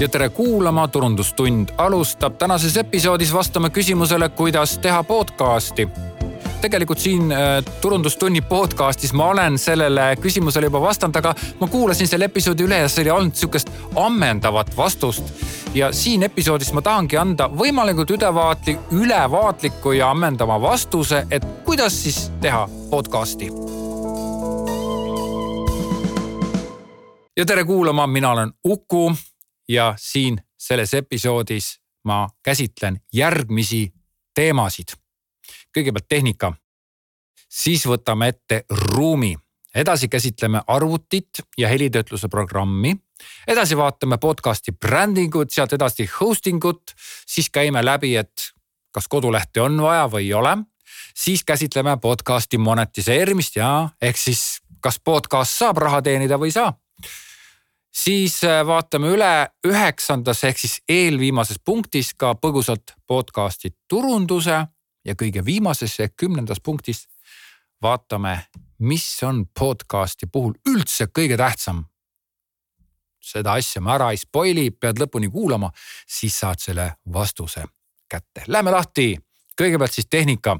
ja 0.00 0.08
tere 0.08 0.28
kuulama, 0.28 0.88
Turundustund 0.88 1.68
alustab. 1.78 2.34
tänases 2.38 2.76
episoodis 2.76 3.32
vastame 3.32 3.70
küsimusele, 3.70 4.28
kuidas 4.28 4.78
teha 4.78 5.04
podcast'i 5.04 5.88
tegelikult 6.60 6.98
siin 6.98 7.32
äh, 7.32 7.64
Turundustunni 7.80 8.40
podcast'is 8.40 9.12
ma 9.12 9.28
olen 9.28 9.58
sellele 9.58 10.16
küsimusele 10.20 10.66
juba 10.66 10.80
vastanud, 10.80 11.16
aga 11.16 11.34
ma 11.60 11.68
kuulasin 11.68 12.08
selle 12.08 12.28
episoodi 12.30 12.66
üle 12.66 12.80
ja 12.82 12.88
seal 12.88 13.06
ei 13.06 13.14
olnud 13.14 13.34
sihukest 13.38 13.70
ammendavat 13.94 14.76
vastust. 14.76 15.32
ja 15.74 15.92
siin 15.92 16.22
episoodis 16.22 16.72
ma 16.72 16.82
tahangi 16.82 17.18
anda 17.20 17.50
võimalikult 17.52 18.10
ülevaatlik, 18.16 18.78
ülevaatliku 18.90 19.92
ja 19.92 20.10
ammendava 20.10 20.60
vastuse, 20.60 21.26
et 21.30 21.44
kuidas 21.64 22.02
siis 22.02 22.30
teha 22.40 22.68
podcast'i. 22.90 23.75
Ja 27.36 27.44
tere 27.46 27.64
kuulama, 27.64 28.06
mina 28.06 28.30
olen 28.30 28.52
Uku 28.64 29.14
ja 29.68 29.94
siin 29.96 30.40
selles 30.58 30.94
episoodis 30.94 31.80
ma 32.04 32.28
käsitlen 32.42 33.00
järgmisi 33.12 33.92
teemasid. 34.34 34.94
Kõigepealt 35.78 36.08
tehnika, 36.08 36.52
siis 37.48 37.84
võtame 37.86 38.30
ette 38.32 38.64
ruumi, 38.70 39.34
edasi 39.74 40.08
käsitleme 40.08 40.62
arvutit 40.66 41.42
ja 41.58 41.68
helitöötluse 41.68 42.28
programmi. 42.28 42.96
edasi 43.46 43.76
vaatame 43.76 44.18
podcast'i 44.18 44.72
brändingut, 44.72 45.50
sealt 45.50 45.72
edasi 45.72 46.08
hosting 46.20 46.64
ut, 46.64 46.94
siis 47.26 47.50
käime 47.50 47.84
läbi, 47.84 48.16
et 48.16 48.52
kas 48.92 49.08
kodulehte 49.08 49.60
on 49.60 49.82
vaja 49.82 50.08
või 50.08 50.24
ei 50.24 50.34
ole. 50.34 50.56
siis 51.14 51.44
käsitleme 51.44 51.96
podcast'i 51.96 52.58
monetiseerimist 52.58 53.56
ja 53.56 53.88
ehk 54.02 54.16
siis, 54.16 54.62
kas 54.80 55.00
podcast 55.00 55.50
saab 55.50 55.76
raha 55.76 56.02
teenida 56.02 56.38
või 56.38 56.48
ei 56.48 56.52
saa 56.52 56.72
siis 57.96 58.44
äh, 58.44 58.66
vaatame 58.66 59.10
üle 59.14 59.32
üheksandas 59.66 60.44
ehk 60.44 60.60
siis 60.60 60.78
eelviimases 60.88 61.60
punktis 61.64 62.12
ka 62.18 62.34
põgusalt 62.40 62.96
podcast'i 63.08 63.72
turunduse 63.88 64.58
ja 65.06 65.14
kõige 65.14 65.44
viimases 65.44 65.98
ehk 66.04 66.16
kümnendas 66.24 66.60
punktis 66.60 67.06
vaatame, 67.82 68.38
mis 68.78 69.06
on 69.24 69.44
podcast'i 69.58 70.28
puhul 70.32 70.56
üldse 70.68 71.08
kõige 71.18 71.36
tähtsam. 71.36 71.84
seda 73.26 73.56
asja 73.58 73.80
ma 73.82 73.96
ära 73.96 74.12
ei 74.14 74.20
spoil'i, 74.20 74.70
pead 74.70 75.00
lõpuni 75.02 75.26
kuulama, 75.30 75.72
siis 76.06 76.36
saad 76.38 76.60
selle 76.62 76.92
vastuse 77.12 77.64
kätte. 78.08 78.44
Lähme 78.46 78.70
lahti, 78.70 79.16
kõigepealt 79.58 79.92
siis 79.92 80.06
tehnika 80.06 80.54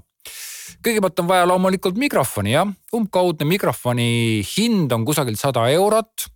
kõigepealt 0.82 1.20
on 1.22 1.28
vaja 1.28 1.46
loomulikult 1.46 1.98
mikrofoni 2.00 2.56
jah, 2.56 2.66
umbkaudne 2.94 3.46
mikrofoni 3.46 4.42
hind 4.56 4.92
on 4.92 5.04
kusagil 5.06 5.38
sada 5.38 5.68
eurot 5.70 6.26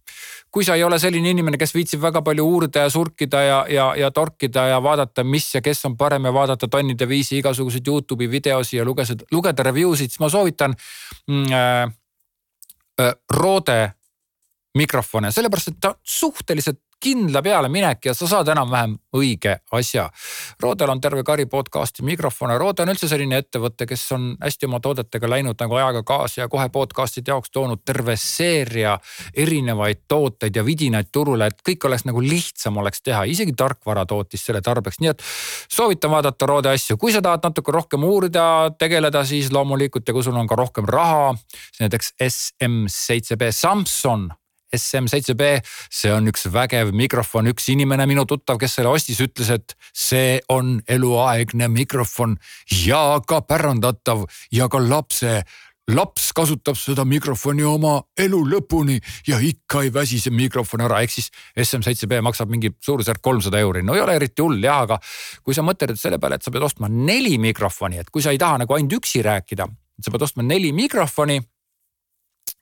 kui 0.51 0.65
sa 0.67 0.75
ei 0.75 0.83
ole 0.85 0.99
selline 0.99 1.31
inimene, 1.31 1.59
kes 1.59 1.73
viitsib 1.75 2.03
väga 2.03 2.23
palju 2.27 2.45
uurida 2.47 2.85
ja 2.85 2.91
surkida 2.91 3.43
ja, 3.43 3.59
ja, 3.71 3.87
ja 3.99 4.11
torkida 4.11 4.67
ja 4.73 4.81
vaadata, 4.83 5.25
mis 5.25 5.47
ja 5.55 5.63
kes 5.63 5.85
on 5.87 5.97
parem 5.97 6.27
ja 6.27 6.33
vaadata 6.35 6.69
tonnide 6.69 7.09
viisi 7.09 7.39
igasuguseid 7.39 7.87
Youtube'i 7.87 8.31
videosi 8.31 8.77
ja 8.77 8.85
lugesid, 8.85 9.23
lugeda 9.33 9.63
review 9.63 9.95
sid, 9.95 10.11
siis 10.11 10.23
ma 10.23 10.29
soovitan 10.33 10.75
mm, 11.29 11.53
äh, 11.55 11.83
äh, 13.01 13.15
Rode 13.31 13.81
mikrofone, 14.79 15.31
sellepärast 15.35 15.73
et 15.73 15.81
ta 15.83 15.95
suhteliselt 16.03 16.83
kindla 17.01 17.43
peale 17.43 17.69
minek 17.69 18.05
ja 18.11 18.15
sa 18.15 18.29
saad 18.29 18.49
enam-vähem 18.53 18.97
õige 19.17 19.57
asja. 19.73 20.07
Rodel 20.61 20.93
on 20.93 21.01
terve 21.01 21.23
kari 21.27 21.47
podcast'i 21.51 22.05
mikrofone, 22.07 22.59
Rode 22.59 22.85
on 22.85 22.93
üldse 22.93 23.09
selline 23.11 23.41
ettevõte, 23.41 23.87
kes 23.89 24.05
on 24.17 24.27
hästi 24.41 24.69
oma 24.69 24.81
toodetega 24.85 25.31
läinud 25.31 25.59
nagu 25.61 25.79
ajaga 25.79 26.03
kaasa 26.07 26.43
ja 26.43 26.49
kohe 26.53 26.69
podcast'ide 26.73 27.33
jaoks 27.33 27.51
toonud 27.51 27.83
terve 27.85 28.17
seeria 28.21 28.99
erinevaid 29.35 30.05
tooteid 30.09 30.57
ja 30.57 30.65
vidinaid 30.67 31.11
turule, 31.13 31.51
et 31.51 31.63
kõik 31.67 31.87
oleks 31.89 32.05
nagu 32.09 32.23
lihtsam 32.25 32.77
oleks 32.83 33.03
teha, 33.03 33.25
isegi 33.25 33.57
tarkvara 33.57 34.05
tootis 34.07 34.45
selle 34.47 34.63
tarbeks, 34.65 35.01
nii 35.01 35.13
et 35.15 35.25
soovitan 35.73 36.13
vaadata 36.13 36.51
Rode 36.51 36.75
asju, 36.75 36.99
kui 37.01 37.15
sa 37.15 37.23
tahad 37.25 37.47
natuke 37.49 37.73
rohkem 37.73 38.05
uurida, 38.05 38.45
tegeleda, 38.79 39.25
siis 39.25 39.53
loomulikult 39.55 40.09
ja 40.09 40.17
kui 40.17 40.27
sul 40.27 40.37
on 40.37 40.51
ka 40.51 40.59
rohkem 40.59 40.89
raha, 40.89 41.33
näiteks 41.81 42.15
SM7B 42.29 43.53
Samson 43.57 44.29
SM7B, 44.77 45.61
see 45.91 46.13
on 46.15 46.29
üks 46.31 46.47
vägev 46.53 46.93
mikrofon, 46.97 47.51
üks 47.53 47.71
inimene, 47.73 48.07
minu 48.11 48.27
tuttav, 48.29 48.61
kes 48.61 48.79
selle 48.79 48.93
ostis, 48.93 49.21
ütles, 49.25 49.51
et 49.55 49.75
see 49.97 50.39
on 50.53 50.79
eluaegne 50.89 51.71
mikrofon 51.73 52.37
ja 52.87 53.19
ka 53.27 53.43
pärandatav 53.47 54.27
ja 54.55 54.71
ka 54.71 54.83
lapse 54.83 55.41
laps 55.91 56.31
kasutab 56.37 56.79
seda 56.79 57.05
mikrofoni 57.09 57.65
oma 57.67 57.97
elu 58.21 58.41
lõpuni 58.53 58.99
ja 59.29 59.41
ikka 59.43 59.85
ei 59.87 59.93
väsi 59.95 60.21
see 60.23 60.35
mikrofon 60.35 60.85
ära, 60.87 61.01
ehk 61.03 61.15
siis 61.15 61.31
SM7B 61.59 62.21
maksab 62.25 62.51
mingi 62.53 62.73
suurusjärk 62.85 63.23
kolmsada 63.25 63.61
euri, 63.63 63.83
no 63.87 63.97
ei 63.97 64.05
ole 64.05 64.17
eriti 64.21 64.45
hull 64.45 64.63
jah, 64.63 64.85
aga 64.87 65.01
kui 65.43 65.57
sa 65.57 65.65
mõtled 65.67 65.99
selle 66.01 66.21
peale, 66.23 66.39
et 66.39 66.47
sa 66.47 66.55
pead 66.55 66.67
ostma 66.67 66.91
neli 66.91 67.39
mikrofoni, 67.43 68.01
et 68.03 68.11
kui 68.11 68.23
sa 68.23 68.35
ei 68.35 68.41
taha 68.41 68.63
nagu 68.63 68.77
ainult 68.77 69.01
üksi 69.01 69.25
rääkida, 69.27 69.67
sa 70.01 70.15
pead 70.15 70.29
ostma 70.29 70.47
neli 70.47 70.71
mikrofoni 70.77 71.41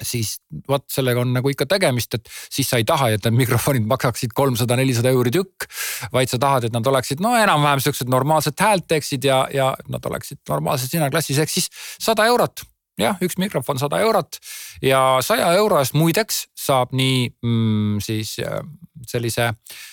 siis 0.03 0.37
vot 0.69 0.85
sellega 0.93 1.23
on 1.25 1.33
nagu 1.35 1.51
ikka 1.51 1.67
tegemist, 1.71 2.15
et 2.15 2.31
siis 2.31 2.69
sa 2.71 2.79
ei 2.81 2.87
taha, 2.89 3.11
et 3.15 3.25
need 3.27 3.41
mikrofonid 3.43 3.87
maksaksid 3.89 4.35
kolmsada, 4.37 4.77
nelisada 4.79 5.13
euri 5.15 5.33
tükk. 5.35 5.69
vaid 6.13 6.31
sa 6.31 6.39
tahad, 6.39 6.69
et 6.69 6.73
nad 6.73 6.87
oleksid 6.87 7.21
no 7.25 7.35
enam-vähem 7.37 7.83
siuksed 7.83 8.11
normaalset 8.11 8.61
häält 8.61 8.89
teeksid 8.89 9.25
ja, 9.25 9.47
ja 9.55 9.75
nad 9.89 10.05
oleksid 10.05 10.43
normaalses 10.49 10.93
hinnaklassis, 10.95 11.39
ehk 11.39 11.51
siis 11.53 11.71
sada 11.99 12.27
eurot 12.27 12.65
jah, 12.99 13.19
üks 13.23 13.39
mikrofon 13.39 13.79
sada 13.79 14.01
eurot 14.03 14.41
ja 14.83 15.19
saja 15.25 15.53
euro 15.59 15.79
eest 15.83 15.95
muideks 15.95 16.47
saab 16.59 16.95
nii 16.99 17.29
mm, 17.43 18.01
siis 18.03 18.39
äh, 18.43 18.63
sellise 19.07 19.53
äh, 19.53 19.85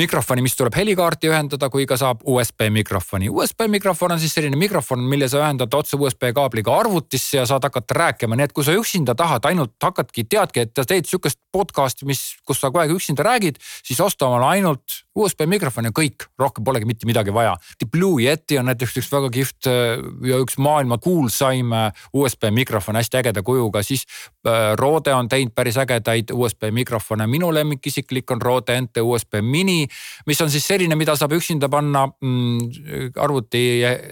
mikrofoni, 0.00 0.44
mis 0.44 0.56
tuleb 0.56 0.76
helikaarti 0.78 1.30
ühendada, 1.30 1.68
kui 1.72 1.86
ka 1.88 1.98
saab 2.00 2.24
USB 2.28 2.68
mikrofoni. 2.72 3.28
USB 3.30 3.66
mikrofon 3.72 4.16
on 4.16 4.22
siis 4.22 4.34
selline 4.36 4.58
mikrofon, 4.58 5.02
mille 5.10 5.28
sa 5.30 5.42
ühendad 5.42 5.74
otse 5.76 5.98
USB 5.98 6.30
kaabliga 6.36 6.74
arvutisse 6.82 7.40
ja 7.40 7.46
saad 7.48 7.66
hakata 7.68 7.98
rääkima, 7.98 8.38
nii 8.38 8.48
et 8.48 8.56
kui 8.56 8.66
sa 8.66 8.76
üksinda 8.76 9.16
tahad, 9.18 9.46
ainult 9.50 9.76
hakkadki, 9.82 10.24
teadki, 10.30 10.66
et 10.66 10.80
teed 10.80 11.08
sihukest 11.08 11.40
podcast'i, 11.52 12.08
mis, 12.08 12.22
kus 12.46 12.62
sa 12.62 12.70
kogu 12.70 12.84
aeg 12.84 12.96
üksinda 12.96 13.26
räägid, 13.26 13.60
siis 13.82 14.00
osta 14.00 14.28
omale 14.28 14.48
ainult 14.56 15.02
USB 15.20 15.46
mikrofon 15.50 15.88
ja 15.88 15.92
kõik, 15.94 16.26
rohkem 16.40 16.64
polegi 16.64 16.88
mitte 16.88 17.08
midagi 17.08 17.32
vaja. 17.34 17.54
Blue 17.90 18.22
Yeti 18.24 18.58
on 18.60 18.68
näiteks 18.70 18.96
üks 19.00 19.10
väga 19.12 19.30
kihvt 19.34 19.68
äh, 19.70 20.02
ja 20.28 20.38
üks 20.40 20.58
maailma 20.62 20.98
kuulsaim 21.02 21.72
äh, 21.76 22.04
USB 22.16 22.48
mikrofon 22.54 22.98
hästi 22.98 23.20
ägeda 23.20 23.42
kujuga, 23.46 23.82
siis 23.86 24.06
äh, 24.46 24.72
Rode 24.78 25.14
on 25.14 25.28
teinud 25.28 25.54
päris 25.54 25.78
ägedaid 25.80 26.32
USB 26.32 26.70
mikrofone. 26.72 27.26
minu 27.26 27.52
lemmik 27.54 27.86
isiklik 27.86 28.30
on 28.30 28.42
Rode 28.42 28.80
NT 28.80 29.02
USB 29.02 29.40
mini, 29.42 29.86
mis 30.26 30.40
on 30.40 30.50
siis 30.50 30.66
selline, 30.66 30.96
mida 30.96 31.16
saab 31.16 31.34
üksinda 31.36 31.68
panna 31.68 32.06
mm, 32.06 33.12
arvuti 33.20 33.64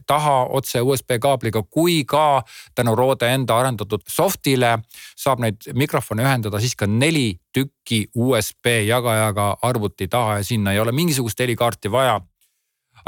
taha 0.06 0.38
otse 0.58 0.80
USB 0.80 1.18
kaabliga, 1.20 1.62
kui 1.62 2.04
ka 2.04 2.42
tänu 2.74 2.96
Rode 2.96 3.32
enda 3.32 3.58
arendatud 3.58 4.04
soft'ile 4.08 4.78
saab 5.16 5.42
neid 5.44 5.70
mikrofone 5.74 6.26
ühendada 6.26 6.60
siis 6.60 6.76
ka 6.76 6.86
neli 6.86 7.38
tükki 7.58 8.00
USB 8.14 8.72
jagajaga 8.86 9.50
arvuti 9.62 10.08
taha 10.08 10.40
ja 10.40 10.48
sinna 10.54 10.72
ei 10.72 10.80
ole 10.80 10.94
mingisugust 10.96 11.40
helikaarti 11.42 11.92
vaja 11.92 12.20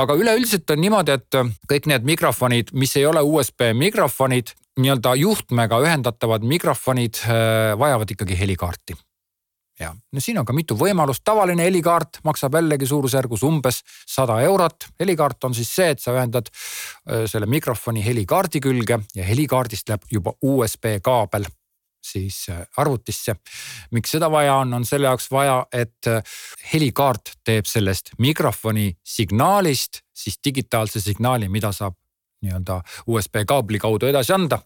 aga 0.01 0.17
üleüldiselt 0.17 0.71
on 0.73 0.81
niimoodi, 0.81 1.15
et 1.19 1.39
kõik 1.71 1.87
need 1.91 2.09
mikrofonid, 2.09 2.73
mis 2.79 2.97
ei 2.99 3.07
ole 3.09 3.23
USB 3.27 3.71
mikrofonid, 3.77 4.55
nii-öelda 4.81 5.15
juhtmega 5.21 5.81
ühendatavad 5.85 6.45
mikrofonid 6.47 7.23
äh, 7.27 7.79
vajavad 7.79 8.17
ikkagi 8.17 8.39
helikaarti. 8.39 8.97
ja 9.81 9.95
no 10.13 10.21
siin 10.21 10.39
on 10.39 10.45
ka 10.45 10.53
mitu 10.53 10.77
võimalust, 10.77 11.25
tavaline 11.25 11.65
helikaart 11.65 12.21
maksab 12.25 12.55
jällegi 12.59 12.87
suurusjärgus 12.87 13.43
umbes 13.43 13.83
sada 14.07 14.41
eurot. 14.41 14.89
helikaart 15.01 15.45
on 15.45 15.55
siis 15.55 15.75
see, 15.75 15.91
et 15.91 16.01
sa 16.01 16.15
ühendad 16.17 16.49
äh, 16.49 17.27
selle 17.27 17.47
mikrofoni 17.47 18.05
helikaardi 18.05 18.61
külge 18.61 19.01
ja 19.15 19.25
helikaardist 19.25 19.89
läheb 19.89 20.07
juba 20.11 20.37
USB 20.43 20.97
kaabel 21.03 21.49
siis 22.03 22.47
äh, 22.49 22.63
arvutisse. 22.77 23.37
miks 23.91 24.11
seda 24.11 24.31
vaja 24.31 24.55
on, 24.55 24.75
on 24.75 24.85
selle 24.85 25.07
jaoks 25.07 25.31
vaja, 25.31 25.65
et 25.73 26.07
äh, 26.07 26.23
helikaart 26.73 27.37
teeb 27.45 27.67
sellest 27.67 28.15
mikrofoni 28.19 28.93
signaalist 29.05 30.03
siis 30.15 30.39
digitaalse 30.45 31.01
signaali, 31.01 31.49
mida 31.49 31.73
saab 31.73 31.97
nii-öelda 32.43 32.81
USB 33.07 33.45
kaabli 33.47 33.79
kaudu 33.79 34.07
edasi 34.07 34.33
anda. 34.33 34.59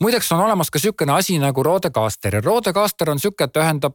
Muideks 0.00 0.32
on 0.32 0.40
olemas 0.40 0.70
ka 0.70 0.78
sihukene 0.78 1.12
asi 1.14 1.36
nagu 1.38 1.62
Rodecaster 1.62 2.34
ja 2.34 2.40
Rodecaster 2.44 3.10
on 3.10 3.20
sihuke, 3.22 3.46
et 3.46 3.56
ühendab, 3.56 3.94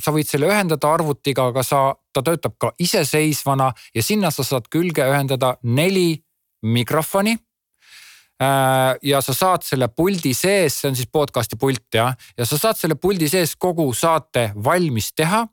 sa 0.00 0.14
võid 0.14 0.26
selle 0.26 0.48
ühendada 0.48 0.88
arvutiga, 0.90 1.50
aga 1.52 1.62
sa, 1.62 1.82
ta 2.12 2.22
töötab 2.24 2.56
ka 2.58 2.72
iseseisvana 2.80 3.68
ja 3.94 4.02
sinna 4.02 4.32
sa 4.34 4.46
saad 4.46 4.70
külge 4.72 5.04
ühendada 5.04 5.56
neli 5.62 6.22
mikrofoni 6.64 7.36
ja 9.02 9.20
sa 9.24 9.34
saad 9.34 9.64
selle 9.66 9.88
puldi 9.90 10.34
sees, 10.36 10.80
see 10.80 10.90
on 10.90 10.96
siis 10.98 11.10
podcast'i 11.12 11.58
pult 11.58 11.86
jah, 11.94 12.14
ja 12.38 12.46
sa 12.46 12.58
saad 12.60 12.78
selle 12.78 12.98
puldi 13.00 13.28
sees 13.30 13.56
kogu 13.58 13.90
saate 13.94 14.52
valmis 14.64 15.12
teha. 15.16 15.46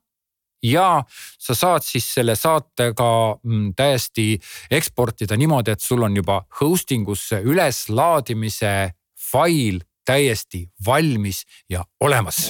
Ja 0.65 1.03
sa 1.37 1.53
saad 1.53 1.83
siis 1.85 2.07
selle 2.15 2.33
saate 2.39 2.87
ka 2.97 3.09
mm, 3.43 3.75
täiesti 3.77 4.31
eksportida 4.73 5.37
niimoodi, 5.37 5.75
et 5.75 5.83
sul 5.83 6.01
on 6.07 6.15
juba 6.17 6.39
hosting 6.61 7.05
usse 7.11 7.43
üleslaadimise 7.45 8.95
fail 9.31 9.83
täiesti 10.05 10.65
valmis 10.87 11.43
ja 11.69 11.85
olemas 12.01 12.47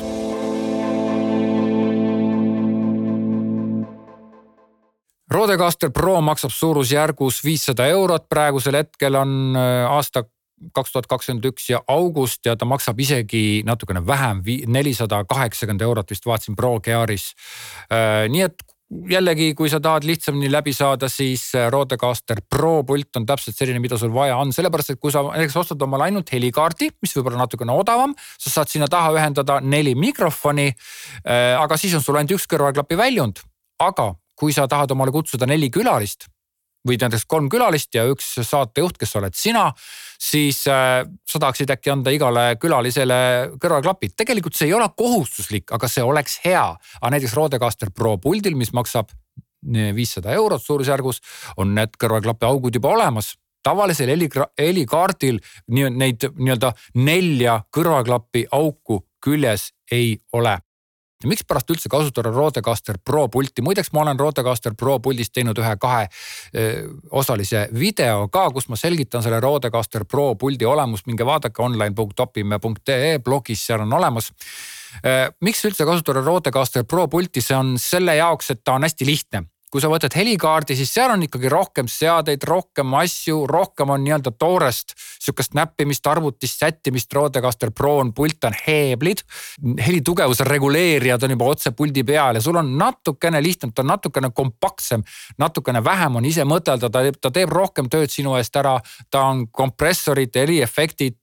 Rodecaster 5.35 5.89
Pro 5.91 6.21
maksab 6.23 6.53
suurusjärgus 6.53 7.41
viissada 7.43 7.89
eurot, 7.91 8.29
praegusel 8.31 8.77
hetkel 8.79 9.17
on 9.19 9.57
äh, 9.59 9.81
aasta 9.91 10.23
kaks 10.71 10.93
tuhat 10.93 11.09
kakskümmend 11.11 11.49
üks 11.49 11.65
ja 11.73 11.81
august 11.91 12.47
ja 12.47 12.53
ta 12.55 12.63
maksab 12.65 13.01
isegi 13.03 13.59
natukene 13.67 13.99
vähem, 14.07 14.39
nelisada 14.71 15.19
kaheksakümmend 15.27 15.83
eurot 15.83 16.13
vist 16.13 16.29
vaatasin 16.29 16.55
Pro 16.55 16.77
Gearis. 16.79 17.27
Äh, 17.91 18.29
nii 18.31 18.45
et 18.47 18.63
jällegi, 19.11 19.51
kui 19.59 19.67
sa 19.67 19.81
tahad 19.83 20.07
lihtsamini 20.07 20.47
läbi 20.53 20.71
saada, 20.73 21.11
siis 21.11 21.49
äh, 21.51 21.67
Rodecaster 21.73 22.39
Pro 22.47 22.77
pult 22.87 23.19
on 23.19 23.27
täpselt 23.27 23.59
selline, 23.59 23.83
mida 23.83 23.99
sul 23.99 24.15
vaja 24.15 24.39
on, 24.39 24.55
sellepärast 24.55 24.95
et 24.95 25.03
kui 25.03 25.11
sa 25.11 25.27
näiteks 25.27 25.59
ostad 25.65 25.83
omale 25.83 26.07
ainult 26.07 26.31
helikaardi, 26.31 26.93
mis 27.03 27.19
võib 27.19 27.33
olla 27.33 27.43
natukene 27.43 27.75
odavam, 27.75 28.15
sa 28.39 28.59
saad 28.61 28.71
sinna 28.71 28.87
taha 28.87 29.11
ühendada 29.19 29.59
neli 29.59 29.97
mikrofoni. 29.99 30.71
aga 31.59 31.75
siis 31.81 31.99
on 31.99 32.05
sul 32.05 32.15
ainult 32.15 32.37
üks 32.39 32.47
kõrvaklapi 32.47 33.03
väljund, 33.03 33.43
aga 33.83 34.13
kui 34.35 34.53
sa 34.53 34.67
tahad 34.67 34.91
omale 34.91 35.13
kutsuda 35.15 35.47
neli 35.49 35.69
külalist 35.73 36.27
või 36.85 36.99
näiteks 37.01 37.25
kolm 37.25 37.47
külalist 37.49 37.95
ja 37.97 38.03
üks 38.05 38.27
saatejuht, 38.45 38.99
kes 39.01 39.15
oled 39.17 39.33
sina, 39.33 39.71
siis 40.21 40.59
äh, 40.69 41.01
sa 41.25 41.41
tahaksid 41.41 41.71
äkki 41.73 41.89
anda 41.89 42.13
igale 42.13 42.43
külalisele 42.61 43.17
kõrvaklapid. 43.61 44.13
tegelikult 44.17 44.55
see 44.55 44.69
ei 44.69 44.75
ole 44.77 44.89
kohustuslik, 44.97 45.71
aga 45.73 45.89
see 45.89 46.03
oleks 46.05 46.39
hea. 46.45 46.67
aga 47.01 47.13
näiteks 47.15 47.33
Rodecaster 47.33 47.89
Pro 47.89 48.17
puldil, 48.21 48.55
mis 48.55 48.73
maksab 48.73 49.09
viissada 49.65 50.29
eurot 50.37 50.61
suurusjärgus, 50.61 51.21
on 51.57 51.73
need 51.73 51.97
kõrvaklapi 51.97 52.45
augud 52.45 52.75
juba 52.77 52.93
olemas 52.93 53.33
tavalisel 53.65 54.11
heli, 54.13 54.29
helikaardil 54.59 55.39
neid 55.73 56.27
nii-öelda 56.37 56.71
nelja 57.01 57.59
kõrvaklapi 57.73 58.45
auku 58.53 59.01
küljes 59.25 59.71
ei 59.91 60.19
ole 60.33 60.59
ja 61.25 61.29
mikspärast 61.29 61.71
üldse 61.73 61.89
kasutada 61.89 62.29
Rodecaster 62.33 62.99
Pro 63.03 63.27
pulti, 63.33 63.63
muideks 63.65 63.91
ma 63.93 64.03
olen 64.05 64.19
Rodecaster 64.19 64.75
Pro 64.77 64.99
puldist 65.03 65.33
teinud 65.33 65.57
ühe 65.61 65.73
kaheosalise 65.81 67.67
video 67.73 68.27
ka, 68.33 68.47
kus 68.53 68.69
ma 68.69 68.77
selgitan 68.79 69.25
selle 69.25 69.41
Rodecaster 69.43 70.05
Pro 70.05 70.35
puldi 70.39 70.65
olemust, 70.69 71.07
minge 71.09 71.25
vaadake 71.25 71.63
online.opime.ee 71.65 73.17
blogis, 73.25 73.65
seal 73.65 73.81
on 73.85 73.93
olemas. 73.97 74.31
Miks 75.41 75.65
üldse 75.67 75.87
kasutada 75.87 76.21
Rodecaster 76.23 76.85
Pro 76.87 77.07
pulti, 77.11 77.41
see 77.41 77.57
on 77.57 77.75
selle 77.81 78.15
jaoks, 78.19 78.53
et 78.53 78.63
ta 78.63 78.77
on 78.77 78.85
hästi 78.85 79.05
lihtne 79.09 79.45
kui 79.75 79.83
sa 79.83 79.89
võtad 79.91 80.13
helikaardi, 80.15 80.71
siis 80.79 80.93
seal 80.95 81.11
on 81.11 81.25
ikkagi 81.25 81.49
rohkem 81.51 81.89
seadeid, 81.91 82.45
rohkem 82.47 82.93
asju, 82.95 83.41
rohkem 83.49 83.89
on 83.91 84.05
nii-öelda 84.05 84.31
toorest 84.39 84.93
sihukest 85.25 85.57
näppimist, 85.57 86.07
arvutist, 86.07 86.61
sättimist. 86.63 87.11
Rodecaster 87.13 87.73
Pro 87.75 87.97
on 87.99 88.13
pult 88.15 88.47
on 88.47 88.55
heeblid, 88.55 89.25
helitugevuse 89.83 90.47
reguleerijad 90.47 91.25
on 91.27 91.33
juba 91.35 91.49
otse 91.51 91.73
puldi 91.75 92.05
peal 92.07 92.39
ja 92.39 92.43
sul 92.45 92.55
on 92.55 92.71
natukene 92.79 93.41
lihtsam, 93.43 93.73
ta 93.75 93.83
on 93.83 93.91
natukene 93.91 94.29
kompaktsem, 94.35 95.03
natukene 95.43 95.83
vähem 95.83 96.21
on 96.21 96.29
ise 96.31 96.47
mõtelda, 96.47 96.87
ta 96.87 97.03
ta 97.19 97.33
teeb 97.35 97.51
rohkem 97.51 97.91
tööd 97.91 98.15
sinu 98.15 98.37
eest 98.39 98.55
ära. 98.55 98.77
ta 99.11 99.25
on 99.27 99.45
kompressorid, 99.51 100.35
heliefektid, 100.35 101.19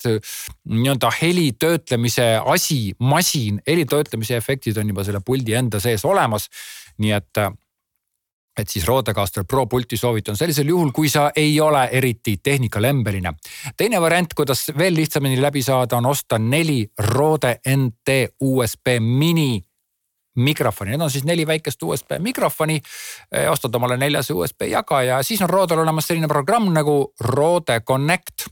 nii-öelda 0.68 1.08
heli 1.22 1.52
töötlemise 1.56 2.36
asi, 2.44 2.94
masin, 2.98 3.62
heli 3.66 3.88
töötlemise 3.88 4.36
efektid 4.36 4.76
on 4.76 4.92
juba 4.92 5.08
selle 5.08 5.24
puldi 5.24 5.56
enda 5.56 5.80
sees 5.80 6.04
olemas. 6.04 6.50
nii 6.98 7.12
et 7.16 7.38
et 8.58 8.68
siis 8.68 8.86
Rodecaster 8.86 9.44
Pro 9.48 9.66
pulti 9.66 9.96
soovitan 9.96 10.36
sellisel 10.36 10.68
juhul, 10.68 10.90
kui 10.92 11.08
sa 11.08 11.30
ei 11.36 11.60
ole 11.60 11.88
eriti 11.92 12.36
tehnikalembeline. 12.42 13.34
teine 13.76 14.00
variant, 14.00 14.34
kuidas 14.34 14.72
veel 14.78 14.94
lihtsamini 14.94 15.42
läbi 15.42 15.62
saada, 15.62 15.96
on 15.96 16.06
osta 16.06 16.38
neli 16.38 16.90
Rode 16.98 17.60
NT 17.76 18.36
USB 18.40 18.98
mini 19.00 19.62
mikrofoni, 20.36 20.90
need 20.90 21.00
on 21.00 21.10
siis 21.10 21.24
neli 21.24 21.46
väikest 21.46 21.82
USB 21.82 22.16
mikrofoni. 22.18 22.80
ostad 23.50 23.74
omale 23.74 23.96
neljase 23.96 24.32
USB 24.32 24.62
jagaja, 24.62 25.22
siis 25.22 25.42
on 25.42 25.50
Rodel 25.50 25.78
olemas 25.78 26.06
selline 26.06 26.28
programm 26.28 26.72
nagu 26.72 27.14
Rode 27.20 27.80
Connect 27.80 28.48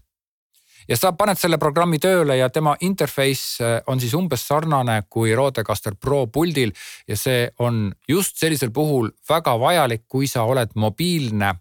ja 0.91 0.99
sa 0.99 1.13
paned 1.15 1.39
selle 1.39 1.59
programmi 1.63 2.01
tööle 2.03 2.37
ja 2.41 2.51
tema 2.51 2.75
interface 2.87 3.63
äh, 3.63 3.79
on 3.91 4.03
siis 4.03 4.15
umbes 4.19 4.43
sarnane 4.49 5.03
kui 5.09 5.35
Rodecaster 5.37 5.95
Pro 5.95 6.25
puldil 6.27 6.75
ja 7.09 7.19
see 7.19 7.47
on 7.63 7.89
just 8.09 8.41
sellisel 8.41 8.73
puhul 8.75 9.13
väga 9.29 9.57
vajalik, 9.61 10.07
kui 10.09 10.29
sa 10.31 10.47
oled 10.49 10.75
mobiilne 10.75 11.55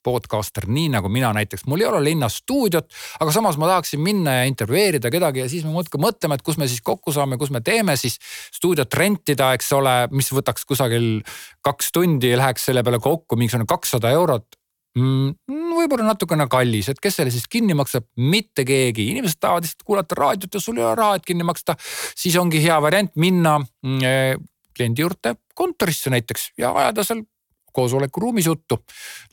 podcaster, 0.00 0.64
nii 0.64 0.88
nagu 0.94 1.10
mina 1.12 1.28
näiteks, 1.36 1.66
mul 1.68 1.82
ei 1.82 1.88
ole 1.90 1.98
linnas 2.06 2.38
stuudiot, 2.40 2.86
aga 3.20 3.32
samas 3.36 3.58
ma 3.60 3.68
tahaksin 3.68 4.00
minna 4.00 4.38
ja 4.38 4.46
intervjueerida 4.48 5.10
kedagi 5.12 5.42
ja 5.42 5.48
siis 5.52 5.66
me 5.66 5.74
muudkui 5.74 6.00
mõtleme, 6.00 6.38
et 6.38 6.44
kus 6.46 6.56
me 6.56 6.68
siis 6.70 6.80
kokku 6.84 7.12
saame, 7.12 7.36
kus 7.40 7.52
me 7.52 7.60
teeme 7.64 7.98
siis 8.00 8.16
stuudiot 8.56 8.96
rentida, 8.96 9.52
eks 9.58 9.68
ole, 9.76 9.94
mis 10.16 10.32
võtaks 10.32 10.64
kusagil 10.68 11.20
kaks 11.66 11.92
tundi 11.92 12.32
ja 12.32 12.40
läheks 12.40 12.64
selle 12.70 12.84
peale 12.86 13.02
kokku 13.02 13.36
mingisugune 13.36 13.68
kakssada 13.68 14.14
eurot 14.16 14.56
mm,? 14.96 15.36
Võib-olla 15.80 16.10
natukene 16.12 16.46
kallis, 16.50 16.90
et 16.92 17.00
kes 17.02 17.20
selle 17.20 17.32
siis 17.34 17.48
kinni 17.50 17.76
maksab, 17.78 18.06
mitte 18.20 18.64
keegi, 18.68 19.10
inimesed 19.14 19.40
tahavad 19.40 19.66
lihtsalt 19.66 19.86
kuulata 19.86 20.18
raadiot 20.18 20.54
ja 20.54 20.62
sul 20.62 20.78
ei 20.80 20.86
ole 20.86 20.94
raha, 20.98 21.18
et 21.18 21.26
kinni 21.26 21.46
maksta. 21.46 21.76
siis 22.16 22.36
ongi 22.36 22.62
hea 22.62 22.78
variant 22.82 23.12
minna 23.16 23.58
mm, 23.58 24.04
eh, 24.04 24.36
kliendi 24.76 25.02
juurde 25.04 25.34
kontorisse 25.54 26.10
näiteks 26.10 26.52
ja 26.58 26.72
ajada 26.76 27.04
seal 27.04 27.24
koosolekuruumis 27.72 28.46
juttu. 28.46 28.84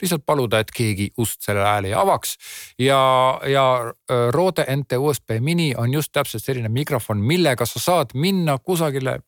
lihtsalt 0.02 0.26
paluda, 0.26 0.60
et 0.60 0.70
keegi 0.74 1.10
ust 1.18 1.42
sellel 1.42 1.66
ajal 1.66 1.84
ei 1.84 1.94
avaks. 1.94 2.36
ja, 2.78 3.00
ja 3.46 3.64
eh, 4.10 4.28
Rode 4.30 4.66
NT 4.76 4.98
USB 4.98 5.40
mini 5.40 5.74
on 5.76 5.92
just 5.92 6.12
täpselt 6.12 6.44
selline 6.44 6.68
mikrofon, 6.68 7.18
millega 7.18 7.66
sa 7.66 7.80
saad 7.80 8.14
minna 8.14 8.58
kusagile 8.58 9.20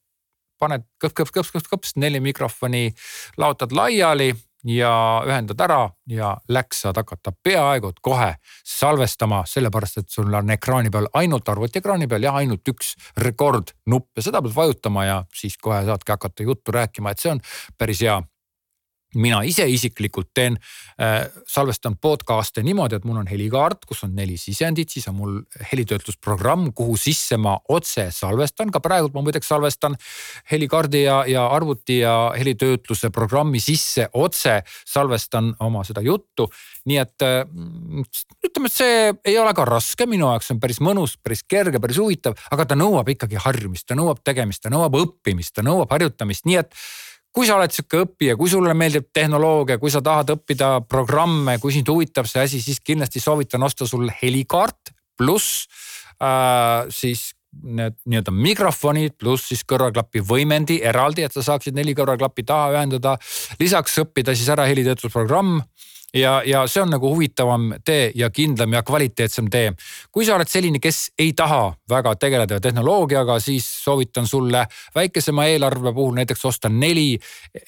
paned 0.61 0.85
kõps, 1.01 1.17
kõps, 1.17 1.33
kõps, 1.33 1.51
kõps, 1.55 1.69
kõps 1.73 1.97
neli 1.97 2.21
mikrofoni, 2.21 2.91
laotad 3.41 3.73
laiali 3.73 4.35
ja 4.65 4.93
ühendad 5.27 5.61
ära 5.65 5.81
ja 6.11 6.35
läks, 6.49 6.83
saad 6.85 6.99
hakata 7.01 7.33
peaaegu 7.43 7.93
et 7.93 8.01
kohe 8.03 8.35
salvestama, 8.67 9.43
sellepärast 9.49 10.03
et 10.03 10.11
sul 10.12 10.35
on 10.35 10.51
ekraani 10.51 10.91
peal 10.93 11.09
ainult 11.17 11.49
arvutiekraani 11.49 12.09
peal 12.09 12.29
jah, 12.29 12.41
ainult 12.43 12.69
üks 12.69 12.95
rekordnupp 13.19 14.11
ja 14.17 14.27
seda 14.27 14.43
pead 14.43 14.57
vajutama 14.57 15.07
ja 15.07 15.23
siis 15.35 15.57
kohe 15.57 15.83
saadki 15.89 16.12
hakata 16.12 16.43
juttu 16.43 16.77
rääkima, 16.77 17.11
et 17.11 17.25
see 17.25 17.33
on 17.33 17.41
päris 17.79 18.05
hea 18.05 18.21
mina 19.15 19.41
ise 19.47 19.67
isiklikult 19.71 20.31
teen 20.35 20.57
äh,, 21.01 21.27
salvestan 21.49 21.97
podcast'e 22.01 22.62
niimoodi, 22.67 22.99
et 23.01 23.07
mul 23.09 23.19
on 23.23 23.31
helikaart, 23.31 23.85
kus 23.89 24.05
on 24.07 24.15
neli 24.17 24.37
sisendit, 24.39 24.93
siis 24.93 25.09
on 25.11 25.17
mul 25.19 25.37
helitöötlusprogramm, 25.73 26.71
kuhu 26.77 26.97
sisse 27.01 27.39
ma 27.41 27.57
otse 27.69 28.09
salvestan, 28.15 28.71
ka 28.71 28.83
praegu 28.85 29.11
ma 29.15 29.25
muideks 29.27 29.51
salvestan 29.51 29.97
helikaardi 30.52 31.02
ja, 31.05 31.21
ja 31.31 31.47
arvuti 31.50 32.00
ja 32.05 32.33
helitöötluse 32.38 33.11
programmi 33.14 33.61
sisse 33.61 34.09
otse 34.12 34.61
salvestan 34.87 35.55
oma 35.61 35.85
seda 35.87 36.05
juttu. 36.05 36.49
nii 36.88 36.97
et 36.97 37.23
äh, 37.23 37.43
ütleme, 38.47 38.71
et 38.71 38.73
see 38.73 39.12
ei 39.25 39.37
ole 39.38 39.52
ka 39.55 39.67
raske, 39.69 40.07
minu 40.09 40.31
jaoks 40.31 40.55
on 40.55 40.61
päris 40.62 40.81
mõnus, 40.81 41.19
päris 41.21 41.43
kerge, 41.45 41.81
päris 41.83 41.99
huvitav, 42.00 42.38
aga 42.50 42.71
ta 42.71 42.79
nõuab 42.79 43.11
ikkagi 43.12 43.40
harjumist, 43.40 43.87
ta 43.90 43.99
nõuab 43.99 44.23
tegemist, 44.25 44.62
ta 44.64 44.73
nõuab 44.73 44.97
õppimist, 45.02 45.55
ta 45.55 45.67
nõuab 45.67 45.93
harjutamist, 45.93 46.47
nii 46.49 46.61
et 46.62 46.75
kui 47.35 47.47
sa 47.47 47.57
oled 47.57 47.73
sihuke 47.75 48.05
õppija, 48.05 48.37
kui 48.39 48.51
sulle 48.51 48.75
meeldib 48.75 49.11
tehnoloogia, 49.15 49.79
kui 49.79 49.93
sa 49.93 50.03
tahad 50.03 50.33
õppida 50.35 50.81
programme, 50.89 51.59
kui 51.63 51.75
sind 51.75 51.91
huvitab 51.91 52.27
see 52.31 52.43
asi, 52.43 52.63
siis 52.63 52.81
kindlasti 52.83 53.23
soovitan 53.23 53.63
osta 53.63 53.87
sul 53.87 54.11
helikaart 54.23 54.95
pluss 55.21 55.69
äh, 56.23 56.89
siis 56.91 57.31
need 57.51 57.97
nii-öelda 58.07 58.33
mikrofonid 58.35 59.17
pluss 59.19 59.49
siis 59.51 59.65
kõrvaklapi 59.67 60.23
võimendi 60.23 60.79
eraldi, 60.87 61.25
et 61.27 61.35
sa 61.35 61.43
saaksid 61.43 61.75
neli 61.75 61.97
kõrvaklappi 61.99 62.45
taha 62.47 62.77
ühendada. 62.77 63.17
lisaks 63.59 63.99
õppida 64.05 64.35
siis 64.39 64.49
ära 64.55 64.69
helitöötlusprogramm 64.71 65.59
ja, 66.14 66.43
ja 66.47 66.64
see 66.67 66.83
on 66.83 66.90
nagu 66.95 67.11
huvitavam 67.14 67.75
tee 67.85 68.11
ja 68.14 68.31
kindlam 68.31 68.73
ja 68.73 68.83
kvaliteetsem 68.83 69.50
tee. 69.50 69.73
kui 70.12 70.26
sa 70.26 70.35
oled 70.37 70.49
selline, 70.49 70.81
kes 70.83 71.12
ei 71.19 71.33
taha 71.33 71.73
väga 71.88 72.14
tegeleda 72.17 72.61
tehnoloogiaga, 72.61 73.38
siis 73.40 73.67
soovitan 73.85 74.26
sulle 74.26 74.67
väikesema 74.95 75.47
eelarve 75.47 75.93
puhul 75.93 76.14
näiteks 76.14 76.45
osta 76.45 76.69
neli 76.69 77.19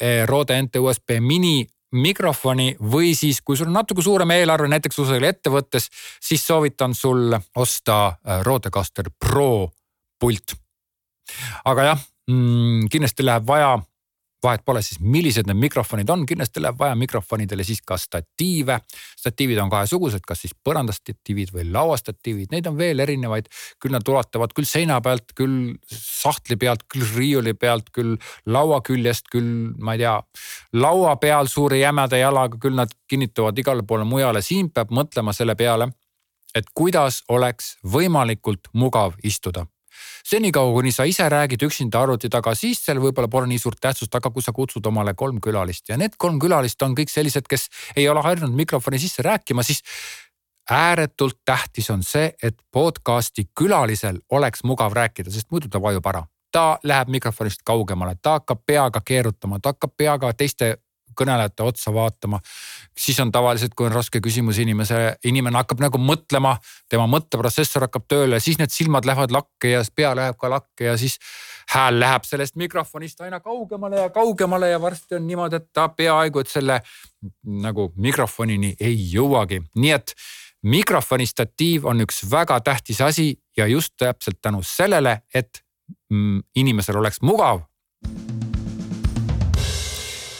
eh, 0.00 0.26
Rode 0.26 0.62
NT 0.62 0.76
USB 0.76 1.18
mini 1.20 1.66
mikrofoni 1.92 2.76
või 2.92 3.12
siis, 3.14 3.42
kui 3.44 3.56
sul 3.56 3.68
on 3.68 3.76
natuke 3.76 4.02
suurem 4.02 4.30
eelarve, 4.32 4.68
näiteks 4.72 4.96
kusagil 4.96 5.28
ettevõttes, 5.28 5.90
siis 6.20 6.46
soovitan 6.46 6.94
sul 6.94 7.36
osta 7.56 8.16
eh, 8.24 8.42
Rodecaster 8.42 9.10
Pro 9.18 9.68
pult. 10.20 10.54
aga 11.64 11.84
jah 11.92 12.00
mm,, 12.30 12.88
kindlasti 12.90 13.24
läheb 13.24 13.46
vaja 13.46 13.76
vahet 14.42 14.64
pole 14.64 14.82
siis, 14.82 15.00
millised 15.00 15.46
need 15.46 15.58
mikrofonid 15.60 16.10
on, 16.10 16.24
kindlasti 16.26 16.62
läheb 16.62 16.78
vaja 16.78 16.96
mikrofonidele 16.98 17.64
siis 17.64 17.82
ka 17.86 17.96
statiive. 18.00 18.80
statiivid 19.18 19.58
on 19.62 19.70
kahesugused, 19.70 20.24
kas 20.26 20.44
siis 20.44 20.54
põrandastatiivid 20.64 21.52
või 21.54 21.66
lauastatiivid, 21.72 22.50
neid 22.50 22.66
on 22.66 22.76
veel 22.78 23.00
erinevaid. 23.00 23.48
küll 23.80 23.92
nad 23.92 24.08
ulatavad 24.08 24.52
küll 24.52 24.66
seina 24.66 25.00
pealt, 25.00 25.32
küll 25.34 25.74
sahtli 25.86 26.56
pealt, 26.56 26.82
küll 26.88 27.06
riiuli 27.16 27.54
pealt, 27.54 27.90
küll 27.90 28.16
laua 28.46 28.80
küljest, 28.80 29.28
küll 29.30 29.74
ma 29.78 29.94
ei 29.94 30.04
tea, 30.04 30.16
laua 30.72 31.16
peal 31.16 31.46
suure 31.46 31.78
jämeda 31.78 32.18
jalaga, 32.18 32.58
küll 32.58 32.74
nad 32.74 32.90
kinnituvad 33.08 33.58
igale 33.58 33.82
poole 33.82 34.04
mujale, 34.04 34.42
siin 34.42 34.70
peab 34.70 34.90
mõtlema 34.90 35.32
selle 35.32 35.54
peale, 35.54 35.92
et 36.54 36.66
kuidas 36.74 37.22
oleks 37.28 37.76
võimalikult 37.84 38.68
mugav 38.72 39.14
istuda 39.22 39.66
senikaua, 40.24 40.72
kuni 40.72 40.92
sa 40.92 41.04
ise 41.08 41.28
räägid 41.28 41.62
üksinda 41.66 42.02
arvuti 42.02 42.30
taga, 42.32 42.54
siis 42.54 42.80
seal 42.84 43.00
võib-olla 43.02 43.28
pole 43.28 43.50
nii 43.50 43.58
suurt 43.58 43.80
tähtsust, 43.80 44.14
aga 44.14 44.30
kui 44.30 44.42
sa 44.42 44.52
kutsud 44.56 44.86
omale 44.86 45.14
kolm 45.14 45.40
külalist 45.40 45.88
ja 45.88 45.98
need 46.00 46.18
kolm 46.18 46.40
külalist 46.42 46.82
on 46.82 46.96
kõik 46.98 47.12
sellised, 47.12 47.48
kes 47.48 47.68
ei 47.96 48.08
ole 48.08 48.22
harjunud 48.22 48.54
mikrofoni 48.56 48.98
sisse 49.02 49.22
rääkima, 49.22 49.62
siis 49.66 49.82
ääretult 50.70 51.38
tähtis 51.44 51.90
on 51.90 52.02
see, 52.02 52.32
et 52.42 52.56
podcast'i 52.72 53.48
külalisel 53.58 54.20
oleks 54.30 54.64
mugav 54.64 54.92
rääkida, 54.92 55.30
sest 55.30 55.50
muidu 55.50 55.68
ta 55.68 55.82
vajub 55.82 56.06
ära. 56.06 56.26
ta 56.52 56.78
läheb 56.84 57.08
mikrofonist 57.08 57.62
kaugemale, 57.64 58.12
ta 58.22 58.30
hakkab 58.36 58.58
peaga 58.66 59.00
keerutama, 59.00 59.56
ta 59.58 59.72
hakkab 59.72 59.94
peaga 59.96 60.32
teiste 60.36 60.81
kõnelejate 61.18 61.62
otsa 61.62 61.92
vaatama. 61.94 62.40
siis 62.98 63.20
on 63.20 63.32
tavaliselt, 63.32 63.74
kui 63.74 63.86
on 63.86 63.92
raske 63.92 64.20
küsimus 64.20 64.58
inimese, 64.58 65.16
inimene 65.24 65.56
hakkab 65.56 65.80
nagu 65.80 65.98
mõtlema, 65.98 66.56
tema 66.88 67.06
mõtteprotsessor 67.06 67.86
hakkab 67.86 68.04
tööle, 68.08 68.40
siis 68.40 68.58
need 68.58 68.70
silmad 68.70 69.06
lähevad 69.08 69.32
lakke 69.32 69.70
ja 69.76 69.82
pea 69.94 70.14
läheb 70.14 70.36
ka 70.38 70.50
lakke 70.50 70.84
ja 70.84 70.96
siis 70.96 71.18
hääl 71.72 72.00
läheb 72.00 72.24
sellest 72.28 72.56
mikrofonist 72.56 73.20
aina 73.20 73.40
kaugemale 73.40 74.00
ja 74.00 74.10
kaugemale 74.10 74.70
ja 74.70 74.80
varsti 74.80 75.16
on 75.16 75.26
niimoodi, 75.26 75.56
et 75.56 75.72
ta 75.72 75.88
peaaegu 75.88 76.42
et 76.42 76.48
selle 76.48 76.80
nagu 77.44 77.92
mikrofonini 77.96 78.76
ei 78.80 78.96
jõuagi, 79.14 79.62
nii 79.76 79.92
et 79.94 80.14
mikrofoni 80.62 81.26
statiiv 81.26 81.86
on 81.90 82.04
üks 82.04 82.22
väga 82.30 82.60
tähtis 82.60 83.00
asi 83.00 83.34
ja 83.56 83.66
just 83.66 83.94
täpselt 83.98 84.40
tänu 84.42 84.62
sellele, 84.62 85.22
et 85.34 85.62
mm, 86.10 86.40
inimesel 86.56 86.96
oleks 86.96 87.22
mugav. 87.22 87.62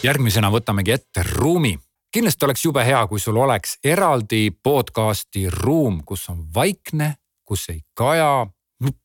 Järgmisena 0.02 0.50
võtamegi 0.50 0.92
ette 0.92 1.22
ruumi. 1.22 1.78
kindlasti 2.12 2.44
oleks 2.44 2.64
jube 2.64 2.84
hea, 2.84 3.06
kui 3.06 3.20
sul 3.20 3.36
oleks 3.36 3.78
eraldi 3.84 4.50
podcast'i 4.62 5.46
ruum, 5.50 6.02
kus 6.04 6.28
on 6.28 6.44
vaikne, 6.54 7.14
kus 7.44 7.68
ei 7.68 7.80
kaja 7.94 8.46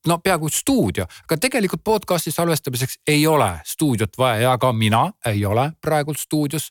no 0.06 0.18
peaaegu 0.24 0.48
stuudio, 0.52 1.06
aga 1.26 1.38
tegelikult 1.40 1.82
podcast'i 1.84 2.32
salvestamiseks 2.34 2.98
ei 3.08 3.26
ole 3.26 3.48
stuudiot 3.66 4.18
vaja 4.18 4.40
ja 4.48 4.56
ka 4.58 4.72
mina 4.72 5.04
ei 5.26 5.44
ole 5.46 5.70
praegult 5.80 6.18
stuudios. 6.18 6.70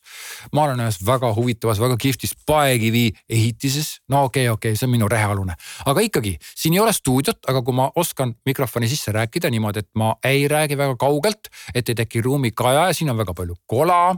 ma 0.53 0.63
olen 0.63 0.81
ühes 0.85 0.99
väga 1.05 1.33
huvitavas, 1.35 1.79
väga 1.79 1.97
kihvtis 1.97 2.35
paekivi 2.45 3.11
ehitises. 3.29 3.97
no 4.09 4.23
okei 4.23 4.47
okay,, 4.47 4.53
okei 4.53 4.71
okay,, 4.71 4.79
see 4.79 4.87
on 4.87 4.95
minu 4.95 5.09
rehealune, 5.11 5.55
aga 5.85 6.05
ikkagi 6.05 6.37
siin 6.55 6.73
ei 6.73 6.83
ole 6.83 6.93
stuudiot, 6.93 7.43
aga 7.47 7.61
kui 7.61 7.75
ma 7.75 7.89
oskan 7.95 8.35
mikrofoni 8.45 8.89
sisse 8.89 9.11
rääkida 9.11 9.51
niimoodi, 9.53 9.85
et 9.85 9.91
ma 9.95 10.15
ei 10.25 10.47
räägi 10.47 10.77
väga 10.77 10.95
kaugelt, 10.99 11.51
et 11.73 11.89
ei 11.89 11.95
teki 11.95 12.21
ruumi 12.21 12.51
kaja 12.51 12.87
ja 12.89 12.93
siin 12.93 13.11
on 13.11 13.17
väga 13.17 13.33
palju 13.33 13.55
kola. 13.65 14.15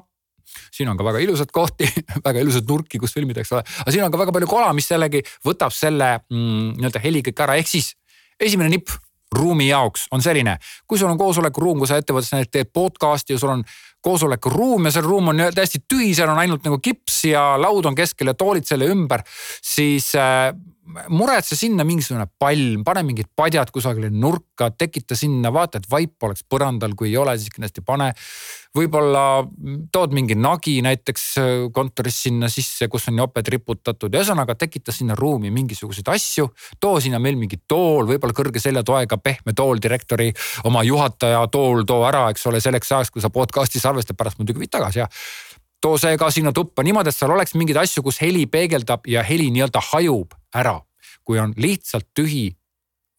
Siin 0.73 0.89
on 0.89 0.97
ka 0.97 1.05
väga 1.05 1.19
ilusad 1.21 1.51
kohti 1.53 1.85
väga 2.25 2.41
ilusad 2.41 2.65
nurki, 2.69 2.97
kus 2.97 3.13
filmida, 3.13 3.43
eks 3.43 3.51
ole, 3.53 3.61
aga 3.83 3.91
siin 3.93 4.03
on 4.03 4.11
ka 4.11 4.17
väga 4.23 4.33
palju 4.33 4.49
kola, 4.49 4.71
mis 4.73 4.89
jällegi 4.89 5.21
võtab 5.45 5.73
selle 5.75 6.15
mm, 6.25 6.79
nii-öelda 6.79 7.01
heli 7.03 7.21
kõik 7.27 7.43
ära, 7.45 7.57
ehk 7.61 7.69
siis 7.69 7.91
esimene 8.39 8.69
nipp 8.73 8.95
ruumi 9.35 9.67
jaoks 9.69 10.07
on 10.11 10.23
selline, 10.25 10.55
kui 10.87 10.97
sul 10.97 11.11
on 11.11 11.19
koosolekuruum, 11.19 11.81
kui 11.81 11.89
sa 11.89 11.99
ettevõttes 12.01 12.31
näiteks 12.33 12.53
teed 12.53 12.71
podcast'i 12.73 13.35
ja 13.35 13.41
sul 13.41 13.53
on 13.53 13.63
koosolekuruum 14.01 14.87
ja 14.87 14.93
see 14.95 15.05
ruum 15.05 15.29
on 15.33 15.43
täiesti 15.55 15.83
tühi, 15.85 16.13
seal 16.17 16.31
on 16.31 16.39
ainult 16.41 16.65
nagu 16.65 16.79
kips 16.81 17.23
ja 17.29 17.43
laud 17.61 17.85
on 17.85 17.97
keskel 17.97 18.31
ja 18.31 18.37
toolid 18.37 18.65
selle 18.65 18.89
ümber, 18.89 19.21
siis 19.61 20.13
äh, 20.17 20.49
muretse 21.09 21.55
sinna 21.57 21.83
mingisugune 21.85 22.25
palm, 22.39 22.83
pane 22.85 23.03
mingid 23.05 23.29
padjad 23.37 23.69
kusagile 23.73 24.09
nurka, 24.13 24.69
tekita 24.73 25.17
sinna, 25.17 25.51
vaata, 25.53 25.79
et 25.79 25.89
vaip 25.89 26.25
oleks 26.25 26.45
põrandal, 26.49 26.95
kui 26.97 27.11
ei 27.11 27.17
ole, 27.19 27.35
siis 27.37 27.53
kindlasti 27.53 27.83
pane. 27.85 28.11
võib-olla 28.77 29.41
tood 29.91 30.13
mingi 30.13 30.35
nagi 30.37 30.75
näiteks 30.85 31.23
äh, 31.41 31.51
kontoris 31.73 32.19
sinna 32.27 32.49
sisse, 32.53 32.87
kus 32.87 33.07
on 33.09 33.17
joped 33.17 33.47
riputatud, 33.49 34.13
ühesõnaga 34.13 34.53
tekita 34.55 34.93
sinna 34.93 35.17
ruumi 35.17 35.49
mingisuguseid 35.51 36.09
asju. 36.13 36.49
too 36.79 36.99
sinna 36.99 37.19
meil 37.19 37.37
mingi 37.37 37.61
tool, 37.67 38.05
võib-olla 38.09 38.33
kõrge 38.33 38.61
seljatoega 38.61 39.17
pehme 39.17 39.53
tool, 39.57 39.81
direktori 39.81 40.31
oma 40.69 40.83
juhataja 40.83 41.45
tool, 41.51 41.83
too 41.85 42.03
ära, 42.05 42.29
eks 42.29 42.45
ole, 42.45 42.61
selleks 42.61 42.91
ajaks, 42.91 43.13
kui 43.13 43.21
sa 43.21 43.29
podcast'i 43.29 43.79
salvestad, 43.79 44.17
pärast 44.17 44.37
muidugi 44.37 44.65
viid 44.65 44.73
tagasi 44.73 45.01
ja 45.01 45.09
too 45.81 45.97
see 45.97 46.17
ka 46.17 46.29
sinna 46.31 46.51
tuppa 46.53 46.83
niimoodi, 46.83 47.09
et 47.09 47.15
seal 47.15 47.31
oleks 47.31 47.55
mingeid 47.55 47.79
asju, 47.81 48.03
kus 48.03 48.21
heli 48.21 48.45
peegeldab 48.45 49.07
ja 49.07 49.23
heli 49.23 49.49
nii-öelda 49.53 49.81
hajub 49.93 50.38
ära. 50.55 50.81
kui 51.23 51.39
on 51.39 51.53
lihtsalt 51.57 52.07
tühi 52.13 52.57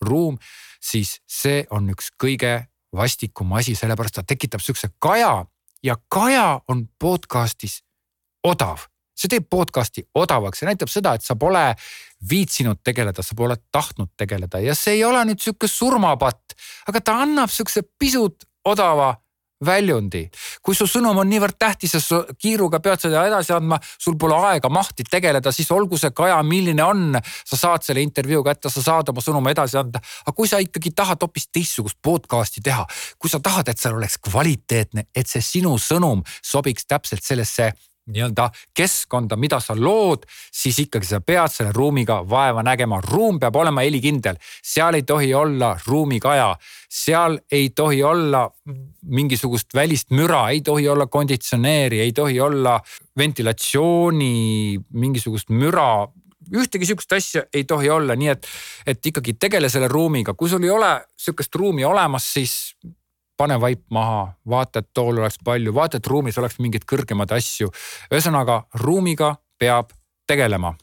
ruum, 0.01 0.39
siis 0.81 1.21
see 1.29 1.65
on 1.71 1.89
üks 1.93 2.11
kõige 2.19 2.67
vastikum 2.97 3.53
asi, 3.53 3.75
sellepärast 3.79 4.19
ta 4.19 4.23
tekitab 4.27 4.61
sihukese 4.61 4.91
kaja 4.99 5.47
ja 5.83 5.97
kaja 6.09 6.61
on 6.69 6.89
podcast'is 6.99 7.81
odav. 8.45 8.87
see 9.21 9.29
teeb 9.29 9.51
podcast'i 9.53 10.01
odavaks, 10.17 10.59
see 10.59 10.67
näitab 10.67 10.89
seda, 10.89 11.13
et 11.15 11.23
sa 11.23 11.35
pole 11.37 11.75
viitsinud 12.31 12.79
tegeleda, 12.85 13.23
sa 13.23 13.35
pole 13.37 13.57
tahtnud 13.73 14.09
tegeleda 14.17 14.63
ja 14.65 14.75
see 14.75 14.95
ei 14.97 15.05
ole 15.05 15.21
nüüd 15.29 15.43
sihuke 15.45 15.69
surmapatt, 15.69 16.57
aga 16.89 17.01
ta 17.05 17.19
annab 17.21 17.53
sihukese 17.53 17.83
pisut 18.01 18.47
odava 18.65 19.13
väljundi. 19.67 20.29
kui 20.63 20.75
su 20.75 20.87
sõnum 20.89 21.19
on 21.21 21.29
niivõrd 21.29 21.59
tähtis 21.59 21.95
ja 21.95 22.01
sa 22.01 22.21
kiiruga 22.39 22.81
pead 22.81 23.03
seda 23.05 23.27
edasi 23.29 23.53
andma, 23.53 23.79
sul 23.99 24.17
pole 24.21 24.37
aega 24.51 24.69
mahti 24.73 25.05
tegeleda, 25.05 25.53
siis 25.53 25.71
olgu 25.71 25.99
see 25.99 26.11
kaja, 26.11 26.41
milline 26.43 26.85
on. 26.85 27.21
sa 27.45 27.57
saad 27.57 27.85
selle 27.85 28.03
intervjuu 28.03 28.43
kätte, 28.45 28.71
sa 28.71 28.83
saad 28.83 29.09
oma 29.13 29.21
sõnuma 29.25 29.51
edasi 29.51 29.79
anda. 29.79 30.01
aga 30.27 30.37
kui 30.37 30.49
sa 30.49 30.59
ikkagi 30.59 30.95
tahad 30.97 31.21
hoopis 31.23 31.49
teistsugust 31.53 31.99
podcast'i 32.03 32.63
teha, 32.65 32.87
kui 33.19 33.31
sa 33.31 33.41
tahad, 33.41 33.69
et 33.69 33.79
seal 33.79 33.97
oleks 33.97 34.19
kvaliteetne, 34.19 35.07
et 35.15 35.27
see 35.27 35.43
sinu 35.43 35.77
sõnum 35.79 36.25
sobiks 36.43 36.87
täpselt 36.87 37.25
sellesse 37.25 37.73
nii-öelda 38.13 38.49
keskkonda, 38.77 39.37
mida 39.41 39.61
sa 39.61 39.77
lood, 39.79 40.27
siis 40.53 40.79
ikkagi 40.85 41.07
sa 41.07 41.21
pead 41.25 41.53
selle 41.53 41.73
ruumiga 41.77 42.21
vaeva 42.29 42.63
nägema. 42.67 43.01
ruum 43.01 43.39
peab 43.41 43.57
olema 43.57 43.85
helikindel, 43.87 44.37
seal 44.63 44.95
ei 44.95 45.03
tohi 45.03 45.35
olla 45.35 45.77
ruumikaja, 45.87 46.55
seal 46.89 47.39
ei 47.53 47.71
tohi 47.71 48.03
olla 48.03 48.45
mingisugust 49.03 49.75
välist 49.75 50.11
müra, 50.11 50.49
ei 50.51 50.61
tohi 50.61 50.89
olla 50.89 51.07
konditsioneeri, 51.07 52.01
ei 52.01 52.13
tohi 52.13 52.41
olla 52.41 52.81
ventilatsiooni 53.19 54.79
mingisugust 54.93 55.51
müra. 55.51 56.09
Ühtegi 56.51 56.87
sihukest 56.87 57.13
asja 57.13 57.43
ei 57.55 57.65
tohi 57.65 57.91
olla, 57.91 58.17
nii 58.19 58.29
et, 58.33 58.47
et 58.87 59.07
ikkagi 59.07 59.37
tegele 59.39 59.69
selle 59.71 59.89
ruumiga, 59.89 60.35
kui 60.35 60.51
sul 60.51 60.65
ei 60.67 60.71
ole 60.71 60.97
sihukest 61.17 61.55
ruumi 61.55 61.85
olemas, 61.85 62.27
siis 62.35 62.55
pane 63.41 63.57
vaip 63.61 63.87
maha, 63.95 64.35
vaata, 64.53 64.83
et 64.83 64.91
tool 64.95 65.23
oleks 65.23 65.41
palju, 65.45 65.73
vaata, 65.75 66.01
et 66.01 66.13
ruumis 66.13 66.39
oleks 66.39 66.59
mingeid 66.61 66.85
kõrgemaid 66.89 67.33
asju. 67.39 67.71
ühesõnaga 68.13 68.65
ruumiga 68.85 69.35
peab 69.59 69.95
tegelema. 70.29 70.75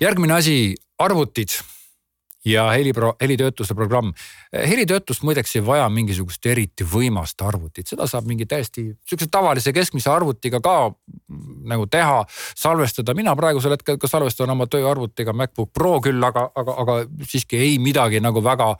järgmine 0.00 0.34
asi, 0.36 0.74
arvutid 0.98 1.52
ja 2.46 2.70
helipro, 2.70 3.14
helitöötluse 3.20 3.74
programm. 3.74 4.12
helitöötlust 4.52 5.22
muideks 5.22 5.56
ei 5.56 5.66
vaja 5.66 5.88
mingisugust 5.88 6.46
eriti 6.46 6.84
võimast 6.84 7.42
arvutit, 7.42 7.88
seda 7.88 8.06
saab 8.06 8.28
mingi 8.30 8.46
täiesti 8.46 8.84
sihukese 9.08 9.30
tavalise 9.30 9.72
keskmise 9.72 10.10
arvutiga 10.10 10.60
ka 10.60 10.76
nagu 11.66 11.86
teha, 11.86 12.24
salvestada. 12.56 13.14
mina 13.14 13.36
praegusel 13.36 13.74
hetkel 13.74 13.98
ka 13.98 14.08
salvestan 14.08 14.50
oma 14.50 14.66
tööarvutiga 14.66 15.32
MacBook 15.32 15.72
Pro 15.72 16.00
küll, 16.00 16.22
aga, 16.24 16.50
aga, 16.54 16.78
aga 16.84 16.98
siiski 17.26 17.56
ei 17.56 17.78
midagi 17.78 18.20
nagu 18.20 18.44
väga 18.44 18.76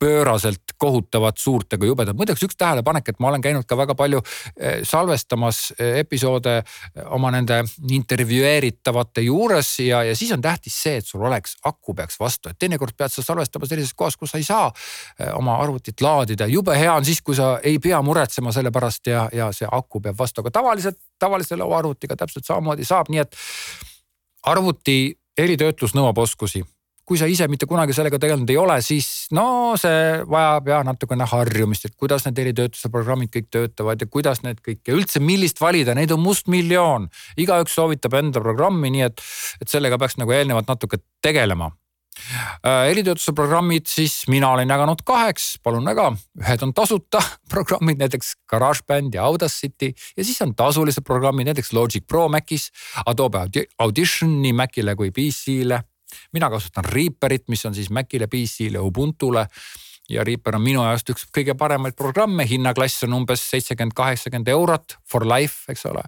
pööraselt 0.00 0.72
kohutavat, 0.78 1.38
suurt 1.38 1.72
ega 1.76 1.86
jubedat. 1.86 2.16
muideks 2.16 2.42
üks 2.46 2.56
tähelepanek, 2.56 3.08
et 3.08 3.18
ma 3.20 3.28
olen 3.28 3.42
käinud 3.44 3.66
ka 3.68 3.76
väga 3.76 3.94
palju 3.94 4.22
eh, 4.56 4.80
salvestamas 4.88 5.72
eh, 5.78 5.98
episoode 6.00 6.56
eh, 6.60 7.02
oma 7.12 7.30
nende 7.34 7.60
intervjueeritavate 7.90 9.24
juures 9.26 9.72
ja, 9.84 10.02
ja 10.08 10.16
siis 10.16 10.32
on 10.32 10.40
tähtis 10.40 10.78
see, 10.82 10.96
et 11.00 11.06
sul 11.06 11.24
oleks, 11.28 11.58
aku 11.64 11.94
peaks 11.94 12.16
vastu, 12.20 12.48
et 12.48 12.58
teinekord 12.58 12.96
pead 12.96 13.12
sa 13.12 13.24
salvestama 13.26 13.68
sellises 13.68 13.94
kohas, 13.94 14.16
kus 14.16 14.32
sa 14.32 14.40
ei 14.40 14.48
saa 14.48 14.70
oma 15.36 15.58
arvutit 15.60 16.00
laadida. 16.00 16.46
jube 16.46 16.78
hea 16.78 16.94
on 16.94 17.04
siis, 17.04 17.20
kui 17.22 17.36
sa 17.36 17.58
ei 17.62 17.78
pea 17.78 18.00
muretsema 18.02 18.52
selle 18.56 18.72
pärast 18.72 19.06
ja, 19.12 19.28
ja 19.32 19.52
see 19.52 19.68
aku 19.70 20.00
peab 20.00 20.18
vastu, 20.18 20.40
aga 20.40 20.56
tavaliselt, 20.56 20.98
tavalise 21.18 21.56
lauaarvutiga 21.60 22.16
täpselt 22.16 22.48
samamoodi 22.48 22.88
saab, 22.88 23.12
nii 23.12 23.20
et 23.26 23.36
arvuti 24.48 25.00
helitöötlus 25.38 25.94
nõuab 25.94 26.18
oskusi 26.24 26.64
kui 27.10 27.18
sa 27.18 27.26
ise 27.26 27.48
mitte 27.50 27.66
kunagi 27.66 27.90
sellega 27.90 28.20
tegelenud 28.22 28.50
ei 28.52 28.58
ole, 28.60 28.76
siis 28.86 29.06
no 29.34 29.74
see 29.80 30.20
vajab 30.30 30.68
ja 30.70 30.76
natukene 30.86 31.26
harjumist, 31.26 31.88
et 31.88 31.96
kuidas 31.98 32.22
need 32.22 32.38
eritöötluse 32.38 32.86
programmid 32.94 33.32
kõik 33.34 33.48
töötavad 33.50 33.98
ja 33.98 34.06
kuidas 34.06 34.44
need 34.44 34.60
kõik 34.62 34.84
ja 34.86 34.94
üldse, 34.94 35.18
millist 35.18 35.58
valida, 35.58 35.96
neid 35.98 36.14
on 36.14 36.22
mustmiljon. 36.22 37.08
igaüks 37.34 37.74
soovitab 37.74 38.14
enda 38.20 38.44
programmi, 38.44 38.94
nii 38.94 39.08
et, 39.08 39.26
et 39.58 39.74
sellega 39.74 39.98
peaks 39.98 40.20
nagu 40.22 40.36
eelnevalt 40.38 40.70
natuke 40.70 41.02
tegelema 41.18 41.72
äh, 42.62 42.92
eritöötluse 42.92 43.34
programmid, 43.34 43.90
siis 43.90 44.20
mina 44.30 44.54
olen 44.54 44.70
jaganud 44.70 45.02
kaheks, 45.02 45.56
palun 45.66 45.90
väga. 45.90 46.12
ühed 46.44 46.62
on 46.62 46.78
tasuta 46.78 47.26
programmid, 47.56 47.98
näiteks 48.06 48.36
GarageBand 48.54 49.18
ja 49.18 49.26
Audacity 49.26 49.90
ja 49.90 50.22
siis 50.22 50.38
on 50.46 50.54
tasulised 50.54 51.02
programmid, 51.02 51.50
näiteks 51.50 51.74
Logic 51.74 52.06
Pro 52.06 52.28
Macis, 52.30 52.70
Adobe 53.02 53.48
Audition 53.82 54.42
nii 54.46 54.54
Macile 54.62 54.94
kui 54.94 55.10
PC-le 55.10 55.88
mina 56.32 56.50
kasutan 56.50 56.84
Reaperit, 56.84 57.48
mis 57.48 57.64
on 57.66 57.74
siis 57.74 57.90
Macile, 57.90 58.26
PC-le, 58.26 58.78
Ubuntule 58.78 59.46
ja 60.10 60.24
Reaper 60.24 60.56
on 60.58 60.64
minu 60.64 60.82
jaoks 60.82 61.06
üks 61.12 61.26
kõige 61.34 61.54
paremaid 61.58 61.94
programme, 61.98 62.44
hinnaklass 62.48 63.04
on 63.06 63.14
umbes 63.20 63.42
seitsekümmend, 63.52 63.94
kaheksakümmend 63.96 64.50
eurot 64.50 64.96
for 65.08 65.26
life, 65.28 65.70
eks 65.70 65.86
ole. 65.86 66.02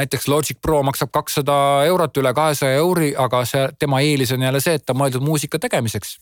näiteks 0.00 0.28
Logic 0.28 0.60
Pro 0.62 0.82
maksab 0.86 1.12
kakssada 1.12 1.58
eurot, 1.86 2.16
üle 2.16 2.32
kahesaja 2.34 2.80
euri, 2.80 3.12
aga 3.18 3.44
see, 3.48 3.68
tema 3.78 4.00
eelis 4.00 4.32
on 4.32 4.42
jälle 4.42 4.62
see, 4.64 4.78
et 4.78 4.86
ta 4.86 4.96
on 4.96 5.02
mõeldud 5.02 5.24
muusika 5.24 5.58
tegemiseks. 5.58 6.18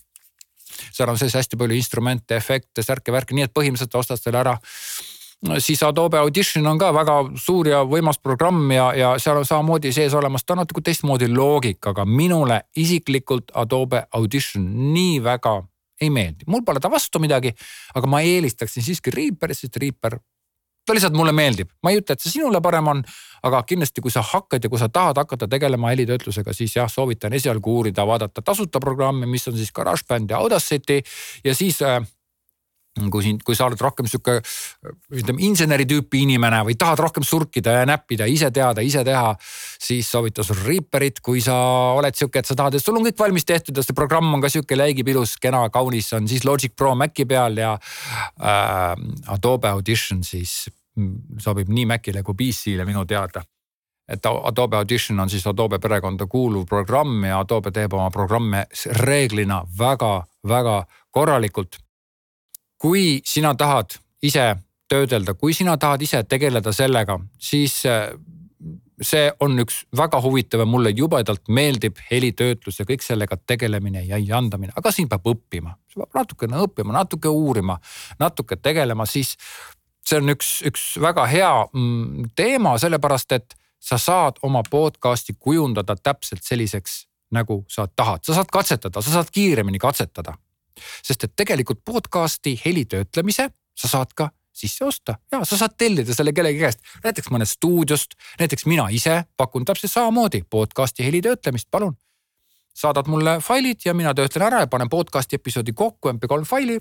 seal 0.91 1.09
on 1.09 1.17
sees 1.17 1.33
hästi 1.33 1.57
palju 1.57 1.75
instrumente, 1.75 2.35
efekte, 2.35 2.83
särke-värke, 2.83 3.35
nii 3.35 3.47
et 3.47 3.53
põhimõtteliselt 3.53 3.95
ostad 3.95 4.21
selle 4.21 4.43
ära 4.43 4.57
siis 5.57 5.83
Adobe 5.83 6.17
Audition 6.17 6.67
on 6.67 6.79
ka 6.81 6.91
väga 6.93 7.17
suur 7.37 7.67
ja 7.69 7.83
võimas 7.85 8.19
programm 8.23 8.71
ja, 8.71 8.89
ja 8.97 9.13
seal 9.21 9.37
on 9.37 9.45
samamoodi 9.45 9.91
sees 9.93 10.13
olemas, 10.17 10.45
ta 10.45 10.55
on 10.55 10.63
natuke 10.63 10.81
teistmoodi 10.81 11.29
loogikaga. 11.29 12.05
minule 12.05 12.61
isiklikult 12.75 13.51
Adobe 13.53 14.03
Audition 14.11 14.65
nii 14.93 15.19
väga 15.23 15.61
ei 16.01 16.09
meeldi, 16.13 16.45
mul 16.47 16.61
pole 16.65 16.79
ta 16.79 16.91
vastu 16.91 17.19
midagi, 17.19 17.53
aga 17.95 18.07
ma 18.09 18.21
eelistaksin 18.21 18.83
siiski 18.85 19.13
Reaperit, 19.13 19.57
sest 19.57 19.77
Reaper, 19.81 20.19
ta 20.85 20.93
lihtsalt 20.93 21.15
mulle 21.17 21.33
meeldib, 21.35 21.71
ma 21.83 21.91
ei 21.91 21.99
ütle, 21.99 22.15
et 22.15 22.21
see 22.21 22.35
sinule 22.37 22.61
parem 22.63 22.87
on, 22.87 23.01
aga 23.47 23.63
kindlasti, 23.67 24.01
kui 24.01 24.13
sa 24.13 24.21
hakkad 24.25 24.63
ja 24.63 24.69
kui 24.69 24.79
sa 24.79 24.89
tahad 24.93 25.17
hakata 25.19 25.49
tegelema 25.49 25.89
helitöötlusega, 25.91 26.53
siis 26.55 26.75
jah, 26.77 26.89
soovitan 26.91 27.33
esialgu 27.33 27.73
uurida, 27.79 28.05
vaadata 28.07 28.43
tasuta 28.45 28.79
programme, 28.83 29.25
mis 29.29 29.47
on 29.49 29.57
siis 29.57 29.73
GarageBand 29.75 30.31
ja 30.31 30.37
Audacity. 30.37 31.01
Ja 31.43 31.55
siis 31.55 31.81
äh, 31.81 31.99
kui 33.13 33.23
sind, 33.25 33.43
kui 33.45 33.55
sa 33.57 33.67
oled 33.67 33.81
rohkem 33.81 34.07
sihuke 34.09 34.39
ütleme 35.13 35.43
inseneri 35.47 35.87
tüüpi 35.89 36.23
inimene 36.25 36.63
või 36.67 36.77
tahad 36.79 37.01
rohkem 37.05 37.25
surkida 37.27 37.79
ja 37.79 37.87
näppida, 37.89 38.27
ise 38.29 38.51
teada, 38.53 38.83
ise 38.85 39.03
teha. 39.07 39.35
siis 39.79 40.09
soovitan 40.11 40.45
sul 40.45 40.59
Reaperit, 40.65 41.21
kui 41.21 41.41
sa 41.41 41.55
oled 41.97 42.15
sihuke, 42.17 42.39
et 42.39 42.49
sa 42.49 42.55
tahad, 42.57 42.75
et 42.75 42.83
sul 42.83 42.97
on 42.97 43.05
kõik 43.05 43.19
valmis 43.19 43.45
tehtud 43.45 43.77
ja 43.77 43.83
see 43.85 43.97
programm 43.97 44.33
on 44.33 44.41
ka 44.41 44.49
sihuke 44.49 44.77
läigib 44.77 45.07
ilus, 45.13 45.37
kena, 45.41 45.67
kaunis, 45.69 46.11
on 46.17 46.27
siis 46.27 46.45
Logic 46.45 46.73
Pro 46.75 46.95
Maci 46.95 47.25
peal 47.29 47.61
ja 47.61 47.75
äh, 47.77 48.95
Adobe 49.33 49.69
Audition 49.69 50.23
siis 50.23 50.65
sobib 51.39 51.69
nii 51.69 51.85
Macile 51.85 52.23
kui 52.25 52.33
PC-le 52.33 52.85
minu 52.85 53.05
teada 53.05 53.43
et 54.07 54.25
Adobe 54.25 54.77
Audition 54.77 55.19
on 55.19 55.29
siis 55.29 55.47
Adobe 55.47 55.79
perekonda 55.79 56.27
kuuluv 56.27 56.65
programm 56.65 57.23
ja 57.23 57.39
Adobe 57.39 57.71
teeb 57.71 57.93
oma 57.93 58.09
programme 58.11 58.65
reeglina 59.03 59.61
väga-väga 59.79 60.77
korralikult 61.11 61.77
kui 62.77 63.21
sina 63.25 63.53
tahad 63.55 63.97
ise 64.23 64.55
töödelda, 64.89 65.33
kui 65.33 65.53
sina 65.53 65.77
tahad 65.77 66.01
ise 66.01 66.23
tegeleda 66.23 66.71
sellega, 66.73 67.19
siis 67.39 67.81
äh, 67.85 68.09
see 69.01 69.27
on 69.43 69.59
üks 69.61 69.83
väga 69.97 70.19
huvitav 70.23 70.63
ja 70.63 70.67
mulle 70.69 70.91
jubedalt 70.95 71.49
meeldib 71.53 71.99
helitöötlus 72.11 72.79
ja 72.79 72.85
kõik 72.87 73.05
sellega 73.05 73.37
tegelemine 73.37 74.03
ja 74.07 74.17
jandamine, 74.17 74.73
aga 74.75 74.91
siin 74.93 75.09
peab 75.09 75.27
õppima, 75.29 75.75
peab 75.93 76.17
natukene 76.17 76.63
õppima, 76.65 76.95
natuke 76.95 77.29
uurima, 77.29 77.77
natuke 78.19 78.57
tegelema, 78.57 79.05
siis 79.05 79.35
see 80.07 80.21
on 80.21 80.33
üks, 80.33 80.57
üks 80.65 80.87
väga 81.03 81.27
hea 81.29 81.51
mm, 81.67 82.31
teema, 82.35 82.77
sellepärast 82.81 83.37
et 83.37 83.57
sa 83.83 83.99
saad 84.01 84.39
oma 84.43 84.63
podcast'i 84.65 85.35
kujundada 85.37 85.95
täpselt 85.95 86.43
selliseks, 86.43 87.03
nagu 87.35 87.61
sa 87.69 87.85
tahad, 87.87 88.23
sa 88.25 88.39
saad 88.39 88.49
katsetada, 88.51 89.03
sa 89.03 89.19
saad 89.19 89.29
kiiremini 89.35 89.79
katsetada 89.83 90.37
sest 91.03 91.23
et 91.23 91.35
tegelikult 91.35 91.83
podcast'i 91.85 92.57
helitöötlemise 92.65 93.49
sa 93.77 93.87
saad 93.87 94.13
ka 94.15 94.29
sisse 94.57 94.85
osta. 94.85 95.15
Ja 95.31 95.45
sa 95.45 95.57
saad 95.57 95.77
tellida 95.77 96.15
selle 96.15 96.33
kellegi 96.33 96.59
käest, 96.59 96.81
näiteks 97.03 97.29
mõnest 97.33 97.57
stuudiost, 97.59 98.17
näiteks 98.39 98.65
mina 98.65 98.87
ise 98.89 99.23
pakun 99.37 99.65
täpselt 99.65 99.91
samamoodi 99.91 100.43
podcast'i 100.49 101.05
helitöötlemist, 101.05 101.67
palun. 101.71 101.97
saadad 102.77 103.07
mulle 103.07 103.39
failid 103.41 103.85
ja 103.85 103.93
mina 103.93 104.13
töötlen 104.13 104.45
ära 104.45 104.59
ja 104.59 104.67
panen 104.67 104.89
podcast'i 104.89 105.35
episoodi 105.35 105.73
kokku 105.73 106.09
mp3 106.09 106.45
faili, 106.45 106.79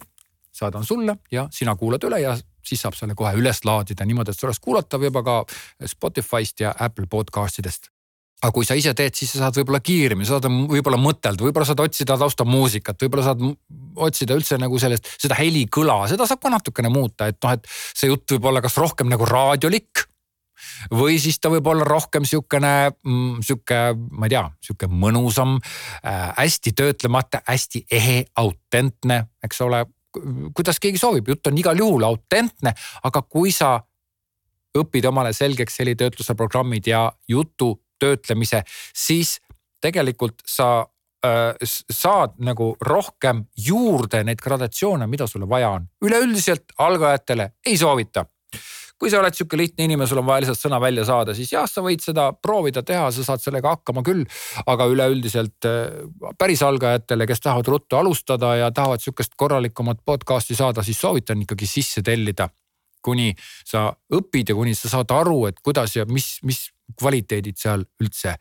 saadan 0.52 0.84
sulle 0.84 1.16
ja 1.32 1.48
sina 1.50 1.76
kuulad 1.76 2.04
üle 2.04 2.20
ja 2.20 2.36
siis 2.64 2.80
saab 2.80 2.94
selle 2.94 3.14
kohe 3.14 3.32
üles 3.32 3.64
laadida 3.64 4.04
niimoodi, 4.04 4.30
et 4.30 4.38
see 4.38 4.48
oleks 4.48 4.60
kuulatav 4.60 5.02
juba 5.02 5.22
ka 5.22 5.44
Spotify'st 5.86 6.60
ja 6.60 6.74
Apple 6.80 7.06
podcast 7.06 7.58
idest 7.58 7.95
aga 8.42 8.52
kui 8.52 8.66
sa 8.68 8.76
ise 8.76 8.92
teed, 8.96 9.14
siis 9.16 9.30
sa 9.32 9.46
saad 9.46 9.56
võib-olla 9.60 9.80
kiiremini, 9.84 10.26
sa 10.28 10.36
saad 10.36 10.50
võib-olla 10.70 10.98
mõtelda, 11.00 11.44
võib-olla 11.46 11.68
saad 11.68 11.80
otsida 11.86 12.18
taustamuusikat, 12.20 12.98
võib-olla 13.00 13.30
saad 13.30 13.44
otsida 14.06 14.36
üldse 14.36 14.58
nagu 14.60 14.80
sellest, 14.80 15.08
seda 15.22 15.38
helikõla, 15.38 16.02
seda 16.10 16.28
saab 16.28 16.42
ka 16.44 16.52
natukene 16.52 16.90
muuta, 16.92 17.30
et 17.32 17.40
noh, 17.44 17.56
et 17.56 17.64
see 17.96 18.10
jutt 18.10 18.36
võib 18.36 18.50
olla 18.52 18.60
kas 18.64 18.76
rohkem 18.80 19.08
nagu 19.12 19.28
raadiolik 19.28 20.04
või 20.92 21.16
siis 21.20 21.38
ta 21.40 21.50
võib 21.52 21.66
olla 21.70 21.84
rohkem 21.88 22.26
sihukene 22.28 22.72
mm,, 22.90 23.40
sihuke, 23.46 23.80
ma 23.96 24.28
ei 24.28 24.34
tea, 24.34 24.44
sihuke 24.68 24.88
mõnusam 24.92 25.56
äh,, 25.56 26.28
hästi 26.36 26.72
töötlemata, 26.76 27.40
hästi 27.48 27.86
ehe, 27.92 28.22
autentne, 28.36 29.22
eks 29.44 29.64
ole. 29.64 29.84
kuidas 30.56 30.80
keegi 30.80 31.00
soovib, 31.00 31.28
jutt 31.28 31.48
on 31.48 31.58
igal 31.60 31.76
juhul 31.80 32.04
autentne, 32.04 32.72
aga 33.04 33.22
kui 33.22 33.52
sa 33.52 33.78
õpid 34.76 35.08
omale 35.08 35.32
selgeks 35.32 35.80
helitöötluse 35.80 36.36
programmid 36.36 36.86
ja 36.88 37.08
jutu 37.28 37.74
töötlemise, 37.98 38.62
siis 38.94 39.38
tegelikult 39.82 40.42
sa 40.46 40.86
äh, 41.26 41.52
saad 41.92 42.38
nagu 42.38 42.74
rohkem 42.80 43.44
juurde 43.56 44.22
neid 44.24 44.40
gradatsioone, 44.42 45.06
mida 45.06 45.26
sulle 45.26 45.48
vaja 45.48 45.74
on. 45.78 45.90
üleüldiselt 46.04 46.76
algajatele 46.78 47.52
ei 47.66 47.76
soovita 47.78 48.26
kui 48.96 49.12
sa 49.12 49.20
oled 49.20 49.36
sihuke 49.36 49.58
lihtne 49.60 49.84
inimene, 49.84 50.08
sul 50.08 50.20
on 50.22 50.26
vaja 50.28 50.42
lihtsalt 50.44 50.60
sõna 50.60 50.78
välja 50.80 51.04
saada, 51.08 51.34
siis 51.36 51.50
jah, 51.52 51.66
sa 51.68 51.82
võid 51.84 52.00
seda 52.04 52.30
proovida 52.32 52.82
teha, 52.86 53.10
sa 53.12 53.24
saad 53.26 53.42
sellega 53.44 53.74
hakkama 53.74 54.02
küll. 54.06 54.24
aga 54.66 54.86
üleüldiselt 54.88 55.68
äh, 55.68 56.30
päris 56.38 56.62
algajatele, 56.64 57.26
kes 57.28 57.44
tahavad 57.44 57.68
ruttu 57.74 57.98
alustada 58.00 58.54
ja 58.56 58.70
tahavad 58.72 59.04
sihukest 59.04 59.36
korralikumat 59.36 60.00
podcast'i 60.04 60.56
saada, 60.56 60.82
siis 60.82 61.00
soovitan 61.00 61.42
ikkagi 61.44 61.68
sisse 61.68 62.02
tellida. 62.02 62.48
kuni 63.06 63.36
sa 63.62 63.92
õpid 64.10 64.48
ja 64.50 64.54
kuni 64.58 64.74
sa 64.74 64.88
saad 64.90 65.12
aru, 65.14 65.44
et 65.46 65.60
kuidas 65.62 65.92
ja 65.94 66.02
mis, 66.10 66.40
mis 66.42 66.64
kvaliteedid 66.98 67.56
seal 67.58 67.84
üldse 68.00 68.36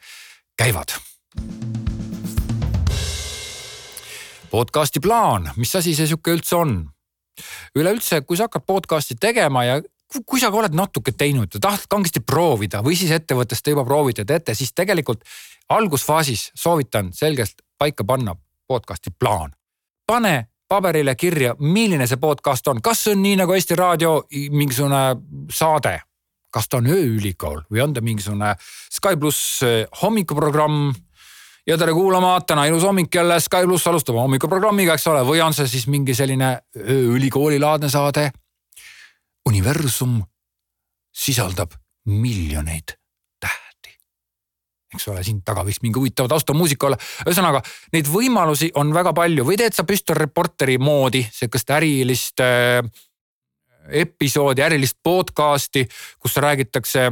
käivad. 0.58 0.96
podcast'i 4.52 5.00
plaan, 5.04 5.50
mis 5.58 5.76
asi 5.76 5.96
see 5.96 6.08
sihuke 6.08 6.32
üldse 6.32 6.56
on? 6.56 6.78
üleüldse, 7.76 8.22
kui 8.22 8.38
sa 8.38 8.48
hakkad 8.48 8.64
podcast'i 8.68 9.18
tegema 9.20 9.66
ja 9.66 9.82
kui 10.26 10.40
sa 10.40 10.52
oled 10.54 10.76
natuke 10.78 11.12
teinud 11.12 11.52
ja 11.54 11.60
tahad 11.60 11.88
kangesti 11.90 12.22
proovida 12.24 12.80
või 12.86 12.96
siis 12.96 13.12
ettevõttes 13.12 13.62
te 13.62 13.74
juba 13.74 13.84
proovite, 13.86 14.26
teete, 14.26 14.56
siis 14.56 14.74
tegelikult 14.74 15.26
algusfaasis 15.70 16.52
soovitan 16.56 17.12
selgelt 17.14 17.66
paika 17.78 18.04
panna 18.04 18.36
podcast'i 18.68 19.12
plaan. 19.20 19.52
pane 20.08 20.48
paberile 20.70 21.16
kirja, 21.16 21.56
milline 21.60 22.08
see 22.08 22.18
podcast 22.18 22.68
on, 22.68 22.82
kas 22.82 23.04
see 23.04 23.14
on 23.14 23.22
nii 23.22 23.36
nagu 23.42 23.54
Eesti 23.54 23.76
Raadio 23.76 24.24
mingisugune 24.52 25.16
saade 25.52 26.00
kas 26.56 26.70
ta 26.72 26.80
on 26.80 26.88
ööülikool 26.92 27.66
või 27.72 27.84
on 27.84 27.96
ta 27.96 28.04
mingisugune 28.04 28.54
Sky 28.96 29.20
pluss 29.20 29.64
eh, 29.66 29.84
hommikuprogramm. 30.02 30.94
ja 31.68 31.78
tere 31.82 31.94
kuulama, 31.94 32.38
täna 32.48 32.68
ilus 32.70 32.86
hommik 32.88 33.16
jälle, 33.16 33.40
Sky 33.44 33.68
pluss 33.68 33.88
alustab 33.92 34.16
hommikuprogrammiga, 34.22 34.96
eks 34.96 35.08
ole, 35.12 35.26
või 35.28 35.42
on 35.44 35.56
see 35.58 35.68
siis 35.68 35.88
mingi 35.92 36.16
selline 36.16 36.58
ööülikooli 36.80 37.60
laadne 37.60 37.90
saade. 37.90 38.32
universum 39.46 40.22
sisaldab 41.16 41.76
miljoneid 42.06 42.96
tähti. 43.40 43.92
eks 44.96 45.08
ole, 45.12 45.24
siin 45.24 45.42
taga 45.46 45.66
võiks 45.68 45.82
mingi 45.84 46.00
huvitav 46.00 46.30
taustamuusika 46.32 46.88
olla. 46.88 46.98
ühesõnaga 47.28 47.62
neid 47.94 48.08
võimalusi 48.08 48.72
on 48.76 48.94
väga 48.94 49.14
palju 49.14 49.44
või 49.44 49.58
teed 49.58 49.76
sa 49.76 49.84
püstol 49.84 50.16
reporteri 50.16 50.78
moodi, 50.78 51.26
sihukest 51.32 51.76
ärilist 51.76 52.40
äh, 52.40 52.80
episoodi, 53.90 54.62
ärilist 54.66 54.98
podcast'i, 55.04 55.86
kus 56.20 56.38
räägitakse 56.38 57.12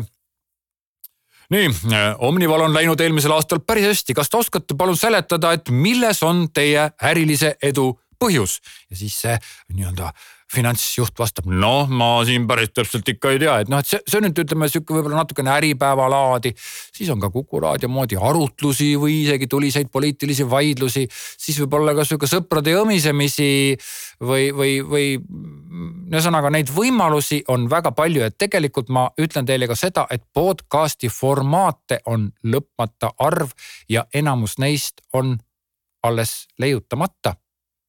nii, 1.53 1.69
Omnival 2.17 2.62
on 2.65 2.73
läinud 2.73 3.01
eelmisel 3.01 3.31
aastal 3.36 3.59
päris 3.59 3.86
hästi, 3.86 4.13
kas 4.17 4.29
te 4.29 4.38
oskate 4.38 4.77
palun 4.77 4.97
seletada, 4.97 5.53
et 5.53 5.69
milles 5.69 6.23
on 6.23 6.47
teie 6.53 6.88
ärilise 7.03 7.55
edu 7.62 7.91
põhjus? 8.19 8.59
Ja 8.89 8.97
siis 8.97 9.19
see 9.25 9.36
nii-öelda 9.73 10.13
finantsjuht 10.53 11.17
vastab, 11.19 11.47
noh, 11.49 11.89
ma 11.89 12.09
siin 12.27 12.45
päris 12.49 12.71
täpselt 12.73 13.07
ikka 13.09 13.33
ei 13.33 13.41
tea, 13.41 13.57
et 13.63 13.71
noh, 13.71 13.81
et 13.81 13.89
see, 13.89 14.01
see 14.07 14.19
on 14.19 14.27
nüüd 14.27 14.41
ütleme 14.43 14.69
sihuke 14.69 14.95
võib-olla 14.95 15.23
natukene 15.23 15.53
Äripäeva 15.53 16.07
laadi. 16.11 16.53
siis 16.93 17.09
on 17.13 17.21
ka 17.21 17.29
Kuku 17.33 17.59
raadio 17.63 17.89
moodi 17.89 18.17
arutlusi 18.19 18.93
või 18.99 19.23
isegi 19.23 19.47
tuliseid 19.49 19.89
poliitilisi 19.91 20.47
vaidlusi, 20.49 21.05
siis 21.11 21.59
võib-olla 21.63 21.95
ka 21.97 22.05
sihuke 22.07 22.29
sõprade 22.29 22.75
jõmisemisi 22.75 23.49
või, 24.21 24.51
või, 24.55 24.73
või 24.87 25.07
ühesõnaga 26.13 26.51
neid 26.53 26.71
võimalusi 26.73 27.43
on 27.53 27.69
väga 27.69 27.91
palju. 27.95 28.23
Ja 28.25 28.31
tegelikult 28.31 28.91
ma 28.93 29.07
ütlen 29.19 29.47
teile 29.49 29.67
ka 29.69 29.77
seda, 29.79 30.07
et 30.11 30.25
podcast'i 30.33 31.09
formaate 31.09 32.01
on 32.05 32.29
lõpmata 32.45 33.13
arv 33.19 33.55
ja 33.89 34.05
enamus 34.13 34.59
neist 34.61 35.01
on 35.13 35.37
alles 36.03 36.47
leiutamata 36.59 37.37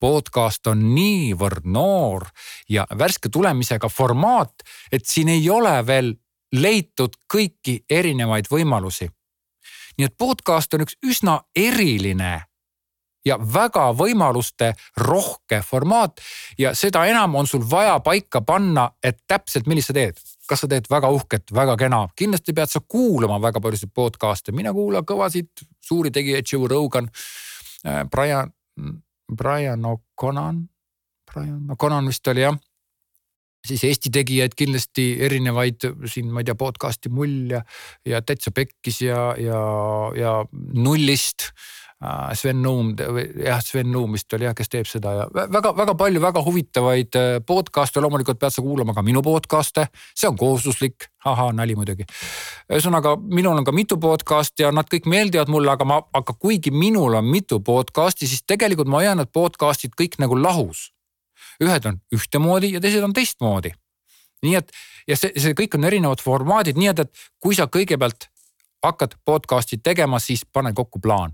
podcast 0.04 0.66
on 0.68 0.82
niivõrd 0.92 1.64
noor 1.64 2.26
ja 2.68 2.84
värske 2.98 3.30
tulemisega 3.32 3.88
formaat, 3.88 4.64
et 4.92 5.06
siin 5.08 5.30
ei 5.32 5.46
ole 5.50 5.74
veel 5.86 6.12
leitud 6.52 7.16
kõiki 7.32 7.84
erinevaid 7.90 8.50
võimalusi. 8.50 9.08
nii 9.96 10.06
et 10.06 10.16
podcast 10.18 10.74
on 10.74 10.82
üks 10.84 10.98
üsna 11.06 11.38
eriline 11.56 12.42
ja 13.24 13.38
väga 13.38 13.86
võimaluste 13.96 14.72
rohke 15.00 15.62
formaat 15.62 16.20
ja 16.58 16.74
seda 16.74 17.06
enam 17.06 17.34
on 17.40 17.46
sul 17.46 17.64
vaja 17.70 17.96
paika 18.00 18.40
panna, 18.40 18.90
et 19.02 19.22
täpselt, 19.26 19.66
millist 19.66 19.92
sa 19.92 19.96
teed. 19.96 20.20
kas 20.48 20.60
sa 20.60 20.68
teed 20.68 20.90
väga 20.90 21.08
uhket, 21.08 21.54
väga 21.54 21.76
kena, 21.80 22.02
kindlasti 22.16 22.52
pead 22.52 22.68
sa 22.68 22.80
kuulama 22.80 23.40
väga 23.40 23.60
paljusid 23.60 23.94
podcast'e, 23.94 24.52
mina 24.52 24.72
kuulan 24.72 25.04
kõvasid 25.04 25.64
suuri 25.80 26.10
tegijaid, 26.10 26.44
Joe 26.52 26.68
Rogan, 26.68 27.08
äh, 27.86 28.04
Brian, 28.04 28.52
Brian 29.32 29.84
O'Conan, 29.84 30.64
Brian 31.32 31.70
O'Conan 31.70 32.06
vist 32.08 32.28
oli 32.28 32.44
jah 32.44 32.56
siis 33.64 33.84
Eesti 33.88 34.12
tegijaid 34.12 34.54
kindlasti 34.56 35.06
erinevaid 35.24 35.86
siin, 36.10 36.28
ma 36.32 36.42
ei 36.42 36.48
tea, 36.48 36.56
podcast'i 36.58 37.12
Mull 37.12 37.54
ja, 37.54 37.62
ja 38.06 38.20
Täitsa 38.22 38.52
Pekkis 38.54 39.00
ja, 39.06 39.30
ja, 39.40 39.60
ja 40.18 40.34
Nullist. 40.52 41.50
Äh, 42.04 42.34
Sven 42.34 42.62
Nuum, 42.62 42.94
jah, 43.44 43.60
Sven 43.62 43.92
Nuum 43.92 44.12
vist 44.12 44.32
oli 44.36 44.44
jah, 44.44 44.54
kes 44.56 44.68
teeb 44.68 44.88
seda 44.88 45.12
ja 45.14 45.24
väga-väga 45.32 45.94
palju 45.96 46.20
väga 46.20 46.42
huvitavaid 46.44 47.16
äh, 47.16 47.26
podcast'e, 47.46 48.02
loomulikult 48.02 48.40
pead 48.40 48.52
sa 48.52 48.64
kuulama 48.64 48.92
ka 48.96 49.04
minu 49.06 49.22
podcast'e, 49.24 49.86
see 50.12 50.28
on 50.28 50.36
kohustuslik, 50.36 51.06
ahaa, 51.24 51.52
nali 51.56 51.76
muidugi. 51.78 52.04
ühesõnaga, 52.68 53.14
minul 53.16 53.60
on 53.60 53.64
ka 53.64 53.72
mitu 53.72 53.96
podcast'i 54.02 54.66
ja 54.66 54.72
nad 54.74 54.90
kõik 54.90 55.06
meeldivad 55.08 55.52
mulle, 55.52 55.70
aga 55.72 55.86
ma, 55.88 56.00
aga 56.12 56.34
kuigi 56.34 56.72
minul 56.74 57.14
on 57.14 57.30
mitu 57.30 57.60
podcast'i, 57.64 58.28
siis 58.28 58.42
tegelikult 58.42 58.90
ma 58.90 59.00
hoian 59.00 59.22
need 59.22 59.32
podcast'id 59.32 59.94
kõik 60.00 60.18
nagu 60.20 60.36
lahus. 60.40 60.90
Ühed 61.62 61.86
on 61.88 62.02
ühtemoodi 62.12 62.74
ja 62.74 62.82
teised 62.84 63.06
on 63.06 63.14
teistmoodi. 63.16 63.72
nii 64.44 64.58
et 64.58 64.74
ja 65.08 65.16
see, 65.16 65.32
see 65.40 65.54
kõik 65.56 65.78
on 65.78 65.88
erinevad 65.88 66.20
formaadid, 66.20 66.76
nii 66.76 66.90
et, 66.90 67.06
et 67.06 67.24
kui 67.40 67.56
sa 67.56 67.64
kõigepealt 67.64 68.28
hakkad 68.84 69.16
podcast'i 69.24 69.78
tegema, 69.80 70.18
siis 70.20 70.44
pane 70.44 70.74
kokku 70.76 71.00
plaan 71.00 71.32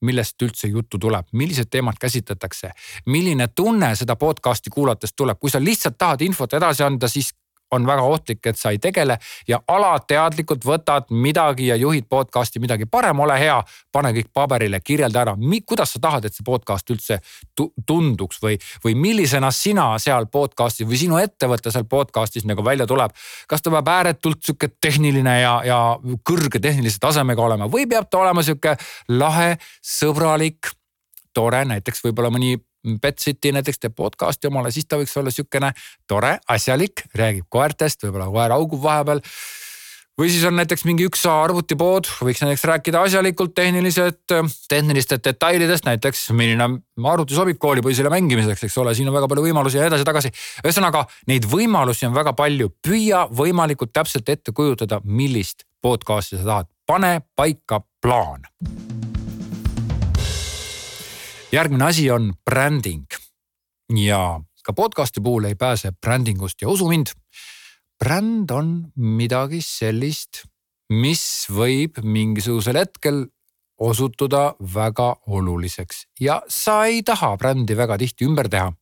millest 0.00 0.42
üldse 0.42 0.68
juttu 0.68 0.98
tuleb, 0.98 1.26
millised 1.32 1.70
teemad 1.70 1.96
käsitletakse, 2.00 2.70
milline 3.06 3.48
tunne 3.48 3.94
seda 3.96 4.16
podcast'i 4.16 4.70
kuulates 4.70 5.14
tuleb, 5.16 5.38
kui 5.40 5.50
sa 5.50 5.62
lihtsalt 5.62 5.98
tahad 5.98 6.20
infot 6.26 6.52
edasi 6.52 6.84
anda, 6.84 7.08
siis 7.08 7.32
on 7.70 7.86
väga 7.86 8.02
ohtlik, 8.02 8.46
et 8.46 8.58
sa 8.58 8.70
ei 8.70 8.78
tegele 8.82 9.18
ja 9.48 9.58
alateadlikult 9.68 10.64
võtad 10.64 11.10
midagi 11.10 11.66
ja 11.70 11.76
juhid 11.76 12.06
podcast'i 12.08 12.60
midagi. 12.62 12.86
parem 12.86 13.20
ole 13.20 13.38
hea, 13.40 13.56
pane 13.92 14.12
kõik 14.16 14.30
paberile, 14.34 14.80
kirjelda 14.80 15.20
ära, 15.20 15.36
kuidas 15.66 15.92
sa 15.92 16.00
tahad, 16.00 16.24
et 16.24 16.34
see 16.34 16.44
podcast 16.46 16.90
üldse 16.90 17.18
tunduks 17.86 18.38
või, 18.42 18.58
või 18.84 18.94
millisena 18.94 19.50
sina 19.50 19.88
seal 19.98 20.26
podcast'is 20.26 20.86
või 20.86 21.00
sinu 21.00 21.18
ettevõte 21.18 21.72
seal 21.72 21.84
podcast'is 21.84 22.46
nagu 22.46 22.64
välja 22.64 22.86
tuleb. 22.86 23.12
kas 23.48 23.62
ta 23.62 23.70
peab 23.70 23.88
ääretult 23.88 24.42
sihuke 24.42 24.68
tehniline 24.80 25.40
ja, 25.40 25.60
ja 25.64 25.80
kõrge 26.24 26.60
tehnilise 26.60 26.98
tasemega 27.00 27.42
olema 27.42 27.66
või 27.66 27.86
peab 27.88 28.10
ta 28.10 28.18
olema 28.18 28.42
sihuke 28.42 28.76
lahe, 29.08 29.56
sõbralik 29.82 30.70
tore, 31.34 31.64
näiteks 31.64 32.04
võib-olla 32.04 32.30
mõni 32.32 32.56
Betsiti 33.02 33.52
näiteks 33.52 33.80
teeb 33.82 33.94
podcast'i 33.98 34.50
omale, 34.50 34.70
siis 34.74 34.86
ta 34.86 34.98
võiks 35.00 35.14
olla 35.18 35.32
sihukene 35.34 35.72
tore, 36.08 36.36
asjalik, 36.48 37.06
räägib 37.18 37.48
koertest, 37.50 38.04
võib-olla 38.06 38.28
koer 38.30 38.54
augub 38.56 38.82
vahepeal. 38.82 39.22
Või 40.16 40.30
siis 40.32 40.46
on 40.48 40.54
näiteks 40.56 40.86
mingi 40.88 41.04
üks 41.04 41.26
arvutipood, 41.28 42.08
võiks 42.24 42.40
näiteks 42.40 42.62
rääkida 42.70 43.02
asjalikult 43.04 43.52
tehnilised, 43.58 44.22
tehnilistest 44.70 45.26
detailidest, 45.26 45.84
näiteks 45.84 46.30
milline 46.32 46.70
arvuti 47.04 47.36
sobib 47.36 47.60
koolipoisile 47.60 48.08
mängimiseks, 48.14 48.64
eks 48.64 48.78
ole, 48.80 48.94
siin 48.96 49.10
on 49.10 49.18
väga 49.18 49.28
palju 49.28 49.44
võimalusi 49.44 49.76
ja 49.76 49.90
edasi-tagasi. 49.90 50.32
ühesõnaga 50.64 51.04
neid 51.28 51.44
võimalusi 51.52 52.08
on 52.08 52.16
väga 52.16 52.32
palju, 52.38 52.72
püüa 52.80 53.26
võimalikult 53.28 53.92
täpselt 53.92 54.32
ette 54.32 54.56
kujutada, 54.56 55.02
millist 55.04 55.68
podcast'i 55.84 56.40
sa 56.40 56.48
tahad, 56.48 56.72
pane 56.88 57.20
paika 57.36 57.82
plaan 58.00 58.48
järgmine 61.56 61.88
asi 61.88 62.10
on 62.10 62.32
bränding 62.44 63.06
ja 63.96 64.40
ka 64.66 64.74
podcast'i 64.76 65.22
puhul 65.22 65.46
ei 65.48 65.54
pääse 65.54 65.92
brändingust 65.92 66.62
ja 66.62 66.68
usu 66.68 66.88
mind, 66.90 67.12
bränd 67.98 68.50
on 68.50 68.72
midagi 68.96 69.62
sellist, 69.64 70.42
mis 70.92 71.46
võib 71.50 72.02
mingisugusel 72.02 72.76
hetkel 72.80 73.24
osutuda 73.80 74.56
väga 74.74 75.08
oluliseks. 75.26 76.06
Ja 76.20 76.40
sa 76.48 76.84
ei 76.88 77.02
taha 77.06 77.36
brändi 77.36 77.76
väga 77.76 77.98
tihti 77.98 78.26
ümber 78.28 78.48
teha. 78.48 78.72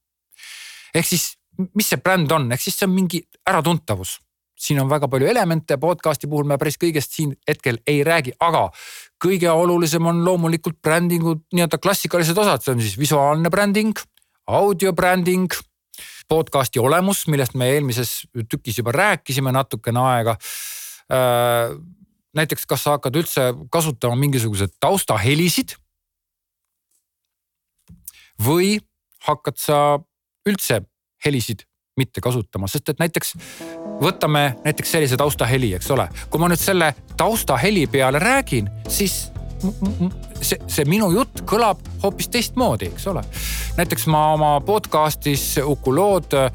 ehk 0.94 1.06
siis, 1.06 1.34
mis 1.74 1.88
see 1.90 1.98
bränd 1.98 2.32
on, 2.32 2.52
ehk 2.52 2.62
siis 2.62 2.76
see 2.78 2.87
on 2.87 2.94
mingi 2.94 3.24
äratuntavus 3.50 4.18
siin 4.55 4.81
on 4.81 4.88
väga 4.90 5.09
palju 5.11 5.29
elemente, 5.29 5.77
podcast'i 5.81 6.29
puhul 6.31 6.47
me 6.49 6.59
päris 6.61 6.79
kõigest 6.81 7.17
siin 7.17 7.35
hetkel 7.49 7.81
ei 7.90 8.03
räägi, 8.07 8.35
aga 8.40 8.69
kõige 9.23 9.51
olulisem 9.51 10.07
on 10.07 10.23
loomulikult 10.25 10.81
brändingu 10.83 11.37
nii-öelda 11.53 11.81
klassikalised 11.83 12.38
osad, 12.38 12.62
see 12.62 12.75
on 12.75 12.83
siis 12.85 12.99
visuaalne 12.99 13.51
bränding, 13.51 13.99
audio 14.47 14.93
bränding, 14.93 15.53
podcast'i 16.29 16.81
olemus, 16.81 17.27
millest 17.29 17.57
me 17.59 17.73
eelmises 17.75 18.25
tükis 18.49 18.79
juba 18.81 18.95
rääkisime 18.95 19.53
natukene 19.53 20.01
aega. 20.01 20.37
Äh, 21.12 21.75
näiteks, 22.35 22.67
kas 22.67 22.87
sa 22.87 22.97
hakkad 22.97 23.17
üldse 23.21 23.51
kasutama 23.71 24.17
mingisuguseid 24.23 24.79
taustahelisid? 24.81 25.77
või 28.40 28.79
hakkad 29.27 29.59
sa 29.61 29.79
üldse 30.49 30.83
helisid 31.25 31.64
mitte 31.96 32.20
kasutama, 32.20 32.68
sest 32.70 32.88
et 32.88 32.98
näiteks 32.98 33.35
võtame 34.02 34.57
näiteks 34.64 34.96
sellise 34.96 35.16
taustaheli, 35.16 35.74
eks 35.78 35.90
ole. 35.94 36.09
kui 36.30 36.42
ma 36.42 36.48
nüüd 36.50 36.61
selle 36.61 36.94
taustaheli 37.16 37.87
peale 37.87 38.18
räägin, 38.18 38.70
siis 38.88 39.28
see, 40.42 40.59
see 40.66 40.85
minu 40.88 41.11
jutt 41.14 41.44
kõlab 41.48 41.80
hoopis 42.02 42.28
teistmoodi, 42.33 42.90
eks 42.92 43.07
ole. 43.12 43.22
näiteks 43.78 44.09
ma 44.11 44.26
oma 44.35 44.50
podcast'is 44.66 45.46
Uku 45.64 45.94
lood 45.94 46.35
äh, 46.35 46.50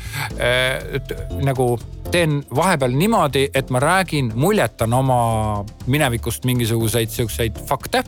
nagu 1.46 1.72
teen 2.12 2.42
vahepeal 2.56 2.96
niimoodi, 2.98 3.50
et 3.54 3.70
ma 3.70 3.80
räägin, 3.80 4.32
muljetan 4.36 4.94
oma 4.94 5.66
minevikust 5.88 6.46
mingisuguseid 6.46 7.10
siukseid 7.10 7.60
fakte 7.70 8.04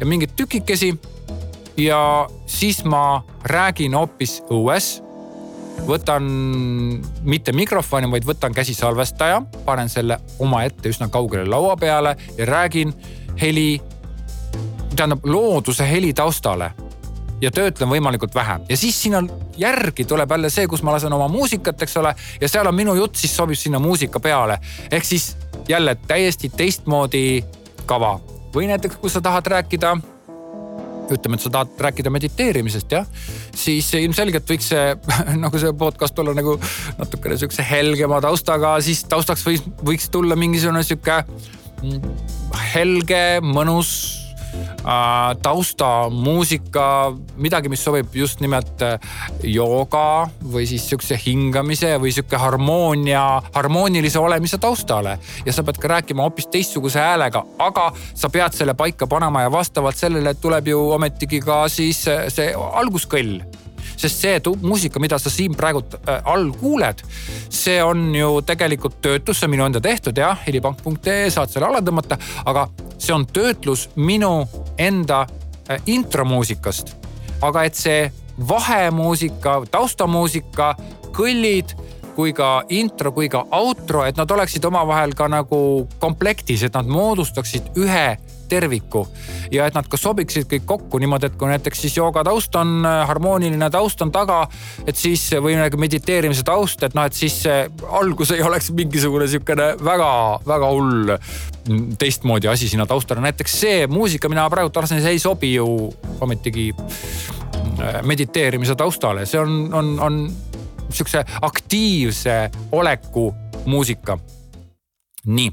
ja 0.00 0.06
mingeid 0.06 0.36
tükikesi. 0.36 0.94
ja 1.76 2.28
siis 2.46 2.84
ma 2.84 3.24
räägin 3.44 3.94
hoopis 3.94 4.42
õues 4.50 5.01
võtan 5.86 6.26
mitte 7.22 7.52
mikrofoni, 7.52 8.10
vaid 8.10 8.26
võtan 8.26 8.54
käsisalvestaja, 8.54 9.42
panen 9.66 9.88
selle 9.88 10.18
omaette 10.38 10.92
üsna 10.92 11.08
kaugele 11.12 11.48
laua 11.48 11.76
peale 11.76 12.16
ja 12.38 12.46
räägin 12.46 12.92
heli, 13.40 13.80
tähendab 14.96 15.24
looduse 15.24 15.88
heli 15.90 16.12
taustale. 16.12 16.72
Ja 17.42 17.50
töötlen 17.50 17.90
võimalikult 17.90 18.34
vähe. 18.34 18.60
Ja 18.68 18.76
siis 18.78 19.00
sinna 19.02 19.24
järgi 19.58 20.04
tuleb 20.06 20.30
jälle 20.30 20.50
see, 20.50 20.68
kus 20.70 20.84
ma 20.86 20.92
lasen 20.94 21.12
oma 21.12 21.26
muusikat, 21.28 21.82
eks 21.82 21.96
ole, 21.98 22.12
ja 22.40 22.48
seal 22.48 22.70
on 22.70 22.76
minu 22.78 22.94
jutt, 22.94 23.18
siis 23.18 23.34
sobib 23.36 23.58
sinna 23.58 23.80
muusika 23.82 24.20
peale. 24.20 24.58
ehk 24.90 25.04
siis 25.04 25.36
jälle 25.68 25.96
täiesti 26.06 26.48
teistmoodi 26.48 27.42
kava. 27.86 28.20
Või 28.54 28.68
näiteks, 28.70 28.96
kui 28.96 29.10
sa 29.10 29.20
tahad 29.20 29.46
rääkida 29.46 29.96
ütleme, 31.16 31.38
et 31.38 31.44
sa 31.44 31.52
tahad 31.52 31.84
rääkida 31.86 32.12
mediteerimisest 32.14 32.96
jah, 32.96 33.06
siis 33.56 33.90
ilmselgelt 33.98 34.48
võiks 34.48 34.70
see 34.72 34.96
nagu 35.44 35.60
see 35.60 35.74
podcast 35.78 36.18
olla 36.22 36.34
nagu 36.38 36.56
natukene 37.00 37.38
sihukese 37.40 37.66
helgema 37.68 38.20
taustaga, 38.24 38.76
siis 38.84 39.04
taustaks 39.10 39.46
võiks, 39.48 39.68
võiks 39.82 40.10
tulla 40.12 40.38
mingisugune 40.38 40.84
sihuke 40.86 41.22
mm, 41.82 42.10
helge, 42.74 43.24
mõnus 43.44 44.21
Äh, 44.52 45.36
taustamuusika, 45.42 47.14
midagi, 47.36 47.70
mis 47.72 47.84
sobib 47.84 48.12
just 48.16 48.42
nimelt 48.44 48.82
äh, 48.82 48.98
jooga 49.46 50.26
või 50.42 50.66
siis 50.68 50.84
sihukese 50.90 51.16
hingamise 51.22 51.94
või 52.02 52.12
sihuke 52.12 52.40
harmoonia, 52.40 53.22
harmoonilise 53.54 54.18
olemise 54.18 54.58
taustale. 54.58 55.18
ja 55.46 55.52
sa 55.52 55.62
pead 55.62 55.78
ka 55.78 55.88
rääkima 55.88 56.26
hoopis 56.26 56.50
teistsuguse 56.52 57.00
häälega, 57.00 57.44
aga 57.58 57.92
sa 58.14 58.28
pead 58.28 58.58
selle 58.58 58.74
paika 58.74 59.06
panema 59.06 59.46
ja 59.46 59.52
vastavalt 59.52 59.96
sellele 59.96 60.34
tuleb 60.34 60.68
ju 60.68 60.84
ometigi 60.98 61.40
ka 61.40 61.64
siis 61.68 62.04
see 62.28 62.52
alguskõll 62.52 63.38
sest 64.02 64.24
see 64.24 64.56
muusika, 64.62 65.00
mida 65.02 65.18
sa 65.18 65.30
siin 65.30 65.54
praegu 65.58 65.82
all 66.24 66.50
kuuled, 66.58 67.02
see 67.52 67.78
on 67.82 68.10
ju 68.16 68.40
tegelikult 68.46 68.98
töötlus, 69.04 69.40
see 69.40 69.48
on 69.48 69.54
minu 69.54 69.66
enda 69.68 69.82
tehtud 69.82 70.18
jah, 70.18 70.38
helipank.ee 70.46 71.30
saad 71.30 71.52
selle 71.52 71.68
alla 71.68 71.82
tõmmata, 71.84 72.18
aga 72.44 72.66
see 72.96 73.14
on 73.14 73.26
töötlus 73.26 73.88
minu 73.96 74.42
enda 74.78 75.24
äh, 75.70 75.80
intromuusikast. 75.86 76.96
aga 77.42 77.64
et 77.66 77.74
see 77.74 78.12
vahemuusika, 78.48 79.62
taustamuusika, 79.70 80.74
kõllid 81.12 81.74
kui 82.16 82.32
ka 82.36 82.62
intro 82.68 83.12
kui 83.12 83.28
ka 83.32 83.44
outro, 83.56 84.04
et 84.04 84.16
nad 84.20 84.30
oleksid 84.30 84.64
omavahel 84.68 85.14
ka 85.16 85.28
nagu 85.32 85.88
komplektis, 86.00 86.62
et 86.62 86.74
nad 86.76 86.86
moodustaksid 86.86 87.72
ühe 87.80 88.06
terviku. 88.52 89.06
ja 89.52 89.66
et 89.66 89.76
nad 89.76 89.88
ka 89.88 89.98
sobiksid 90.00 90.46
kõik 90.50 90.66
kokku 90.68 91.00
niimoodi, 91.00 91.28
et 91.28 91.38
kui 91.40 91.48
näiteks 91.50 91.82
siis 91.84 91.96
jooga 91.96 92.24
taust 92.24 92.54
on, 92.56 92.84
harmooniline 92.84 93.68
taust 93.72 94.00
on 94.04 94.12
taga, 94.12 94.42
et 94.86 94.96
siis 94.96 95.24
või 95.42 95.56
nagu 95.58 95.80
mediteerimise 95.80 96.44
taust, 96.46 96.82
et 96.86 96.96
noh, 96.96 97.08
et 97.08 97.16
siis 97.16 97.42
see 97.44 97.58
algus 98.00 98.32
ei 98.34 98.44
oleks 98.44 98.70
mingisugune 98.76 99.28
sihukene 99.28 99.72
väga-väga 99.82 100.70
hull 100.72 101.16
teistmoodi 101.98 102.48
asi 102.48 102.68
sinna 102.68 102.86
taustale. 102.86 103.20
näiteks 103.20 103.60
see 103.60 103.86
muusika, 103.86 104.28
mina 104.28 104.48
praegu 104.50 104.72
arvasin, 104.74 105.02
see 105.02 105.16
ei 105.16 105.22
sobi 105.22 105.54
ju 105.54 105.92
ometigi 106.20 106.70
äh, 106.76 108.02
mediteerimise 108.02 108.74
taustale, 108.74 109.26
see 109.26 109.40
on, 109.40 109.68
on, 109.74 109.94
on 110.00 110.20
sihukese 110.90 111.24
aktiivse 111.42 112.50
oleku 112.72 113.34
muusika. 113.64 114.18
nii, 115.26 115.50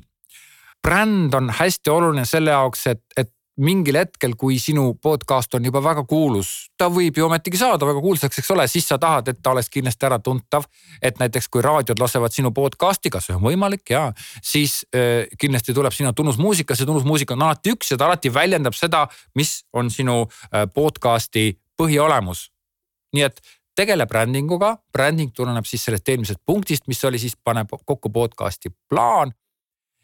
bränd 0.82 1.34
on 1.34 1.50
hästi 1.50 1.90
oluline 1.90 2.26
selle 2.26 2.52
jaoks, 2.56 2.88
et, 2.88 3.04
et 3.18 3.32
mingil 3.60 3.98
hetkel, 4.00 4.36
kui 4.40 4.58
sinu 4.62 4.94
podcast 5.02 5.54
on 5.58 5.66
juba 5.68 5.82
väga 5.84 6.06
kuulus, 6.08 6.70
ta 6.80 6.88
võib 6.92 7.18
ju 7.20 7.26
ometigi 7.28 7.60
saada 7.60 7.88
väga 7.88 8.02
kuulsaks, 8.04 8.40
eks 8.40 8.52
ole, 8.56 8.66
siis 8.72 8.88
sa 8.88 8.98
tahad, 9.02 9.28
et 9.28 9.42
ta 9.44 9.52
oleks 9.52 9.70
kindlasti 9.74 10.08
äratuntav. 10.08 10.68
et 11.02 11.20
näiteks 11.20 11.48
kui 11.48 11.62
raadiod 11.62 12.00
lasevad 12.00 12.32
sinu 12.32 12.52
podcast'i, 12.56 13.10
kas 13.10 13.28
see 13.28 13.36
on 13.36 13.44
võimalik 13.44 13.90
ja 13.90 14.12
siis 14.42 14.86
äh, 14.96 15.28
kindlasti 15.40 15.74
tuleb 15.74 15.94
sinna 15.94 16.14
tunnusmuusika, 16.14 16.76
see 16.76 16.88
tunnusmuusika 16.88 17.34
on 17.34 17.48
alati 17.48 17.76
üks 17.76 17.92
ja 17.92 17.98
ta 17.98 18.08
alati 18.08 18.34
väljendab 18.34 18.76
seda, 18.76 19.08
mis 19.36 19.64
on 19.74 19.92
sinu 19.92 20.22
äh, 20.24 20.68
podcast'i 20.74 21.60
põhiolemus. 21.78 22.50
nii 23.14 23.24
et 23.26 23.42
tegele 23.76 24.06
branding 24.06 24.52
uga, 24.52 24.78
branding 24.94 25.32
tuleneb 25.36 25.66
siis 25.66 25.84
sellest 25.84 26.10
eelmisest 26.10 26.40
punktist, 26.46 26.88
mis 26.88 27.04
oli 27.04 27.20
siis 27.20 27.36
paneb 27.44 27.72
kokku 27.86 28.10
podcast'i 28.10 28.72
plaan 28.90 29.34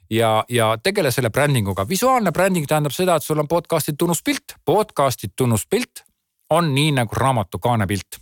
ja, 0.09 0.43
ja 0.49 0.75
tegele 0.83 1.11
selle 1.11 1.29
branding 1.29 1.67
uga. 1.69 1.87
visuaalne 1.89 2.31
branding 2.31 2.67
tähendab 2.67 2.93
seda, 2.95 3.15
et 3.15 3.23
sul 3.23 3.39
on 3.39 3.47
podcast'i 3.47 3.95
tunnuspilt, 3.97 4.57
podcast'i 4.65 5.31
tunnuspilt 5.35 6.05
on 6.49 6.73
nii 6.75 6.91
nagu 6.99 7.15
raamatu 7.15 7.59
kaanepilt 7.59 8.21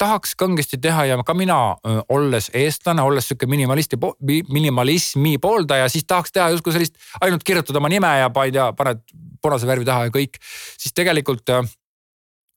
tahaks 0.00 0.34
kangesti 0.36 0.78
teha 0.80 1.04
ja 1.10 1.18
ka 1.26 1.34
mina, 1.36 1.58
olles 2.08 2.48
eestlane, 2.56 3.02
olles 3.04 3.28
sihuke 3.28 3.46
minimalisti, 3.50 3.98
minimalismi 4.48 5.36
pooldaja, 5.42 5.88
siis 5.92 6.06
tahaks 6.08 6.32
teha 6.32 6.48
justkui 6.54 6.72
sellist, 6.72 6.96
ainult 7.20 7.44
kirjutada 7.44 7.82
oma 7.82 7.90
nime 7.92 8.12
ja 8.22 8.30
tea, 8.32 8.70
paned 8.76 9.02
punase 9.42 9.68
värvi 9.68 9.84
taha 9.88 10.08
ja 10.08 10.14
kõik. 10.14 10.40
siis 10.80 10.96
tegelikult 10.96 11.44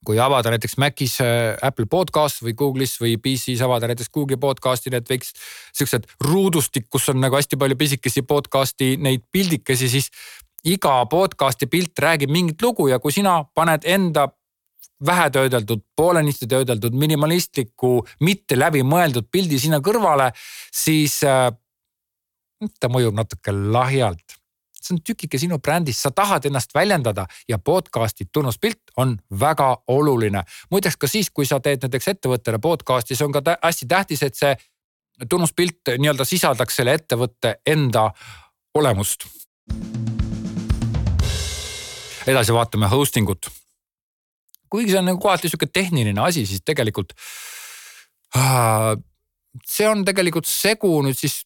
kui 0.06 0.20
avada 0.20 0.52
näiteks 0.54 0.78
Macis 0.82 1.18
äh, 1.24 1.56
Apple 1.62 1.88
podcast 1.92 2.44
või 2.44 2.56
Google'is 2.60 2.96
või 3.02 3.16
PC-s 3.22 3.64
avada 3.66 3.90
näiteks 3.92 4.12
Google'i 4.14 4.40
podcast'i, 4.42 4.92
need 4.94 5.08
võiks 5.10 5.34
siuksed 5.76 6.08
ruudustik, 6.28 6.90
kus 6.92 7.10
on 7.14 7.22
nagu 7.24 7.38
hästi 7.38 7.60
palju 7.60 7.80
pisikesi 7.80 8.26
podcast'i 8.28 8.94
neid 9.02 9.26
pildikesi, 9.32 9.90
siis 9.90 10.12
iga 10.68 11.00
podcast'i 11.12 11.68
pilt 11.72 12.00
räägib 12.00 12.32
mingit 12.32 12.62
lugu 12.62 12.90
ja 12.92 13.00
kui 13.04 13.16
sina 13.16 13.42
paned 13.56 13.88
enda 13.88 14.28
vähetöödeldud, 15.04 15.82
poolenisti 15.96 16.48
töödeldud, 16.48 16.96
minimalistliku, 16.96 17.98
mitte 18.24 18.56
läbimõeldud 18.56 19.28
pildi 19.32 19.60
sinna 19.60 19.82
kõrvale, 19.84 20.30
siis 20.72 21.18
äh, 21.28 21.50
ta 22.80 22.92
mõjub 22.92 23.16
natuke 23.18 23.52
lahjalt 23.52 24.43
see 24.84 24.96
on 24.96 25.02
tükike 25.06 25.40
sinu 25.40 25.60
brändist, 25.64 26.04
sa 26.04 26.12
tahad 26.12 26.46
ennast 26.46 26.76
väljendada 26.76 27.26
ja 27.50 27.58
podcast'i 27.58 28.28
tunnuspilt 28.34 28.94
on 28.98 29.18
väga 29.40 29.78
oluline. 29.88 30.44
muideks 30.72 30.98
ka 30.98 31.08
siis, 31.08 31.30
kui 31.30 31.46
sa 31.46 31.60
teed 31.60 31.84
näiteks 31.84 32.08
ettevõttele 32.08 32.60
podcast'i, 32.60 33.16
see 33.16 33.26
on 33.26 33.32
ka 33.32 33.42
hästi 33.64 33.88
tähtis, 33.88 34.24
et 34.24 34.36
see 34.36 34.56
tunnuspilt 35.30 35.94
nii-öelda 35.98 36.26
sisaldaks 36.26 36.76
selle 36.76 36.94
ettevõtte 37.00 37.56
enda 37.66 38.12
olemust. 38.76 39.26
edasi 42.28 42.54
vaatame 42.54 42.88
hosting 42.88 43.30
ut. 43.30 43.50
kuigi 44.70 44.92
see 44.92 45.00
on 45.00 45.06
nagu 45.06 45.20
kohati 45.20 45.50
sihuke 45.50 45.66
tehniline 45.66 46.22
asi, 46.22 46.46
siis 46.46 46.62
tegelikult 46.66 47.14
see 49.66 49.88
on 49.90 50.04
tegelikult 50.06 50.50
segu 50.50 50.96
nüüd 51.06 51.18
siis 51.18 51.44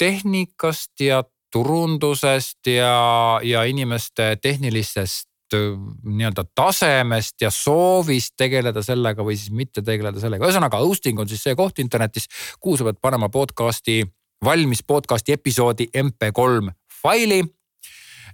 tehnikast 0.00 1.00
ja 1.00 1.22
turundusest 1.54 2.66
ja, 2.66 3.38
ja 3.42 3.62
inimeste 3.70 4.34
tehnilisest 4.42 5.30
nii-öelda 5.54 6.42
tasemest 6.54 7.44
ja 7.44 7.50
soovist 7.54 8.34
tegeleda 8.40 8.82
sellega 8.82 9.22
või 9.22 9.36
siis 9.38 9.52
mitte 9.54 9.84
tegeleda 9.86 10.18
sellega. 10.18 10.48
ühesõnaga 10.48 10.80
hosting 10.82 11.20
on 11.20 11.30
siis 11.30 11.44
see 11.46 11.54
koht 11.54 11.78
internetis, 11.78 12.26
kuhu 12.58 12.80
sa 12.80 12.88
pead 12.88 12.98
panema 13.02 13.28
podcast'i, 13.30 14.00
valmis 14.44 14.82
podcast'i 14.82 15.36
episoodi 15.36 15.86
mp3 15.94 16.74
faili. 17.02 17.44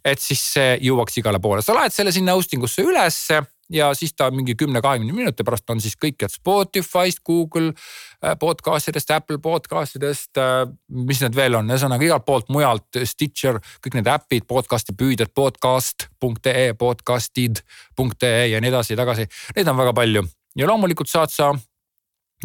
et 0.04 0.18
siis 0.22 0.40
see 0.54 0.76
jõuaks 0.80 1.18
igale 1.20 1.42
poole, 1.44 1.60
sa 1.62 1.76
laed 1.76 1.92
selle 1.92 2.12
sinna 2.12 2.32
hosting 2.32 2.62
usse 2.64 2.82
ülesse 2.82 3.42
ja 3.70 3.90
siis 3.94 4.14
ta 4.16 4.30
mingi 4.30 4.54
kümne-kahekümne 4.58 5.12
minuti 5.14 5.44
pärast 5.46 5.70
on 5.70 5.80
siis 5.80 5.96
kõik, 6.00 6.18
et 6.24 6.32
Spotify'st, 6.34 7.22
Google 7.26 7.72
äh, 7.72 8.34
podcast 8.38 8.90
idest, 8.90 9.10
Apple 9.14 9.38
podcast 9.38 9.96
idest, 9.96 10.30
äh, 10.38 10.64
mis 10.90 11.22
need 11.22 11.36
veel 11.38 11.54
on, 11.58 11.70
ühesõnaga 11.70 12.06
igalt 12.06 12.26
poolt 12.26 12.50
mujalt, 12.50 13.00
Stitcher, 13.04 13.60
kõik 13.84 14.00
need 14.00 14.10
äpid, 14.10 14.46
podcast'i 14.50 14.94
püüdjad, 14.98 15.32
podcast.ee, 15.34 16.74
podcast'id.ee 16.78 18.44
ja 18.50 18.60
nii 18.60 18.74
edasi-tagasi. 18.74 19.28
Neid 19.56 19.70
on 19.70 19.80
väga 19.80 19.94
palju. 19.96 20.26
Ja 20.58 20.66
loomulikult 20.66 21.10
saad 21.10 21.30
sa 21.30 21.52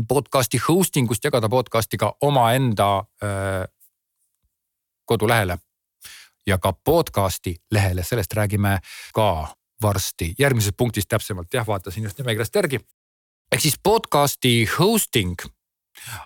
podcast'i 0.08 0.62
hosting 0.62 1.10
ust 1.12 1.26
jagada 1.26 1.50
podcast'i 1.50 1.98
ka 1.98 2.14
omaenda 2.22 2.90
äh, 3.24 3.66
kodulehele. 5.06 5.58
Ja 6.46 6.60
ka 6.62 6.74
podcast'i 6.74 7.56
lehele, 7.74 8.04
sellest 8.06 8.34
räägime 8.38 8.78
ka 9.14 9.56
varsti, 9.82 10.34
järgmises 10.40 10.74
punktis 10.78 11.08
täpsemalt 11.08 11.54
jah, 11.54 11.68
vaatasin 11.68 12.04
just 12.04 12.18
nimekirjast 12.18 12.56
järgi. 12.56 12.80
ehk 13.52 13.62
siis 13.62 13.80
podcast'i 13.84 14.68
hosting 14.80 15.36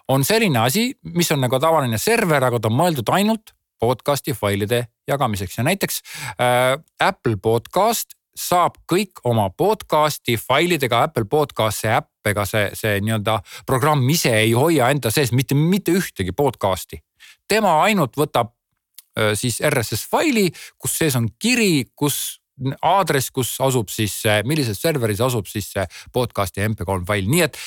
on 0.08 0.24
selline 0.24 0.60
asi, 0.60 0.94
mis 1.04 1.32
on 1.32 1.42
nagu 1.42 1.60
tavaline 1.60 1.98
server, 1.98 2.44
aga 2.44 2.60
ta 2.60 2.70
on 2.70 2.78
mõeldud 2.78 3.10
ainult 3.14 3.54
podcast'i 3.80 4.34
failide 4.34 4.86
jagamiseks 5.08 5.58
ja 5.58 5.64
näiteks 5.64 6.02
äh, 6.40 6.78
Apple 7.00 7.38
podcast 7.42 8.16
saab 8.40 8.78
kõik 8.92 9.20
oma 9.28 9.50
podcast'i 9.50 10.38
failidega 10.40 11.04
Apple 11.08 11.26
Podcast'i 11.30 11.90
äpp, 11.92 12.12
ega 12.30 12.46
see, 12.48 12.70
see 12.78 13.00
nii-öelda 13.04 13.40
programm 13.68 14.06
ise 14.10 14.32
ei 14.32 14.54
hoia 14.56 14.90
enda 14.94 15.12
sees 15.12 15.34
mitte, 15.36 15.58
mitte 15.58 15.92
ühtegi 15.92 16.32
podcast'i. 16.36 17.02
tema 17.48 17.82
ainult 17.84 18.16
võtab 18.18 18.54
äh, 18.54 19.34
siis 19.36 19.60
RSS 19.60 20.08
faili, 20.12 20.50
kus 20.78 20.98
sees 21.02 21.16
on 21.20 21.28
kiri, 21.40 21.90
kus 21.96 22.39
aadress, 22.82 23.32
kus 23.32 23.56
asub 23.64 23.92
siis, 23.94 24.22
millises 24.48 24.82
serveris 24.82 25.22
asub 25.22 25.48
siis 25.50 25.72
see 25.74 25.86
podcast'i 26.14 26.66
mp3 26.68 27.06
fail, 27.08 27.30
nii 27.30 27.46
et 27.48 27.60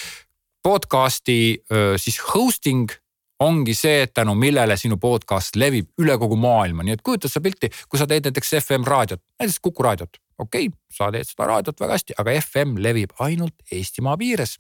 podcast'i 0.63 1.39
siis 1.99 2.21
hosting 2.33 2.93
ongi 3.43 3.75
see, 3.75 4.07
tänu 4.15 4.35
millele 4.39 4.77
sinu 4.79 4.97
podcast 5.03 5.57
levib 5.59 5.89
üle 6.03 6.15
kogu 6.21 6.37
maailma, 6.39 6.85
nii 6.87 6.97
et 6.97 7.03
kujutad 7.05 7.33
sa 7.33 7.43
pilti, 7.43 7.71
kui 7.89 7.99
sa 8.01 8.07
teed 8.11 8.29
näiteks 8.29 8.55
FM 8.61 8.87
raadiot, 8.87 9.23
näiteks 9.41 9.59
Kuku 9.63 9.83
raadiot, 9.83 10.19
okei 10.39 10.69
okay,, 10.69 10.79
sa 10.93 11.11
teed 11.15 11.29
seda 11.29 11.49
raadiot 11.51 11.81
väga 11.83 11.99
hästi, 11.99 12.19
aga 12.23 12.37
FM 12.41 12.77
levib 12.85 13.15
ainult 13.25 13.57
Eestimaa 13.73 14.17
piires. 14.21 14.59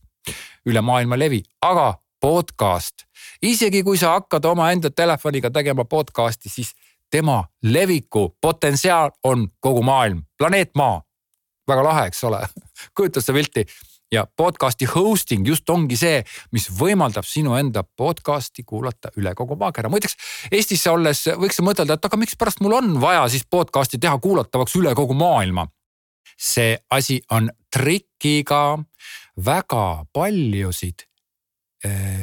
üle 0.71 0.79
maailma 0.81 1.17
levi, 1.19 1.41
aga 1.67 1.97
podcast, 2.23 3.03
isegi 3.43 3.81
kui 3.83 3.99
sa 3.99 4.13
hakkad 4.15 4.45
omaenda 4.47 4.91
telefoniga 4.91 5.51
tegema 5.51 5.85
podcast'i, 5.85 6.49
siis 6.49 6.71
tema 7.13 7.45
leviku 7.63 8.37
potentsiaal 8.41 9.11
on 9.25 9.49
kogu 9.61 9.83
maailm, 9.83 10.23
planeet 10.39 10.71
Maa. 10.75 11.03
väga 11.69 11.85
lahe, 11.85 12.07
eks 12.11 12.25
ole 12.25 12.41
kujutad 12.97 13.23
seda 13.23 13.37
pilti 13.39 13.67
ja 14.13 14.27
podcast'i 14.37 14.87
hosting 14.95 15.47
just 15.49 15.71
ongi 15.71 15.97
see, 15.97 16.23
mis 16.53 16.69
võimaldab 16.79 17.27
sinu 17.29 17.55
enda 17.57 17.85
podcast'i 17.85 18.65
kuulata 18.67 19.13
üle 19.17 19.35
kogu 19.35 19.57
maakera. 19.57 19.89
muideks 19.93 20.17
Eestisse 20.53 20.91
olles 20.91 21.25
võiks 21.41 21.61
mõtelda, 21.65 21.97
et 21.97 22.09
aga 22.09 22.21
mikspärast 22.21 22.61
mul 22.65 22.77
on 22.81 22.99
vaja 23.01 23.29
siis 23.33 23.47
podcast'i 23.51 24.01
teha 24.01 24.19
kuulatavaks 24.19 24.77
üle 24.81 24.95
kogu 24.95 25.15
maailma. 25.15 25.69
see 26.39 26.79
asi 26.91 27.21
on 27.31 27.51
trikiga 27.71 28.79
väga 29.47 30.05
paljusid 30.13 31.07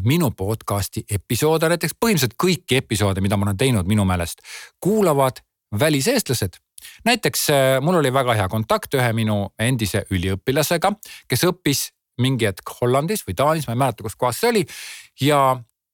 minu 0.06 0.32
podcast'i 0.32 1.04
episoode, 1.12 1.67
näiteks 1.69 1.98
põhimõtteliselt 2.00 2.38
kõiki 2.39 2.78
episoode, 2.80 3.22
mida 3.22 3.38
ma 3.38 3.50
olen 3.50 3.58
teinud 3.60 3.88
minu 3.91 4.06
meelest, 4.08 4.39
kuulavad 4.80 5.41
väliseestlased 5.80 6.62
näiteks 7.06 7.50
äh, 7.50 7.82
mul 7.82 7.95
oli 7.95 8.13
väga 8.13 8.34
hea 8.34 8.48
kontakt 8.50 8.93
ühe 8.98 9.13
minu 9.13 9.39
endise 9.60 10.04
üliõpilasega, 10.12 10.93
kes 11.28 11.45
õppis 11.50 11.89
mingi 12.19 12.50
hetk 12.50 12.74
Hollandis 12.82 13.24
või 13.28 13.36
Taanis, 13.38 13.67
ma 13.67 13.76
ei 13.76 13.82
mäleta, 13.84 14.04
kus 14.04 14.17
kohas 14.19 14.41
see 14.41 14.52
oli. 14.52 14.65
ja 15.22 15.41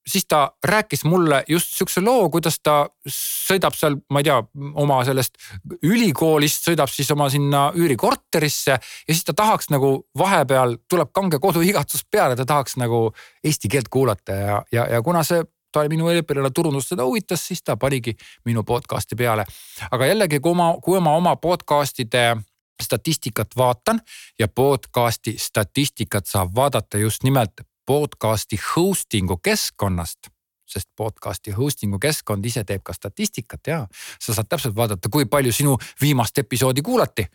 siis 0.09 0.25
ta 0.27 0.51
rääkis 0.63 1.03
mulle 1.03 1.43
just 1.47 1.73
sihukese 1.73 2.01
loo, 2.01 2.29
kuidas 2.29 2.59
ta 2.63 2.75
sõidab 3.09 3.73
seal, 3.77 3.97
ma 4.09 4.21
ei 4.21 4.27
tea, 4.27 4.37
oma 4.81 4.99
sellest 5.05 5.37
ülikoolist 5.83 6.69
sõidab 6.69 6.91
siis 6.93 7.09
oma 7.11 7.29
sinna 7.33 7.67
üürikorterisse 7.75 8.71
ja 8.75 8.79
siis 9.09 9.25
ta 9.25 9.33
tahaks 9.33 9.71
nagu 9.73 9.97
vahepeal 10.17 10.77
tuleb 10.89 11.11
kange 11.13 11.39
koduigatsus 11.41 12.05
peale, 12.11 12.35
ta 12.35 12.45
tahaks 12.45 12.77
nagu 12.81 13.09
eesti 13.43 13.71
keelt 13.71 13.89
kuulata 13.89 14.39
ja, 14.39 14.63
ja, 14.71 14.87
ja 14.93 15.01
kuna 15.01 15.23
see 15.23 15.43
ta 15.75 15.83
oli 15.83 15.91
minu 15.91 16.07
üliõpilane, 16.07 16.53
turundus 16.55 16.87
teda 16.87 17.03
huvitas, 17.03 17.41
siis 17.49 17.63
ta 17.63 17.75
panigi 17.75 18.13
minu 18.47 18.63
podcast'i 18.63 19.17
peale. 19.19 19.43
aga 19.91 20.05
jällegi, 20.07 20.39
kui 20.39 20.55
ma, 20.55 20.69
kui 20.81 21.01
ma 21.03 21.17
oma 21.19 21.35
podcast'ide 21.35 22.37
statistikat 22.83 23.57
vaatan 23.57 23.99
ja 24.39 24.47
podcast'i 24.47 25.35
statistikat 25.39 26.27
saab 26.31 26.55
vaadata 26.55 26.97
just 26.97 27.23
nimelt 27.23 27.65
podcast'i 27.86 28.60
hosting'u 28.76 29.38
keskkonnast 29.43 30.32
sest 30.65 30.89
podcast'i 30.98 31.52
hosting'u 31.52 32.00
keskkond 32.02 32.45
ise 32.45 32.63
teeb 32.63 32.84
ka 32.84 32.93
statistikat 32.93 33.67
ja 33.67 33.80
sa 34.19 34.34
saad 34.34 34.50
täpselt 34.50 34.76
vaadata, 34.76 35.10
kui 35.10 35.26
palju 35.26 35.54
sinu 35.54 35.78
viimast 36.02 36.38
episoodi 36.38 36.82
kuulati. 36.82 37.28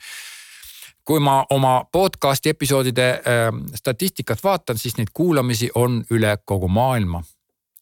kui 1.05 1.21
ma 1.21 1.45
oma 1.51 1.85
podcast'i 1.93 2.53
episoodide 2.53 3.07
äh, 3.11 3.49
statistikat 3.75 4.45
vaatan, 4.45 4.79
siis 4.79 4.97
neid 4.97 5.09
kuulamisi 5.15 5.71
on 5.75 6.05
üle 6.11 6.37
kogu 6.45 6.69
maailma. 6.69 7.23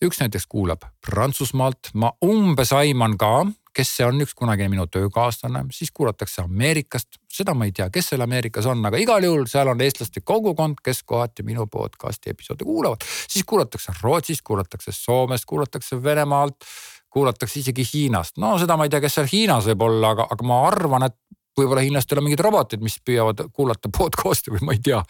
Üks 0.04 0.20
näiteks 0.22 0.46
kuulab 0.50 0.84
Prantsusmaalt, 1.06 1.90
ma 1.94 2.10
umbes 2.24 2.72
aiman 2.76 3.16
ka, 3.18 3.46
kes 3.74 3.90
see 3.98 4.06
on, 4.06 4.20
üks 4.22 4.34
kunagine 4.38 4.70
minu 4.72 4.86
töökaaslane, 4.90 5.64
siis 5.74 5.90
kuulatakse 5.94 6.42
Ameerikast, 6.42 7.20
seda 7.30 7.54
ma 7.54 7.68
ei 7.68 7.74
tea, 7.74 7.88
kes 7.94 8.12
seal 8.12 8.24
Ameerikas 8.24 8.66
on, 8.70 8.82
aga 8.86 8.98
igal 9.00 9.26
juhul 9.26 9.46
seal 9.50 9.70
on 9.70 9.82
eestlaste 9.84 10.22
kogukond, 10.26 10.80
kes 10.84 11.02
kohati 11.06 11.46
minu 11.46 11.66
podcast'i 11.70 12.34
episoode 12.34 12.66
kuulavad. 12.66 13.06
siis 13.28 13.46
kuulatakse 13.46 13.94
Rootsist, 14.02 14.42
kuulatakse 14.46 14.94
Soomest, 14.94 15.46
kuulatakse 15.46 16.02
Venemaalt, 16.02 16.66
kuulatakse 17.10 17.60
isegi 17.60 17.86
Hiinast, 17.92 18.38
no 18.38 18.56
seda 18.58 18.76
ma 18.76 18.86
ei 18.86 18.94
tea, 18.94 19.02
kes 19.04 19.18
seal 19.20 19.30
Hiinas 19.32 19.70
võib 19.70 19.86
olla, 19.88 20.14
aga, 20.16 20.28
aga 20.30 20.46
ma 20.46 20.62
arvan, 20.66 21.08
et 21.10 21.18
võib-olla 21.58 21.82
hiinlastel 21.82 22.20
on 22.20 22.28
mingid 22.28 22.42
robotid, 22.44 22.82
mis 22.84 23.00
püüavad 23.02 23.48
kuulata 23.54 23.90
podcast'i 23.90 24.54
või 24.54 24.66
ma 24.68 24.76
ei 24.76 24.82
tea. 24.84 25.02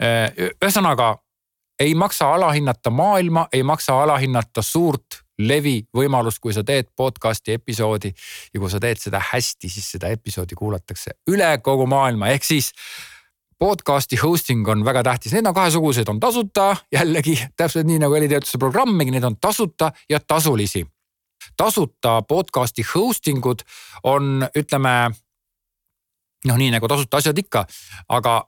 ühesõnaga 0.00 1.14
ei 1.80 1.94
maksa 1.94 2.34
alahinnata 2.34 2.90
maailma, 2.90 3.48
ei 3.52 3.62
maksa 3.62 4.02
alahinnata 4.02 4.62
suurt 4.62 5.24
levi 5.38 5.82
võimalust, 5.96 6.38
kui 6.38 6.54
sa 6.54 6.62
teed 6.64 6.92
podcast'i 6.96 7.56
episoodi. 7.58 8.12
Ja 8.54 8.60
kui 8.60 8.70
sa 8.70 8.80
teed 8.80 9.00
seda 9.02 9.20
hästi, 9.32 9.68
siis 9.68 9.90
seda 9.96 10.12
episoodi 10.14 10.54
kuulatakse 10.58 11.16
üle 11.30 11.50
kogu 11.62 11.86
maailma, 11.90 12.30
ehk 12.34 12.46
siis 12.46 12.70
podcast'i 13.58 14.18
hosting 14.20 14.68
on 14.68 14.84
väga 14.84 15.02
tähtis, 15.02 15.32
need 15.34 15.46
on 15.46 15.54
kahesugused, 15.54 16.08
on 16.08 16.20
tasuta, 16.20 16.76
jällegi 16.92 17.36
täpselt 17.56 17.86
nii 17.86 17.98
nagu 18.02 18.14
helitöötluse 18.14 18.58
programmigi, 18.58 19.14
need 19.14 19.24
on 19.24 19.38
tasuta 19.40 19.92
ja 20.10 20.20
tasulisi. 20.20 20.86
tasuta 21.56 22.22
podcast'i 22.22 22.82
hosting 22.94 23.46
ud 23.46 23.62
on, 24.02 24.46
ütleme 24.56 25.10
noh, 26.44 26.56
nii 26.56 26.70
nagu 26.70 26.88
tasuta 26.88 27.16
asjad 27.16 27.38
ikka, 27.38 27.66
aga 28.08 28.42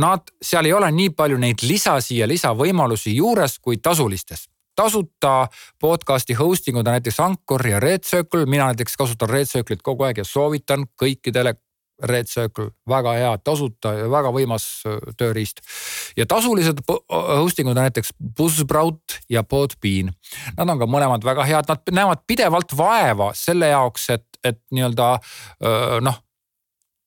nad, 0.00 0.30
seal 0.42 0.68
ei 0.68 0.72
ole 0.72 0.90
nii 0.94 1.10
palju 1.16 1.38
neid 1.40 1.64
lisasi 1.66 2.20
ja 2.22 2.28
lisavõimalusi 2.30 3.16
juures 3.16 3.58
kui 3.58 3.80
tasulistes 3.82 4.48
tasuta 4.78 5.48
podcast'i 5.82 6.36
hosting 6.38 6.76
ud 6.78 6.86
on 6.86 6.94
näiteks 6.94 7.20
Anchor 7.20 7.66
ja 7.66 7.80
Red 7.82 8.06
Circle, 8.06 8.46
mina 8.46 8.68
näiteks 8.70 8.94
kasutan 8.96 9.30
Red 9.30 9.50
Circle'it 9.50 9.82
kogu 9.82 10.06
aeg 10.06 10.20
ja 10.22 10.26
soovitan 10.26 10.84
kõikidele 11.02 11.56
Red 12.02 12.30
Circle, 12.30 12.70
väga 12.88 13.12
hea, 13.18 13.30
tasuta 13.42 13.92
ja 13.96 14.06
väga 14.10 14.30
võimas 14.30 14.66
tööriist. 15.18 15.64
ja 16.16 16.26
tasulised 16.30 16.84
hosting 17.10 17.68
ud 17.68 17.74
on 17.74 17.82
näiteks 17.82 18.12
Buzzsprout 18.36 19.18
ja 19.30 19.42
Podbean. 19.42 20.12
Nad 20.56 20.70
on 20.70 20.78
ka 20.78 20.86
mõlemad 20.86 21.26
väga 21.26 21.44
head, 21.44 21.66
nad 21.68 21.90
näevad 21.90 22.22
pidevalt 22.26 22.76
vaeva 22.76 23.32
selle 23.34 23.72
jaoks, 23.74 24.10
et, 24.14 24.26
et 24.44 24.62
nii-öelda 24.70 25.10
noh 26.06 26.22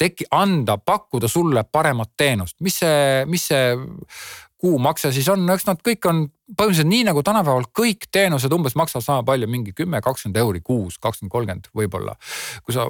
teki-, 0.02 0.30
anda, 0.32 0.78
pakkuda 0.78 1.30
sulle 1.32 1.64
paremat 1.64 2.16
teenust, 2.18 2.58
mis 2.66 2.82
see, 2.82 3.26
mis 3.30 3.50
see 3.52 3.76
kuumakse 4.62 5.10
siis 5.14 5.26
on, 5.32 5.48
eks 5.50 5.66
nad 5.66 5.80
kõik 5.82 6.06
on 6.10 6.20
põhimõtteliselt 6.52 6.90
nii 6.92 7.06
nagu 7.08 7.24
tänapäeval 7.26 7.66
kõik 7.78 8.06
teenused 8.14 8.54
umbes 8.54 8.76
maksavad 8.78 9.06
sama 9.06 9.24
palju, 9.26 9.48
mingi 9.50 9.74
kümme, 9.74 10.02
kakskümmend 10.06 10.38
euri 10.42 10.62
kuus, 10.62 11.00
kakskümmend, 11.02 11.32
kolmkümmend 11.34 11.70
võib-olla. 11.78 12.14
kui 12.66 12.76
sa 12.76 12.86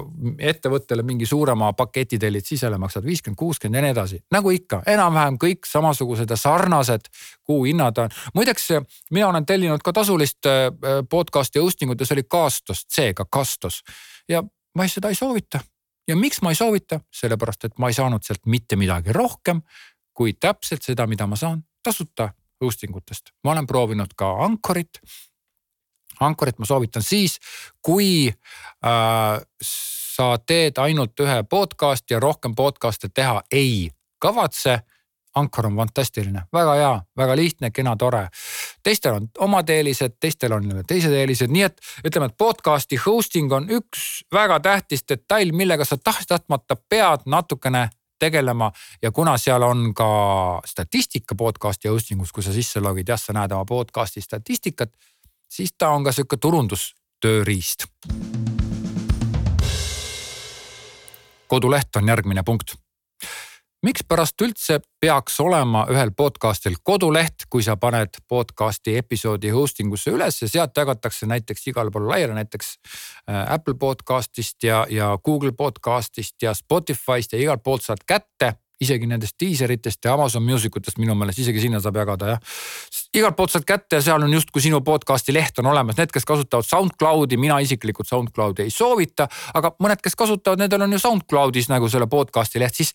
ettevõttele 0.52 1.04
mingi 1.06 1.26
suurema 1.26 1.72
paketi 1.78 2.18
tellid, 2.20 2.44
siis 2.44 2.66
jälle 2.66 2.78
maksad 2.82 3.06
viiskümmend, 3.06 3.38
kuuskümmend 3.38 3.78
ja 3.78 3.84
nii 3.86 3.94
edasi. 3.94 4.20
nagu 4.34 4.50
ikka, 4.50 4.82
enam-vähem 4.86 5.38
kõik 5.40 5.68
samasugused 5.70 6.30
ja 6.30 6.36
sarnased 6.36 7.08
kuuhinnad 7.42 7.98
on. 7.98 8.10
muideks 8.34 8.68
mina 9.10 9.28
olen 9.28 9.46
tellinud 9.46 9.82
ka 9.82 9.92
tasulist 9.92 10.46
äh, 10.46 10.68
podcast'i 11.08 11.62
hosting 11.62 11.90
ut 11.90 12.00
ja 12.00 12.06
see 12.06 12.18
oli 12.20 12.28
Castos, 12.28 12.84
C-ga 12.84 13.24
Castos 13.24 13.82
ja 14.28 14.42
ma 14.74 14.88
seda 14.88 15.08
ei 15.08 15.16
soovita 15.16 15.62
ja 16.08 16.16
miks 16.16 16.42
ma 16.42 16.50
ei 16.50 16.58
soovita, 16.58 17.00
sellepärast 17.14 17.64
et 17.64 17.78
ma 17.78 17.88
ei 17.88 17.96
saanud 17.96 18.24
sealt 18.24 18.46
mitte 18.46 18.76
midagi 18.76 19.12
rohkem 19.12 19.62
kui 20.12 20.32
täpselt 20.32 20.82
seda, 20.84 21.06
mida 21.06 21.26
ma 21.26 21.36
saan 21.36 21.62
tasuta 21.82 22.32
hosting 22.62 22.96
utest. 22.96 23.32
ma 23.44 23.52
olen 23.52 23.66
proovinud 23.66 24.14
ka 24.16 24.30
Anchorit. 24.44 25.00
Anchorit 26.20 26.58
ma 26.58 26.66
soovitan 26.66 27.02
siis, 27.02 27.38
kui 27.82 28.28
äh, 28.28 29.42
sa 29.62 30.38
teed 30.46 30.78
ainult 30.78 31.20
ühe 31.20 31.42
podcast'i 31.42 32.14
ja 32.14 32.20
rohkem 32.20 32.54
podcast'e 32.54 33.08
teha 33.08 33.42
ei 33.50 33.90
kavatse 34.18 34.82
Anchor 35.34 35.66
on 35.66 35.76
fantastiline, 35.76 36.42
väga 36.52 36.74
hea, 36.76 36.92
väga 37.16 37.36
lihtne, 37.36 37.70
kena, 37.70 37.96
tore. 37.96 38.26
Teistel 38.82 39.14
on 39.14 39.28
omad 39.38 39.68
eelised, 39.68 40.16
teistel 40.20 40.52
on 40.52 40.68
teised 40.86 41.12
eelised, 41.12 41.50
nii 41.50 41.62
et 41.68 41.80
ütleme, 42.06 42.28
et 42.30 42.38
podcast'i 42.38 42.98
hosting 43.06 43.52
on 43.52 43.68
üks 43.70 44.22
väga 44.32 44.60
tähtis 44.60 45.04
detail, 45.08 45.52
millega 45.52 45.84
sa 45.84 45.96
tahes-tahtmata 45.96 46.76
pead 46.88 47.26
natukene 47.26 47.88
tegelema 48.18 48.70
ja 49.02 49.10
kuna 49.10 49.36
seal 49.38 49.62
on 49.62 49.94
ka 49.94 50.08
statistika 50.66 51.34
podcast'i 51.34 51.88
hosting 51.88 52.22
us, 52.22 52.32
kui 52.32 52.42
sa 52.42 52.52
sisse 52.52 52.80
logid, 52.80 53.08
jah, 53.08 53.20
sa 53.20 53.34
näed 53.34 53.54
oma 53.54 53.66
podcast'i 53.68 54.22
statistikat, 54.22 54.92
siis 55.50 55.74
ta 55.78 55.90
on 55.90 56.04
ka 56.04 56.12
sihuke 56.12 56.36
turundustööriist. 56.36 57.86
koduleht 61.52 61.96
on 61.96 62.08
järgmine 62.08 62.42
punkt 62.42 62.72
mikspärast 63.82 64.40
üldse 64.42 64.78
peaks 65.00 65.40
olema 65.42 65.84
ühel 65.90 66.12
podcast'il 66.16 66.78
koduleht, 66.82 67.46
kui 67.50 67.64
sa 67.66 67.76
paned 67.76 68.20
podcast'i 68.28 68.94
episoodi 69.00 69.50
hosting 69.50 69.92
usse 69.92 70.14
üles 70.14 70.42
ja 70.42 70.48
sealt 70.48 70.76
jagatakse 70.76 71.26
näiteks 71.26 71.66
igale 71.72 71.90
poole 71.90 72.12
laiali, 72.12 72.36
näiteks 72.38 72.74
äh, 72.78 73.52
Apple 73.54 73.74
podcast'ist 73.74 74.62
ja, 74.62 74.84
ja 74.90 75.16
Google 75.24 75.52
podcast'ist 75.52 76.42
ja 76.42 76.54
Spotify'st 76.54 77.34
ja 77.34 77.42
igalt 77.42 77.62
poolt 77.62 77.82
saad 77.82 78.06
kätte 78.06 78.54
isegi 78.82 79.06
nendest 79.06 79.36
diiseritest 79.40 80.04
ja 80.04 80.14
Amazon 80.14 80.42
Music 80.42 80.76
utest 80.76 80.98
minu 80.98 81.14
meelest 81.18 81.42
isegi 81.42 81.62
sinna 81.62 81.80
saab 81.82 81.98
jagada 82.00 82.32
jah. 82.32 82.40
igalt 83.14 83.36
poolt 83.38 83.54
saad 83.54 83.66
kätte 83.66 83.98
ja 83.98 84.06
seal 84.06 84.22
on 84.22 84.32
justkui 84.34 84.62
sinu 84.62 84.80
podcast'i 84.86 85.34
leht 85.34 85.58
on 85.62 85.70
olemas, 85.70 85.98
need, 85.98 86.14
kes 86.14 86.26
kasutavad 86.28 86.66
SoundCloudi, 86.66 87.38
mina 87.38 87.58
isiklikult 87.62 88.10
SoundCloudi 88.10 88.66
ei 88.66 88.74
soovita, 88.74 89.28
aga 89.54 89.74
mõned, 89.82 90.02
kes 90.02 90.18
kasutavad, 90.18 90.62
nendel 90.62 90.86
on 90.86 90.98
ju 90.98 91.02
SoundCloudis 91.02 91.70
nagu 91.72 91.90
selle 91.92 92.10
podcast'i 92.10 92.62
leht, 92.62 92.78
siis 92.82 92.94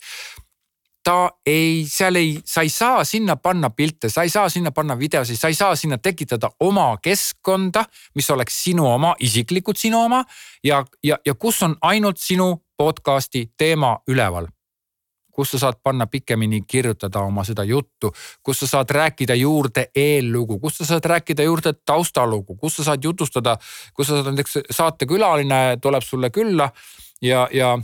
ta 1.08 1.30
ei, 1.46 1.86
seal 1.88 2.18
ei, 2.20 2.34
sa 2.44 2.60
ei 2.60 2.68
saa 2.68 3.04
sinna 3.04 3.36
panna 3.40 3.70
pilte, 3.70 4.10
sa 4.12 4.22
ei 4.22 4.28
saa 4.28 4.48
sinna 4.52 4.74
panna 4.76 4.98
videosid, 4.98 5.38
sa 5.40 5.48
ei 5.48 5.56
saa 5.56 5.76
sinna 5.76 5.96
tekitada 5.98 6.50
oma 6.60 6.90
keskkonda, 7.02 7.84
mis 8.14 8.28
oleks 8.30 8.58
sinu 8.64 8.84
oma, 8.90 9.14
isiklikult 9.24 9.80
sinu 9.80 10.02
oma 10.04 10.20
ja, 10.64 10.82
ja, 11.04 11.16
ja 11.24 11.34
kus 11.34 11.62
on 11.64 11.78
ainult 11.80 12.20
sinu 12.20 12.50
podcast'i 12.76 13.46
teema 13.56 13.96
üleval. 14.08 14.52
Kus 15.32 15.54
sa 15.54 15.64
saad 15.64 15.80
panna 15.82 16.06
pikemini 16.10 16.64
kirjutada 16.66 17.22
oma 17.24 17.44
seda 17.46 17.64
juttu, 17.64 18.10
kus 18.42 18.60
sa 18.60 18.66
saad 18.66 18.90
rääkida 18.90 19.34
juurde 19.38 19.88
eellugu, 19.96 20.58
kus 20.60 20.82
sa 20.82 20.92
saad 20.92 21.08
rääkida 21.08 21.46
juurde 21.46 21.72
taustalugu, 21.86 22.56
kus 22.60 22.76
sa 22.76 22.90
saad 22.90 23.04
jutustada, 23.04 23.56
kus 23.94 24.10
sa 24.10 24.18
saad 24.18 24.34
näiteks 24.34 24.58
saatekülaline 24.76 25.78
tuleb 25.80 26.04
sulle 26.04 26.30
külla 26.34 26.68
ja, 27.22 27.48
ja 27.52 27.78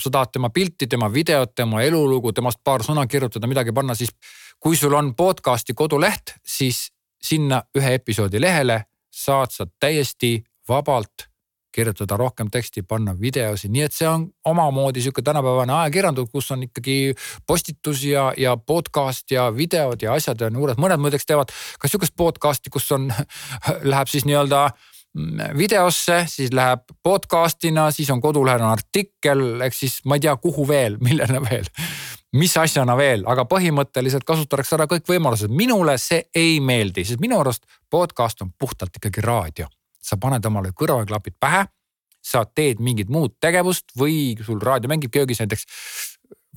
sa 0.00 0.10
tahad 0.10 0.32
tema 0.32 0.50
pilti, 0.50 0.86
tema 0.86 1.12
videot, 1.12 1.54
tema 1.54 1.82
elulugu, 1.82 2.32
temast 2.32 2.58
paar 2.64 2.82
sõna 2.82 3.06
kirjutada, 3.06 3.46
midagi 3.46 3.72
panna, 3.72 3.94
siis 3.94 4.10
kui 4.60 4.76
sul 4.76 4.94
on 4.94 5.12
podcast'i 5.14 5.74
koduleht, 5.74 6.34
siis 6.42 6.88
sinna 7.22 7.62
ühe 7.78 7.94
episoodi 8.00 8.40
lehele 8.40 8.84
saad 9.14 9.54
sa 9.54 9.66
täiesti 9.80 10.40
vabalt 10.68 11.28
kirjutada 11.74 12.16
rohkem 12.16 12.50
teksti, 12.54 12.84
panna 12.86 13.16
videosi, 13.18 13.68
nii 13.68 13.82
et 13.82 13.94
see 13.94 14.06
on 14.06 14.28
omamoodi 14.46 15.02
sihuke 15.02 15.22
tänapäevane 15.26 15.74
ajakirjandus, 15.74 16.28
kus 16.30 16.50
on 16.54 16.62
ikkagi 16.68 17.14
postitus 17.46 18.04
ja, 18.06 18.28
ja 18.38 18.54
podcast 18.56 19.30
ja 19.34 19.48
videod 19.54 20.02
ja 20.02 20.14
asjad 20.14 20.46
on 20.46 20.60
juures, 20.60 20.78
mõned 20.78 21.02
muideks 21.02 21.26
teevad 21.26 21.50
ka 21.82 21.90
sihukest 21.90 22.14
podcast'i, 22.16 22.70
kus 22.70 22.86
on, 22.94 23.08
läheb 23.92 24.10
siis 24.10 24.26
nii-öelda 24.28 24.68
äh, 24.68 24.93
videosse, 25.58 26.24
siis 26.26 26.52
läheb 26.52 26.80
podcast'ina, 27.02 27.90
siis 27.90 28.10
on 28.10 28.20
kodulehel 28.20 28.62
on 28.62 28.72
artikkel, 28.72 29.60
ehk 29.62 29.74
siis 29.74 30.00
ma 30.04 30.18
ei 30.18 30.24
tea, 30.24 30.34
kuhu 30.36 30.66
veel, 30.68 30.96
millena 31.06 31.42
veel, 31.44 31.68
mis 32.34 32.56
asjana 32.58 32.96
veel, 32.98 33.22
aga 33.30 33.46
põhimõtteliselt 33.50 34.26
kasutatakse 34.26 34.74
ära 34.78 34.88
kõik 34.90 35.06
võimalused. 35.08 35.54
minule 35.54 35.96
see 35.98 36.24
ei 36.34 36.58
meeldi, 36.60 37.04
sest 37.04 37.22
minu 37.22 37.38
arust 37.40 37.66
podcast 37.90 38.42
on 38.42 38.52
puhtalt 38.58 38.96
ikkagi 38.96 39.22
raadio. 39.22 39.68
sa 40.04 40.16
paned 40.20 40.44
omale 40.44 40.68
kõrvaklapid 40.76 41.38
pähe, 41.40 41.64
sa 42.20 42.44
teed 42.44 42.80
mingit 42.80 43.08
muud 43.08 43.38
tegevust 43.40 43.94
või 43.96 44.36
sul 44.44 44.60
raadio 44.60 44.88
mängib 44.88 45.12
köögis 45.12 45.40
näiteks 45.40 45.64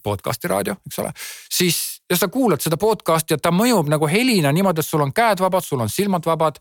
podcast'i 0.04 0.48
raadio, 0.48 0.76
eks 0.88 1.00
ole, 1.00 1.12
siis 1.52 2.02
ja 2.10 2.18
sa 2.18 2.28
kuulad 2.28 2.64
seda 2.64 2.78
podcast'i 2.78 3.36
ja 3.36 3.38
ta 3.38 3.52
mõjub 3.52 3.88
nagu 3.92 4.08
helina 4.08 4.52
niimoodi, 4.52 4.84
et 4.84 4.88
sul 4.88 5.04
on 5.04 5.14
käed 5.14 5.40
vabad, 5.40 5.64
sul 5.64 5.82
on 5.84 5.90
silmad 5.90 6.26
vabad 6.26 6.60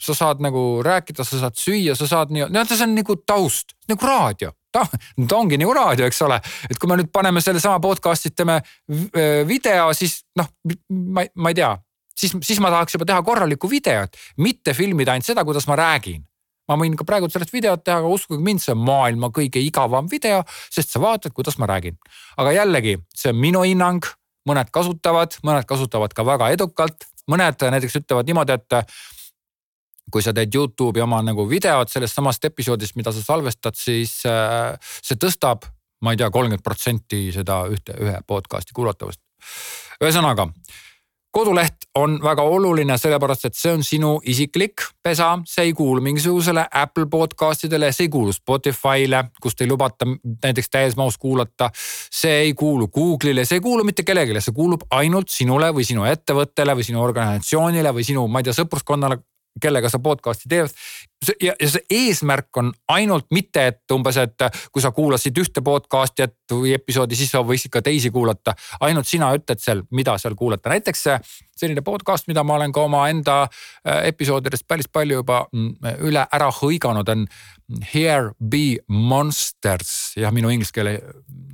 sa 0.00 0.14
saad 0.16 0.42
nagu 0.44 0.82
rääkida, 0.84 1.24
sa 1.24 1.40
saad 1.40 1.58
süüa, 1.60 1.96
sa 1.98 2.08
saad 2.08 2.32
nii, 2.34 2.48
no 2.52 2.64
see 2.68 2.84
on 2.84 2.94
nagu 2.96 3.16
taust, 3.26 3.76
nagu 3.90 4.08
raadio. 4.08 4.52
Ta, 4.72 4.82
ta 5.28 5.38
ongi 5.38 5.56
nagu 5.60 5.72
raadio, 5.76 6.06
eks 6.08 6.20
ole, 6.26 6.36
et 6.68 6.78
kui 6.80 6.90
me 6.90 6.98
nüüd 7.00 7.10
paneme 7.14 7.40
sellesama 7.40 7.80
podcast'i, 7.80 8.34
teeme 8.36 8.58
video, 9.48 9.88
siis 9.96 10.20
noh, 10.36 10.50
ma, 10.90 11.24
ma 11.40 11.52
ei 11.52 11.58
tea, 11.60 11.72
siis, 12.12 12.36
siis 12.44 12.60
ma 12.62 12.72
tahaks 12.74 12.96
juba 12.96 13.08
teha 13.08 13.22
korralikku 13.24 13.70
videot, 13.70 14.18
mitte 14.44 14.74
filmida 14.76 15.14
ainult 15.14 15.28
seda, 15.28 15.44
kuidas 15.48 15.68
ma 15.70 15.78
räägin. 15.80 16.24
Ma 16.66 16.74
võin 16.80 16.96
ka 16.98 17.06
praegu 17.06 17.28
sellest 17.30 17.52
videot 17.54 17.84
teha, 17.86 18.00
aga 18.02 18.10
uskuge 18.10 18.42
mind, 18.42 18.60
see 18.64 18.74
on 18.74 18.82
maailma 18.82 19.30
kõige 19.34 19.62
igavam 19.62 20.08
video, 20.10 20.42
sest 20.74 20.90
sa 20.92 21.02
vaatad, 21.02 21.34
kuidas 21.36 21.60
ma 21.62 21.68
räägin. 21.70 21.94
aga 22.36 22.56
jällegi, 22.56 22.96
see 23.14 23.30
on 23.30 23.38
minu 23.38 23.62
hinnang, 23.62 24.08
mõned 24.48 24.72
kasutavad, 24.74 25.38
mõned 25.46 25.66
kasutavad 25.68 26.14
ka 26.14 26.26
väga 26.26 26.50
edukalt, 26.56 27.06
mõned 27.30 27.62
näiteks 27.70 28.00
ütlevad 28.02 28.26
niimoodi, 28.26 28.58
et 28.58 28.96
kui 30.12 30.22
sa 30.22 30.34
teed 30.36 30.54
Youtube'i 30.54 31.02
oma 31.04 31.20
nagu 31.26 31.46
videot 31.50 31.90
sellest 31.90 32.16
samast 32.16 32.44
episoodist, 32.48 32.96
mida 32.96 33.12
sa 33.12 33.24
salvestad, 33.24 33.78
siis 33.78 34.18
äh, 34.28 34.74
see 35.02 35.18
tõstab, 35.20 35.66
ma 36.02 36.14
ei 36.14 36.20
tea, 36.20 36.30
kolmkümmend 36.30 36.64
protsenti 36.64 37.28
seda 37.34 37.64
ühte, 37.72 37.96
ühe 38.02 38.18
podcast'i 38.26 38.76
kuulatavust. 38.76 39.22
ühesõnaga 40.02 40.50
koduleht 41.36 41.84
on 42.00 42.16
väga 42.22 42.44
oluline, 42.48 42.96
sellepärast 42.98 43.48
et 43.48 43.56
see 43.58 43.72
on 43.76 43.82
sinu 43.84 44.14
isiklik 44.32 44.86
pesa, 45.04 45.34
see 45.44 45.68
ei 45.68 45.74
kuulu 45.76 46.00
mingisugusele 46.04 46.64
Apple 46.80 47.04
podcast 47.12 47.66
idele, 47.68 47.90
see 47.92 48.06
ei 48.06 48.12
kuulu 48.12 48.32
Spotify'le, 48.32 49.20
kust 49.42 49.60
ei 49.60 49.68
lubata 49.68 50.08
näiteks 50.08 50.72
täies 50.72 50.96
mahus 50.96 51.18
kuulata. 51.20 51.68
see 51.76 52.40
ei 52.46 52.54
kuulu 52.54 52.88
Google'ile, 52.88 53.44
see 53.44 53.60
ei 53.60 53.64
kuulu 53.64 53.84
mitte 53.84 54.02
kellelegi, 54.02 54.40
see 54.40 54.56
kuulub 54.56 54.88
ainult 54.96 55.28
sinule 55.28 55.68
või 55.76 55.84
sinu 55.84 56.08
ettevõttele 56.08 56.76
või 56.78 56.88
sinu 56.88 57.04
organisatsioonile 57.04 57.92
või 57.92 58.08
sinu, 58.08 58.24
ma 58.28 58.40
ei 58.40 58.48
tea, 58.48 58.56
sõpruskonnale 58.56 59.20
kellega 59.62 59.90
sa 59.90 59.98
podcast'i 60.02 60.48
teed. 60.48 60.72
ja, 61.40 61.54
ja 61.60 61.68
see 61.70 61.84
eesmärk 61.90 62.56
on 62.60 62.72
ainult 62.92 63.26
mitte, 63.34 63.66
et 63.72 63.94
umbes, 63.94 64.16
et 64.20 64.46
kui 64.72 64.82
sa 64.82 64.92
kuulasid 64.92 65.38
ühte 65.38 65.62
podcast'i, 65.64 66.26
et 66.26 66.52
või 66.52 66.74
episoodi, 66.76 67.16
siis 67.16 67.32
sa 67.32 67.42
võiksid 67.46 67.72
ka 67.72 67.82
teisi 67.82 68.10
kuulata. 68.10 68.54
ainult 68.80 69.06
sina 69.06 69.32
ütled 69.34 69.62
seal, 69.62 69.82
mida 69.90 70.18
seal 70.18 70.34
kuulata, 70.34 70.70
näiteks 70.74 71.06
selline 71.56 71.82
podcast, 71.84 72.26
mida 72.28 72.44
ma 72.44 72.56
olen 72.58 72.72
ka 72.74 72.84
omaenda 72.86 73.36
äh, 73.46 74.06
episoodidest 74.10 74.66
päris 74.68 74.88
palju 74.92 75.20
juba 75.22 75.42
mm, 75.52 75.98
üle 76.08 76.26
ära 76.32 76.50
hõiganud, 76.52 77.08
on 77.12 77.26
Here 77.90 78.30
be 78.38 78.78
monsters, 78.86 80.12
jah, 80.14 80.30
minu 80.34 80.52
inglise 80.54 80.74
keele, 80.74 80.98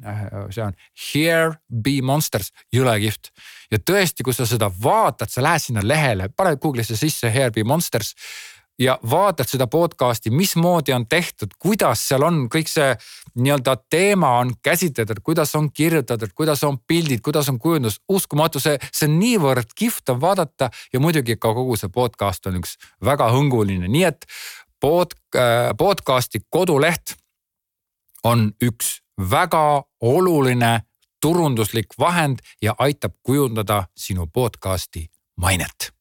äh, 0.04 0.24
see 0.52 0.64
on 0.64 0.76
Here 0.92 1.54
be 1.68 2.00
monsters, 2.04 2.52
jõle 2.74 2.98
kihvt. 3.00 3.32
ja 3.72 3.78
tõesti, 3.78 4.24
kui 4.26 4.34
sa 4.36 4.46
seda 4.46 4.68
vaatad, 4.68 5.30
sa 5.32 5.44
lähed 5.44 5.68
sinna 5.68 5.84
lehele, 5.84 6.28
paned 6.36 6.60
Google'isse 6.60 6.98
sisse 6.98 7.30
Here 7.32 7.54
be 7.54 7.64
monsters 7.64 8.14
ja 8.82 8.98
vaatad 9.10 9.48
seda 9.48 9.66
podcast'i, 9.70 10.30
mismoodi 10.30 10.92
on 10.92 11.06
tehtud, 11.08 11.54
kuidas 11.58 12.02
seal 12.08 12.24
on 12.26 12.46
kõik 12.52 12.70
see 12.70 12.90
nii-öelda 13.38 13.76
teema 13.90 14.34
on 14.40 14.52
käsitletud, 14.62 15.22
kuidas 15.22 15.54
on 15.58 15.70
kirjutatud, 15.72 16.32
kuidas 16.34 16.64
on 16.64 16.78
pildid, 16.86 17.20
kuidas 17.24 17.48
on 17.48 17.58
kujundus, 17.58 18.00
uskumatu, 18.08 18.60
see, 18.60 18.78
see 18.92 19.08
on 19.08 19.18
niivõrd 19.20 19.74
kihvt 19.78 20.14
on 20.14 20.20
vaadata 20.20 20.70
ja 20.92 21.00
muidugi 21.00 21.36
ka 21.36 21.54
kogu 21.54 21.76
see 21.80 21.92
podcast 21.92 22.46
on 22.50 22.58
üks 22.60 22.76
väga 23.04 23.30
hõnguline, 23.32 23.88
nii 23.88 24.06
et 24.10 24.26
pod, 24.80 25.16
äh, 25.36 25.70
podcast'i 25.78 26.42
koduleht 26.50 27.16
on 28.24 28.50
üks 28.62 28.98
väga 29.30 29.82
oluline 30.00 30.80
turunduslik 31.22 31.94
vahend 31.98 32.42
ja 32.62 32.74
aitab 32.78 33.14
kujundada 33.22 33.84
sinu 33.96 34.26
podcast'i 34.26 35.06
mainet 35.36 35.92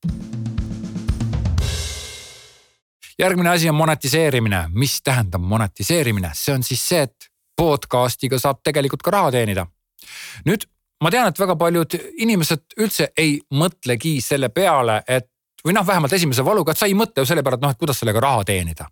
järgmine 3.22 3.50
asi 3.50 3.70
on 3.70 3.76
monetiseerimine. 3.76 4.66
mis 4.74 5.02
tähendab 5.02 5.42
monetiseerimine? 5.42 6.32
see 6.34 6.56
on 6.56 6.64
siis 6.64 6.90
see, 6.90 7.02
et 7.02 7.30
podcast'iga 7.58 8.40
saab 8.40 8.62
tegelikult 8.64 9.02
ka 9.02 9.12
raha 9.12 9.32
teenida. 9.32 9.66
nüüd 10.46 10.66
ma 11.02 11.12
tean, 11.12 11.28
et 11.28 11.40
väga 11.40 11.56
paljud 11.56 11.98
inimesed 12.18 12.78
üldse 12.78 13.12
ei 13.18 13.40
mõtlegi 13.54 14.20
selle 14.22 14.50
peale, 14.50 15.02
et 15.08 15.30
või 15.66 15.78
noh, 15.78 15.86
vähemalt 15.88 16.14
esimese 16.14 16.46
valuga, 16.46 16.72
et 16.72 16.78
sa 16.78 16.90
ei 16.90 16.98
mõtle 16.98 17.22
ju 17.22 17.30
selle 17.30 17.44
peale, 17.44 17.60
et 17.60 17.66
noh, 17.66 17.74
et 17.74 17.80
kuidas 17.80 18.02
sellega 18.02 18.20
raha 18.20 18.44
teenida 18.44 18.90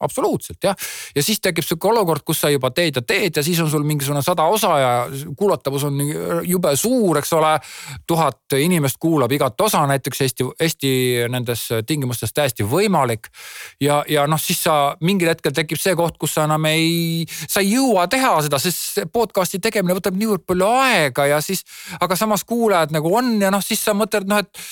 absoluutselt 0.00 0.58
jah. 0.64 0.76
ja 1.14 1.22
siis 1.22 1.40
tekib 1.40 1.64
sihuke 1.64 1.88
olukord, 1.88 2.24
kus 2.26 2.40
sa 2.42 2.50
juba 2.50 2.70
teed 2.74 2.98
ja 2.98 3.02
teed 3.02 3.36
ja 3.36 3.44
siis 3.46 3.60
on 3.62 3.70
sul 3.70 3.84
mingisugune 3.86 4.22
sada 4.22 4.46
osa 4.50 4.72
ja 4.78 4.90
kuulatavus 5.38 5.84
on 5.88 6.00
jube 6.42 6.74
suur, 6.76 7.18
eks 7.18 7.32
ole. 7.32 7.52
tuhat 8.06 8.56
inimest 8.58 8.98
kuulab 9.00 9.32
igat 9.32 9.60
osa 9.60 9.84
näiteks 9.86 10.20
Eesti, 10.20 10.48
Eesti 10.60 10.92
nendes 11.30 11.68
tingimustes 11.86 12.32
täiesti 12.32 12.66
võimalik. 12.66 13.30
ja, 13.80 14.02
ja 14.08 14.26
noh, 14.26 14.40
siis 14.40 14.62
sa 14.66 14.96
mingil 15.00 15.30
hetkel 15.30 15.54
tekib 15.54 15.80
see 15.80 15.94
koht, 15.98 16.18
kus 16.18 16.34
sa 16.34 16.48
enam 16.48 16.66
ei, 16.70 17.24
sa 17.48 17.62
ei 17.62 17.74
jõua 17.74 18.08
teha 18.10 18.36
seda, 18.46 18.58
sest 18.58 19.04
podcast'i 19.12 19.60
tegemine 19.62 19.96
võtab 19.98 20.16
niivõrd 20.18 20.46
palju 20.46 20.70
aega 20.84 21.28
ja 21.30 21.40
siis, 21.44 21.64
aga 22.00 22.16
samas 22.18 22.44
kuulajad 22.44 22.94
nagu 22.94 23.14
on 23.14 23.36
ja 23.42 23.52
noh, 23.54 23.62
siis 23.64 23.84
sa 23.84 23.94
mõtled 23.96 24.28
noh, 24.30 24.42
et 24.42 24.64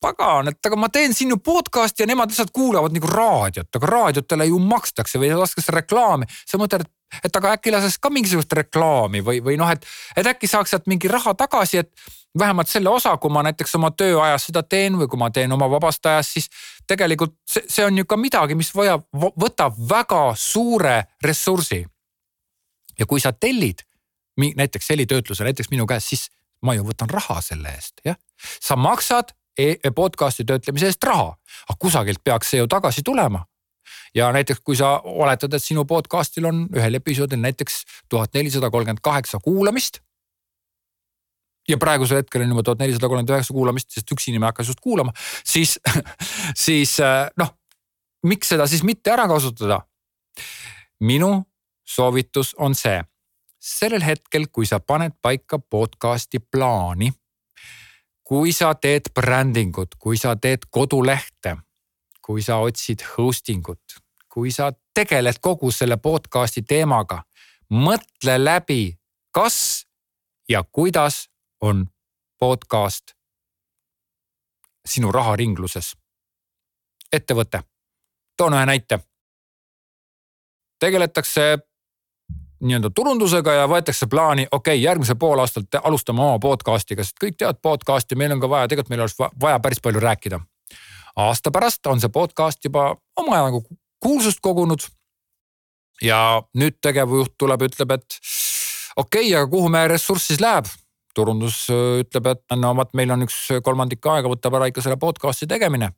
pagan, 0.00 0.50
et 0.52 0.68
aga 0.68 0.76
ma 0.78 0.88
teen 0.92 1.14
siin 1.14 1.32
ju 1.32 1.38
podcast'i 1.42 2.04
ja 2.04 2.10
nemad 2.10 2.30
lihtsalt 2.30 2.52
kuulavad 2.54 2.94
nagu 2.94 3.08
raadiot, 3.10 3.70
aga 3.78 3.90
raadiotele 3.92 4.48
ju 4.50 4.60
makstakse 4.60 5.20
või 5.22 5.32
lastakse 5.32 5.72
reklaami. 5.72 6.28
sa 6.46 6.60
mõtled, 6.60 6.84
et, 6.84 7.24
et 7.24 7.40
aga 7.40 7.54
äkki 7.56 7.72
laseks 7.74 7.98
ka 8.02 8.10
mingisugust 8.12 8.52
reklaami 8.52 9.24
või, 9.24 9.40
või 9.44 9.56
noh, 9.60 9.70
et, 9.72 9.86
et 10.16 10.26
äkki 10.26 10.50
saaks 10.50 10.74
sealt 10.74 10.86
mingi 10.90 11.08
raha 11.08 11.34
tagasi, 11.34 11.84
et 11.84 11.92
vähemalt 12.38 12.68
selle 12.68 12.90
osa, 12.92 13.16
kui 13.16 13.32
ma 13.32 13.42
näiteks 13.46 13.74
oma 13.78 13.90
tööajas 13.90 14.48
seda 14.50 14.62
teen 14.62 14.98
või 15.00 15.08
kui 15.08 15.18
ma 15.20 15.30
teen 15.32 15.52
oma 15.52 15.68
vabast 15.70 16.06
ajast, 16.06 16.36
siis 16.36 16.48
tegelikult 16.86 17.34
see, 17.48 17.64
see 17.68 17.84
on 17.86 17.98
ju 17.98 18.04
ka 18.04 18.18
midagi, 18.20 18.58
mis 18.58 18.72
vajab, 18.76 19.06
võtab 19.40 19.78
väga 19.88 20.22
suure 20.36 21.02
ressursi. 21.24 21.84
ja 22.98 23.06
kui 23.06 23.20
sa 23.20 23.32
tellid 23.32 23.82
näiteks 24.36 24.90
helitöötluse 24.90 25.44
näiteks 25.44 25.70
minu 25.70 25.86
käest, 25.86 26.08
siis 26.08 26.28
ma 26.62 26.74
ju 26.74 26.84
võtan 26.84 27.10
raha 27.10 27.40
selle 27.40 27.72
eest, 27.72 28.00
jah. 28.04 28.16
sa 28.60 28.76
maksad 28.76 29.32
podcast'i 29.94 30.44
töötlemise 30.44 30.90
eest 30.90 31.04
raha, 31.04 31.34
aga 31.68 31.78
kusagilt 31.80 32.24
peaks 32.24 32.50
see 32.52 32.60
ju 32.60 32.68
tagasi 32.70 33.04
tulema 33.04 33.44
ja 34.14 34.32
näiteks 34.32 34.60
kui 34.64 34.76
sa 34.76 35.00
oletad, 35.04 35.52
et 35.52 35.62
sinu 35.62 35.84
podcast'il 35.84 36.46
on 36.48 36.66
ühel 36.74 36.98
episoodil 36.98 37.40
näiteks 37.40 37.82
tuhat 38.08 38.34
nelisada 38.34 38.70
kolmkümmend 38.70 39.02
kaheksa 39.02 39.38
kuulamist. 39.44 40.00
ja 41.68 41.76
praegusel 41.78 42.16
hetkel 42.16 42.42
on 42.42 42.48
juba 42.48 42.62
tuhat 42.62 42.78
nelisada 42.78 43.08
kolmkümmend 43.08 43.34
üheksa 43.34 43.54
kuulamist, 43.54 43.90
sest 43.90 44.12
üks 44.12 44.28
inimene 44.28 44.52
hakkas 44.52 44.68
just 44.70 44.80
kuulama, 44.80 45.12
siis, 45.44 45.80
siis 46.66 47.00
äh, 47.00 47.26
noh, 47.36 47.52
miks 48.22 48.48
seda 48.48 48.66
siis 48.66 48.82
mitte 48.82 49.10
ära 49.10 49.28
kasutada? 49.28 49.80
minu 51.00 51.44
soovitus 51.84 52.54
on 52.58 52.74
see, 52.74 53.02
sellel 53.60 54.02
hetkel, 54.02 54.46
kui 54.52 54.66
sa 54.66 54.78
paned 54.80 55.12
paika 55.22 55.58
podcast'i 55.58 56.38
plaani 56.38 57.10
kui 58.26 58.52
sa 58.52 58.74
teed 58.74 59.12
brändingut, 59.14 59.94
kui 59.98 60.18
sa 60.18 60.34
teed 60.36 60.66
kodulehte, 60.70 61.56
kui 62.22 62.42
sa 62.42 62.58
otsid 62.58 63.04
hosting 63.14 63.68
ut, 63.68 63.98
kui 64.28 64.50
sa 64.50 64.72
tegeled 64.94 65.38
kogu 65.40 65.70
selle 65.70 65.96
podcast'i 66.02 66.64
teemaga, 66.66 67.22
mõtle 67.70 68.38
läbi, 68.42 68.96
kas 69.30 69.86
ja 70.48 70.64
kuidas 70.64 71.28
on 71.60 71.86
podcast 72.38 73.14
sinu 74.86 75.12
raharingluses. 75.12 75.94
ettevõte, 77.12 77.62
toon 78.36 78.54
ühe 78.54 78.66
näite. 78.66 78.98
tegeletakse 80.78 81.58
nii-öelda 82.60 82.90
turundusega 82.94 83.52
ja 83.52 83.68
võetakse 83.68 84.08
plaani, 84.10 84.46
okei 84.50 84.76
okay,, 84.76 84.82
järgmisel 84.84 85.18
poolaastal 85.20 85.66
alustame 85.82 86.22
oma 86.24 86.38
podcast'iga, 86.42 87.04
sest 87.04 87.18
kõik 87.22 87.36
teavad 87.38 87.60
podcast'i, 87.62 88.16
meil 88.16 88.32
on 88.36 88.40
ka 88.40 88.50
vaja, 88.50 88.70
tegelikult 88.72 88.92
meil 88.94 89.04
oleks 89.04 89.16
vaja 89.42 89.58
päris 89.60 89.82
palju 89.84 90.00
rääkida. 90.00 90.40
aasta 91.16 91.50
pärast 91.50 91.86
on 91.86 92.00
see 92.00 92.12
podcast 92.12 92.64
juba 92.64 92.94
omajagu 93.16 93.64
kuulsust 94.00 94.40
kogunud. 94.40 94.80
ja 96.02 96.42
nüüd 96.54 96.80
tegevjuht 96.80 97.34
tuleb, 97.38 97.62
ütleb, 97.62 97.90
et 97.90 98.18
okei 98.96 99.28
okay,, 99.28 99.36
aga 99.36 99.46
kuhu 99.50 99.68
meie 99.68 99.88
ressurss 99.88 100.26
siis 100.26 100.40
läheb? 100.40 100.66
turundus 101.14 101.70
äh, 101.70 102.00
ütleb, 102.04 102.26
et 102.26 102.56
no 102.56 102.74
vot, 102.76 102.92
meil 102.94 103.10
on 103.10 103.24
üks 103.24 103.48
kolmandik 103.64 104.04
aega 104.06 104.28
võtab 104.28 104.58
ära 104.58 104.68
ikka 104.68 104.84
selle 104.84 105.00
podcast'i 105.00 105.48
tegemine. 105.48 105.92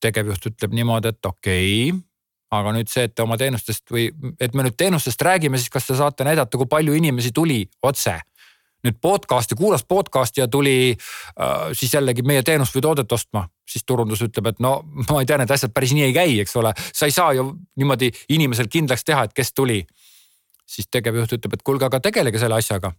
tegevjuht 0.00 0.46
ütleb 0.52 0.74
niimoodi, 0.74 1.08
et 1.08 1.26
okei 1.26 1.90
okay, 1.90 2.07
aga 2.54 2.72
nüüd 2.72 2.88
see, 2.90 3.08
et 3.08 3.20
oma 3.20 3.36
teenustest 3.40 3.90
või 3.92 4.08
et 4.40 4.54
me 4.56 4.64
nüüd 4.64 4.76
teenustest 4.78 5.22
räägime, 5.24 5.60
siis 5.60 5.72
kas 5.72 5.88
te 5.88 5.96
saate 5.98 6.24
näidata, 6.24 6.58
kui 6.58 6.68
palju 6.70 6.96
inimesi 6.96 7.32
tuli 7.34 7.64
otse? 7.82 8.18
nüüd 8.86 8.94
podcast'i, 9.02 9.56
kuulas 9.58 9.82
podcast'i 9.82 10.38
ja 10.40 10.46
tuli 10.48 10.92
äh, 10.94 11.54
siis 11.74 11.94
jällegi 11.94 12.22
meie 12.22 12.44
teenust 12.46 12.76
või 12.76 12.84
toodet 12.84 13.12
ostma, 13.12 13.48
siis 13.66 13.82
turundus 13.82 14.22
ütleb, 14.22 14.52
et 14.52 14.60
no 14.62 14.76
ma 15.08 15.18
ei 15.18 15.26
tea, 15.26 15.40
need 15.40 15.50
asjad 15.50 15.74
päris 15.74 15.96
nii 15.96 16.04
ei 16.06 16.14
käi, 16.14 16.36
eks 16.44 16.54
ole. 16.60 16.70
sa 16.94 17.08
ei 17.10 17.14
saa 17.14 17.32
ju 17.34 17.48
niimoodi 17.76 18.12
inimesel 18.36 18.70
kindlaks 18.70 19.02
teha, 19.04 19.26
et 19.26 19.34
kes 19.34 19.50
tuli. 19.52 19.82
siis 20.68 20.86
tegevjuht 20.92 21.32
ütleb, 21.32 21.58
et 21.58 21.62
kuulge, 21.64 21.84
aga 21.88 22.00
tegelege 22.00 22.38
selle 22.38 22.54
asjaga. 22.54 22.92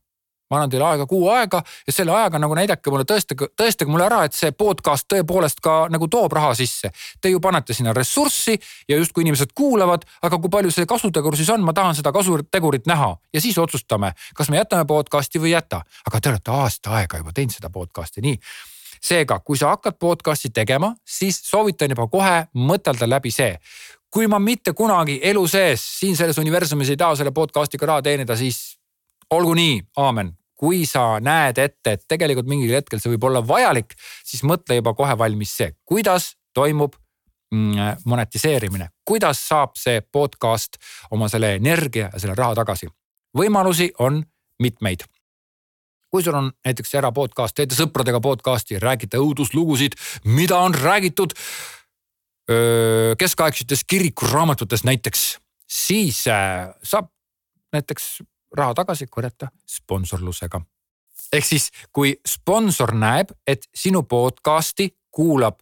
Ma 0.50 0.58
annan 0.58 0.72
teile 0.74 0.86
aega 0.86 1.06
kuu 1.10 1.30
aega 1.30 1.62
ja 1.88 1.94
selle 1.94 2.14
ajaga 2.16 2.40
nagu 2.42 2.56
näidake 2.58 2.92
mulle, 2.92 3.06
tõestage, 3.10 3.52
tõestage 3.58 3.92
mulle 3.92 4.08
ära, 4.08 4.24
et 4.26 4.38
see 4.38 4.52
podcast 4.52 5.06
tõepoolest 5.12 5.62
ka 5.64 5.76
nagu 5.94 6.08
toob 6.10 6.34
raha 6.34 6.56
sisse. 6.58 6.92
Te 7.22 7.30
ju 7.30 7.42
panete 7.44 7.76
sinna 7.78 7.94
ressurssi 7.94 8.58
ja 8.90 8.98
justkui 8.98 9.26
inimesed 9.26 9.54
kuulavad, 9.56 10.08
aga 10.26 10.40
kui 10.42 10.50
palju 10.50 10.74
see 10.74 10.90
kasutegur 10.90 11.38
siis 11.38 11.52
on, 11.54 11.62
ma 11.66 11.76
tahan 11.78 11.98
seda 11.98 12.14
kasutegurit 12.16 12.90
näha 12.90 13.14
ja 13.34 13.42
siis 13.42 13.58
otsustame, 13.62 14.14
kas 14.36 14.50
me 14.50 14.58
jätame 14.62 14.88
podcast'i 14.90 15.42
või 15.42 15.54
ei 15.54 15.60
jäta. 15.60 15.84
aga 16.08 16.20
te 16.20 16.34
olete 16.34 16.52
aasta 16.52 16.98
aega 16.98 17.22
juba 17.22 17.34
teinud 17.34 17.54
seda 17.54 17.70
podcast'i, 17.70 18.26
nii 18.26 18.38
seega, 19.02 19.40
kui 19.40 19.58
sa 19.58 19.74
hakkad 19.76 19.96
podcast'i 20.00 20.50
tegema, 20.54 20.94
siis 21.08 21.40
soovitan 21.46 21.94
juba 21.94 22.08
kohe 22.08 22.48
mõtelda 22.54 23.08
läbi 23.10 23.32
see. 23.32 23.58
kui 24.10 24.26
ma 24.28 24.40
mitte 24.40 24.74
kunagi 24.74 25.20
elu 25.24 25.48
sees 25.48 25.84
siin 26.00 26.16
selles 26.18 26.38
universumis 26.42 26.90
ei 26.90 26.98
taha 26.98 27.16
selle 27.16 27.32
podcast'iga 27.32 27.86
raha 27.86 28.02
teenida, 28.02 28.36
siis 28.36 28.80
olgu 29.30 29.54
nii, 29.54 29.82
aamen 29.98 30.39
kui 30.60 30.84
sa 30.88 31.20
näed 31.24 31.60
ette, 31.62 31.96
et 31.96 32.04
tegelikult 32.08 32.50
mingil 32.52 32.74
hetkel 32.76 33.00
see 33.00 33.14
võib 33.14 33.30
olla 33.30 33.42
vajalik, 33.46 33.96
siis 34.28 34.44
mõtle 34.44 34.80
juba 34.80 34.94
kohe 34.98 35.16
valmis 35.18 35.54
see, 35.56 35.72
kuidas 35.88 36.34
toimub 36.58 36.98
mm, 37.54 38.04
monetiseerimine, 38.10 38.90
kuidas 39.08 39.40
saab 39.48 39.78
see 39.80 40.02
podcast 40.02 40.76
oma 41.16 41.30
selle 41.32 41.56
energia 41.60 42.10
ja 42.12 42.20
selle 42.20 42.36
raha 42.36 42.58
tagasi. 42.60 42.92
võimalusi 43.38 43.92
on 44.00 44.24
mitmeid. 44.60 45.06
kui 46.10 46.24
sul 46.26 46.34
on 46.34 46.48
näiteks 46.66 46.94
era 46.98 47.12
podcast, 47.14 47.54
teete 47.56 47.76
sõpradega 47.78 48.20
podcast'i, 48.20 48.80
räägite 48.82 49.20
õuduslugusid, 49.22 49.94
mida 50.26 50.58
on 50.58 50.74
räägitud 50.74 51.36
keskaegsetes 53.18 53.84
kirikuraamatutes 53.86 54.84
näiteks, 54.84 55.38
siis 55.70 56.24
äh, 56.28 56.74
saab 56.84 57.12
näiteks 57.74 58.24
raha 58.58 58.74
tagasi 58.74 59.08
korjata 59.08 59.48
sponsorlusega. 59.68 60.62
ehk 61.34 61.46
siis, 61.46 61.70
kui 61.94 62.16
sponsor 62.28 62.96
näeb, 62.96 63.32
et 63.48 63.70
sinu 63.76 64.04
podcast'i 64.04 64.90
kuulab 65.12 65.60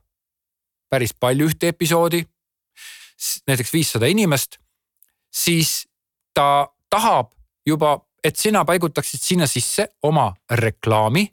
päris 0.90 1.14
palju 1.14 1.50
ühte 1.50 1.68
episoodi, 1.68 2.24
näiteks 3.48 3.74
viissada 3.74 4.06
inimest, 4.08 4.58
siis 5.34 5.88
ta 6.34 6.68
tahab 6.90 7.34
juba, 7.66 8.00
et 8.24 8.36
sina 8.36 8.66
paigutaksid 8.66 9.20
sinna 9.22 9.48
sisse 9.48 9.90
oma 10.04 10.34
reklaami 10.52 11.28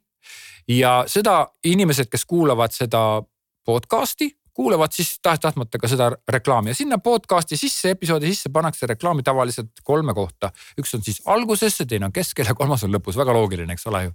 ja 0.68 1.05
seda 1.07 1.46
inimesed, 1.64 2.09
kes 2.11 2.24
kuulavad 2.26 2.72
seda 2.72 3.22
podcast'i, 3.64 4.30
kuulavad 4.55 4.92
siis 4.94 5.16
tahes-tahtmata 5.22 5.78
ka 5.82 5.90
seda 5.90 6.11
reklaami 6.30 6.72
ja 6.72 6.78
sinna 6.78 6.98
podcast'i 7.02 7.59
sisse, 7.59 7.94
episoodi 7.94 8.30
sisse 8.30 8.52
pannakse 8.55 8.86
reklaami 8.86 9.22
tavaliselt 9.26 9.82
kolme 9.84 10.14
kohta. 10.14 10.50
üks 10.80 10.94
on 10.94 11.02
siis 11.05 11.22
algusesse, 11.24 11.86
teine 11.86 12.07
on 12.11 12.12
keskel 12.12 12.46
ja 12.46 12.55
kolmas 12.55 12.84
on 12.84 12.94
lõpus, 12.94 13.18
väga 13.18 13.34
loogiline, 13.34 13.72
eks 13.72 13.86
ole 13.90 14.05
ju 14.05 14.14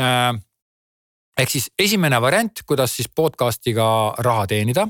äh,. 0.00 0.32
ehk 1.38 1.50
siis 1.50 1.70
esimene 1.78 2.20
variant, 2.20 2.64
kuidas 2.66 2.96
siis 2.96 3.08
podcast'iga 3.08 3.86
raha 4.18 4.46
teenida 4.46 4.88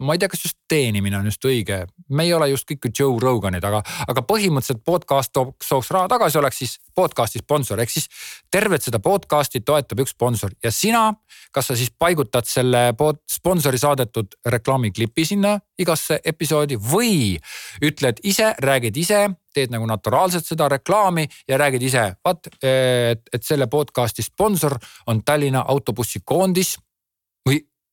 ma 0.00 0.14
ei 0.14 0.20
tea, 0.20 0.30
kas 0.32 0.44
just 0.44 0.56
teenimine 0.70 1.18
on 1.18 1.28
just 1.28 1.44
õige, 1.44 1.82
me 2.08 2.24
ei 2.24 2.32
ole 2.34 2.50
just 2.50 2.68
kõik 2.68 2.88
Joe 2.96 3.18
Roganid, 3.20 3.64
aga, 3.66 3.82
aga 4.08 4.22
põhimõtteliselt 4.26 4.82
podcast 4.86 5.32
tooks, 5.36 5.90
raha 5.92 6.08
tagasi, 6.10 6.38
oleks 6.40 6.60
siis 6.62 6.76
podcast'i 6.96 7.42
sponsor, 7.42 7.80
ehk 7.82 7.92
siis 7.92 8.08
tervet 8.52 8.84
seda 8.84 9.00
podcast'i 9.02 9.62
toetab 9.66 10.02
üks 10.04 10.14
sponsor. 10.16 10.54
Ja 10.64 10.72
sina, 10.74 11.04
kas 11.52 11.70
sa 11.70 11.76
siis 11.78 11.92
paigutad 11.92 12.48
selle 12.48 12.90
sponsori 13.30 13.80
saadetud 13.80 14.38
reklaamiklipi 14.46 15.26
sinna 15.28 15.58
igasse 15.80 16.20
episoodi 16.24 16.78
või 16.80 17.38
ütled 17.84 18.20
ise, 18.24 18.54
räägid 18.60 18.96
ise, 19.00 19.24
teed 19.54 19.72
nagu 19.72 19.86
naturaalselt 19.88 20.46
seda 20.46 20.68
reklaami 20.70 21.26
ja 21.48 21.58
räägid 21.60 21.88
ise, 21.88 22.04
vaat, 22.24 22.52
et, 22.62 23.26
et 23.32 23.42
selle 23.46 23.66
podcast'i 23.70 24.22
sponsor 24.24 24.78
on 25.10 25.24
Tallinna 25.26 25.64
autobussikoondis 25.68 26.76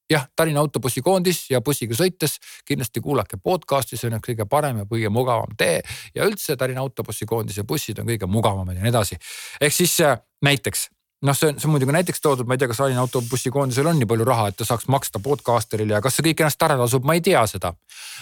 jah, 0.09 0.27
Tallinna 0.35 0.61
autobussikoondis 0.63 1.49
ja 1.51 1.61
bussiga 1.61 1.95
sõites 1.97 2.37
kindlasti 2.67 3.01
kuulake 3.03 3.39
podcast'i, 3.43 3.97
see 3.99 4.11
on 4.11 4.21
kõige 4.23 4.47
parem 4.49 4.83
ja 4.83 4.89
kõige 4.89 5.11
mugavam 5.13 5.55
tee. 5.57 5.81
ja 6.15 6.27
üldse 6.27 6.57
Tallinna 6.57 6.85
autobussikoondis 6.85 7.57
ja 7.57 7.63
bussid 7.63 7.99
on 7.99 8.07
kõige 8.07 8.27
mugavamad 8.27 8.77
ja 8.77 8.85
nii 8.85 8.93
edasi. 8.93 9.19
ehk 9.61 9.73
siis 9.73 9.99
äh, 10.01 10.19
näiteks 10.41 10.89
noh, 11.25 11.35
see 11.35 11.49
on, 11.49 11.59
see 11.59 11.67
on 11.67 11.73
muidugi 11.73 11.95
näiteks 11.95 12.21
toodud, 12.21 12.47
ma 12.47 12.55
ei 12.55 12.61
tea, 12.61 12.69
kas 12.71 12.81
Tallinna 12.81 13.03
autobussikoondisel 13.07 13.87
on 13.89 13.99
nii 13.99 14.09
palju 14.09 14.27
raha, 14.27 14.49
et 14.51 14.59
ta 14.59 14.67
saaks 14.67 14.87
maksta 14.87 15.19
podcasterile 15.23 15.97
ja 15.97 16.01
kas 16.01 16.17
see 16.17 16.29
kõik 16.29 16.43
ennast 16.43 16.67
ära 16.67 16.77
tasub, 16.79 17.07
ma 17.07 17.17
ei 17.17 17.23
tea 17.25 17.45
seda. 17.49 17.73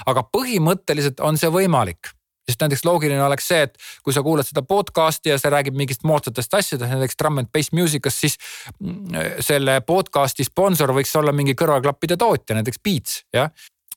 aga 0.05 0.23
põhimõtteliselt 0.37 1.19
on 1.19 1.37
see 1.37 1.51
võimalik 1.51 2.13
sest 2.45 2.61
näiteks 2.61 2.85
loogiline 2.85 3.23
oleks 3.23 3.47
see, 3.49 3.63
et 3.67 3.77
kui 4.03 4.13
sa 4.13 4.23
kuulad 4.25 4.47
seda 4.47 4.61
podcast'i 4.65 5.31
ja 5.31 5.37
see 5.41 5.51
räägib 5.51 5.77
mingist 5.77 6.05
moodsatest 6.07 6.53
asjadest, 6.53 6.91
näiteks 6.91 7.17
drum 7.19 7.41
and 7.41 7.49
bass 7.53 7.73
music'ast, 7.73 8.21
siis 8.25 8.37
mm, 8.79 9.41
selle 9.45 9.79
podcast'i 9.85 10.45
sponsor 10.45 10.93
võiks 10.95 11.13
olla 11.19 11.33
mingi 11.35 11.55
kõrvaklappide 11.57 12.17
tootja, 12.21 12.59
näiteks 12.59 12.81
Beats, 12.83 13.23
jah. 13.33 13.51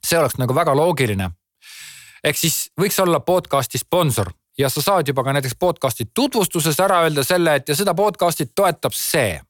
see 0.04 0.18
oleks 0.18 0.38
nagu 0.40 0.54
väga 0.54 0.74
loogiline. 0.76 1.30
ehk 2.24 2.36
siis 2.36 2.68
võiks 2.80 2.98
olla 3.02 3.20
podcast'i 3.20 3.78
sponsor 3.78 4.32
ja 4.58 4.70
sa 4.70 4.82
saad 4.82 5.08
juba 5.08 5.24
ka 5.24 5.36
näiteks 5.36 5.54
podcast'i 5.60 6.08
tutvustuses 6.14 6.80
ära 6.80 7.02
öelda 7.04 7.24
selle, 7.24 7.54
et 7.54 7.68
ja 7.68 7.76
seda 7.76 7.94
podcast'i 7.94 8.48
toetab 8.54 8.92
see. 8.96 9.40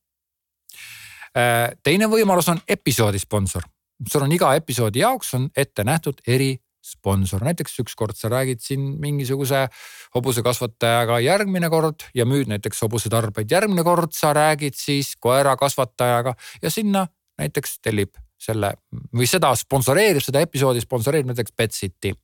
Äh, 1.39 1.71
teine 1.83 2.09
võimalus 2.11 2.49
on 2.51 2.61
episoodi 2.69 3.19
sponsor 3.19 3.63
sul 4.07 4.23
on 4.23 4.33
iga 4.33 4.55
episoodi 4.55 5.03
jaoks 5.03 5.35
on 5.35 5.49
ette 5.57 5.85
nähtud 5.85 6.23
eri 6.27 6.57
sponsor, 6.85 7.43
näiteks 7.45 7.79
ükskord 7.83 8.17
sa 8.17 8.31
räägid 8.33 8.63
siin 8.63 8.85
mingisuguse 9.03 9.67
hobusekasvatajaga 10.15 11.19
järgmine 11.25 11.71
kord 11.73 12.07
ja 12.15 12.27
müüd 12.29 12.51
näiteks 12.53 12.83
hobusetarbeid, 12.87 13.51
järgmine 13.51 13.85
kord 13.87 14.15
sa 14.17 14.33
räägid 14.37 14.79
siis 14.79 15.15
koerakasvatajaga 15.21 16.35
ja 16.63 16.71
sinna 16.71 17.07
näiteks 17.39 17.79
tellib 17.83 18.17
selle 18.39 18.73
või 19.15 19.27
seda 19.27 19.51
sponsoreerib, 19.59 20.23
seda 20.23 20.43
episoodi 20.47 20.83
sponsoreerib 20.85 21.33
näiteks 21.33 21.55
Betsiti. 21.59 22.15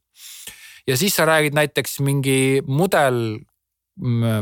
ja 0.86 0.96
siis 0.96 1.16
sa 1.16 1.26
räägid 1.26 1.54
näiteks 1.54 2.00
mingi 2.00 2.62
mudel 2.66 3.40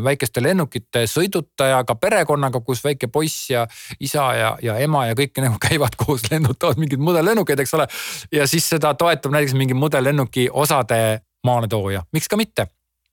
väikeste 0.05 0.43
lennukite 0.43 1.05
sõidutajaga 1.07 1.95
perekonnaga, 2.01 2.61
kus 2.65 2.81
väike 2.85 3.09
poiss 3.13 3.51
ja 3.51 3.67
isa 4.01 4.25
ja, 4.35 4.53
ja 4.63 4.77
ema 4.81 5.07
ja 5.07 5.17
kõik 5.19 5.43
nagu 5.45 5.59
käivad 5.69 5.97
koos, 6.01 6.25
lennutavad 6.31 6.81
mingeid 6.81 7.01
mudellennukeid, 7.01 7.61
eks 7.61 7.75
ole. 7.75 7.87
ja 8.33 8.47
siis 8.47 8.69
seda 8.69 8.95
toetab 8.95 9.33
näiteks 9.33 9.55
mingi 9.59 9.75
mudellennuki 9.75 10.49
osade 10.53 11.21
maaletooja, 11.45 12.05
miks 12.13 12.29
ka 12.29 12.37
mitte. 12.37 12.67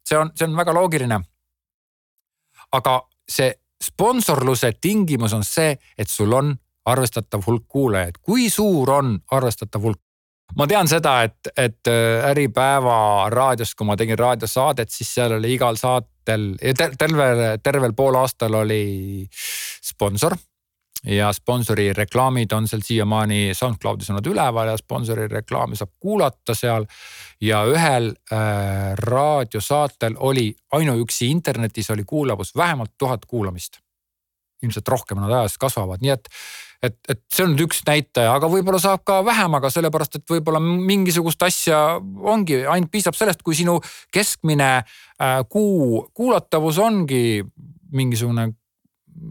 see 0.07 0.17
on, 0.17 0.31
see 0.35 0.47
on 0.47 0.55
väga 0.55 0.73
loogiline. 0.73 1.19
aga 2.71 3.01
see 3.29 3.53
sponsorluse 3.83 4.71
tingimus 4.81 5.33
on 5.33 5.43
see, 5.43 5.77
et 5.97 6.09
sul 6.09 6.33
on 6.33 6.55
arvestatav 6.85 7.43
hulk 7.47 7.67
kuulajaid, 7.67 8.17
kui 8.21 8.49
suur 8.49 8.91
on 8.91 9.19
arvestatav 9.31 9.81
hulk? 9.81 10.01
Ma 10.57 10.67
tean 10.67 10.87
seda, 10.89 11.21
et, 11.27 11.51
et 11.57 11.89
äh, 11.91 12.25
Äripäeva 12.31 13.29
raadios, 13.29 13.75
kui 13.75 13.87
ma 13.87 13.97
tegin 13.99 14.19
raadiosaadet, 14.19 14.91
siis 14.91 15.11
seal 15.13 15.37
oli 15.37 15.53
igal 15.55 15.77
saatel, 15.79 16.51
tervel, 16.97 17.43
tervel 17.63 17.95
poolaastal 17.97 18.61
oli 18.63 18.83
sponsor. 19.81 20.37
ja 21.05 21.29
sponsori 21.31 21.93
reklaamid 21.93 22.51
on 22.51 22.65
seal 22.67 22.81
siiamaani 22.83 23.53
SoundCloudis 23.55 24.09
olnud 24.09 24.25
üleval 24.27 24.67
ja 24.67 24.77
sponsori 24.77 25.29
reklaami 25.31 25.77
saab 25.79 25.93
kuulata 25.99 26.55
seal. 26.55 26.85
ja 27.41 27.63
ühel 27.65 28.09
äh, 28.33 28.95
raadiosaatel 28.97 30.17
oli 30.19 30.55
ainuüksi 30.71 31.29
internetis 31.29 31.89
oli 31.89 32.03
kuulavus 32.03 32.55
vähemalt 32.55 32.91
tuhat 32.97 33.25
kuulamist. 33.25 33.79
ilmselt 34.63 34.87
rohkem 34.87 35.21
nad 35.21 35.31
ajas 35.31 35.57
kasvavad, 35.57 36.01
nii 36.01 36.11
et 36.11 36.27
et, 36.83 36.95
et 37.11 37.19
see 37.33 37.43
on 37.45 37.53
nüüd 37.53 37.65
üks 37.67 37.81
näitaja, 37.87 38.33
aga 38.37 38.49
võib-olla 38.51 38.79
saab 38.81 39.03
ka 39.07 39.19
vähem, 39.25 39.57
aga 39.59 39.71
sellepärast, 39.73 40.19
et 40.19 40.31
võib-olla 40.31 40.61
mingisugust 40.63 41.43
asja 41.43 41.81
ongi, 41.99 42.61
ainult 42.63 42.91
piisab 42.93 43.17
sellest, 43.17 43.43
kui 43.43 43.57
sinu 43.57 43.79
keskmine 44.15 44.69
äh, 44.79 45.41
kuu 45.51 46.05
kuulatavus 46.15 46.79
ongi 46.83 47.43
mingisugune, 47.95 48.49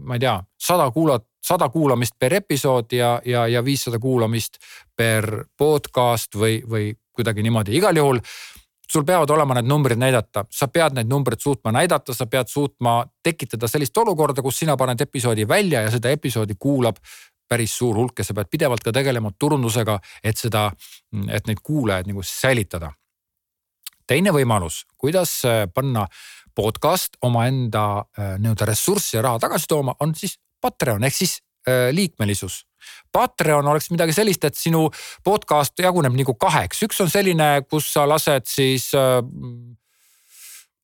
ma 0.05 0.19
ei 0.19 0.23
tea, 0.23 0.37
sada 0.61 0.89
kuulat-, 0.93 1.27
sada 1.41 1.69
kuulamist 1.73 2.17
per 2.19 2.35
episood 2.41 2.93
ja, 2.93 3.17
ja, 3.25 3.47
ja 3.47 3.63
viissada 3.65 3.99
kuulamist 3.99 4.59
per 4.95 5.45
podcast 5.57 6.37
või, 6.37 6.59
või 6.69 6.91
kuidagi 7.15 7.43
niimoodi, 7.43 7.77
igal 7.79 7.97
juhul 7.97 8.21
sul 8.89 9.05
peavad 9.05 9.29
olema 9.29 9.53
need 9.53 9.69
numbrid 9.69 9.99
näidata, 10.01 10.45
sa 10.49 10.67
pead 10.67 10.95
neid 10.97 11.09
numbreid 11.09 11.41
suutma 11.43 11.71
näidata, 11.75 12.13
sa 12.13 12.25
pead 12.25 12.49
suutma 12.49 13.03
tekitada 13.23 13.69
sellist 13.69 13.97
olukorda, 13.97 14.41
kus 14.41 14.63
sina 14.63 14.77
paned 14.77 15.01
episoodi 15.01 15.47
välja 15.47 15.83
ja 15.85 15.91
seda 15.93 16.09
episoodi 16.15 16.57
kuulab 16.59 16.97
päris 17.49 17.73
suur 17.77 17.97
hulk 17.97 18.21
ja 18.21 18.27
sa 18.27 18.35
pead 18.37 18.49
pidevalt 18.51 18.83
ka 18.85 18.93
tegelema 18.95 19.31
turundusega, 19.39 19.97
et 20.23 20.37
seda, 20.37 20.69
et 21.33 21.47
neid 21.49 21.61
kuulajaid 21.63 22.09
nagu 22.09 22.23
säilitada. 22.25 22.93
teine 24.09 24.31
võimalus, 24.33 24.85
kuidas 24.97 25.45
äh, 25.45 25.67
panna 25.73 26.07
podcast 26.55 27.19
omaenda 27.21 27.99
äh, 27.99 28.39
nii-öelda 28.41 28.65
ressurssi 28.65 29.17
ja 29.17 29.21
raha 29.21 29.39
tagasi 29.39 29.67
tooma, 29.69 29.93
on 29.99 30.15
siis 30.15 30.39
Patreon 30.61 31.03
ehk 31.03 31.15
siis 31.15 31.35
äh, 31.67 31.91
liikmelisus. 31.93 32.65
Patreon 33.11 33.67
oleks 33.67 33.91
midagi 33.91 34.13
sellist, 34.15 34.43
et 34.43 34.57
sinu 34.57 34.89
podcast 35.23 35.79
jaguneb 35.79 36.15
nagu 36.17 36.33
kaheks, 36.33 36.81
üks 36.87 37.01
on 37.03 37.09
selline, 37.09 37.61
kus 37.69 37.93
sa 37.93 38.07
lased 38.09 38.47
siis 38.49 38.89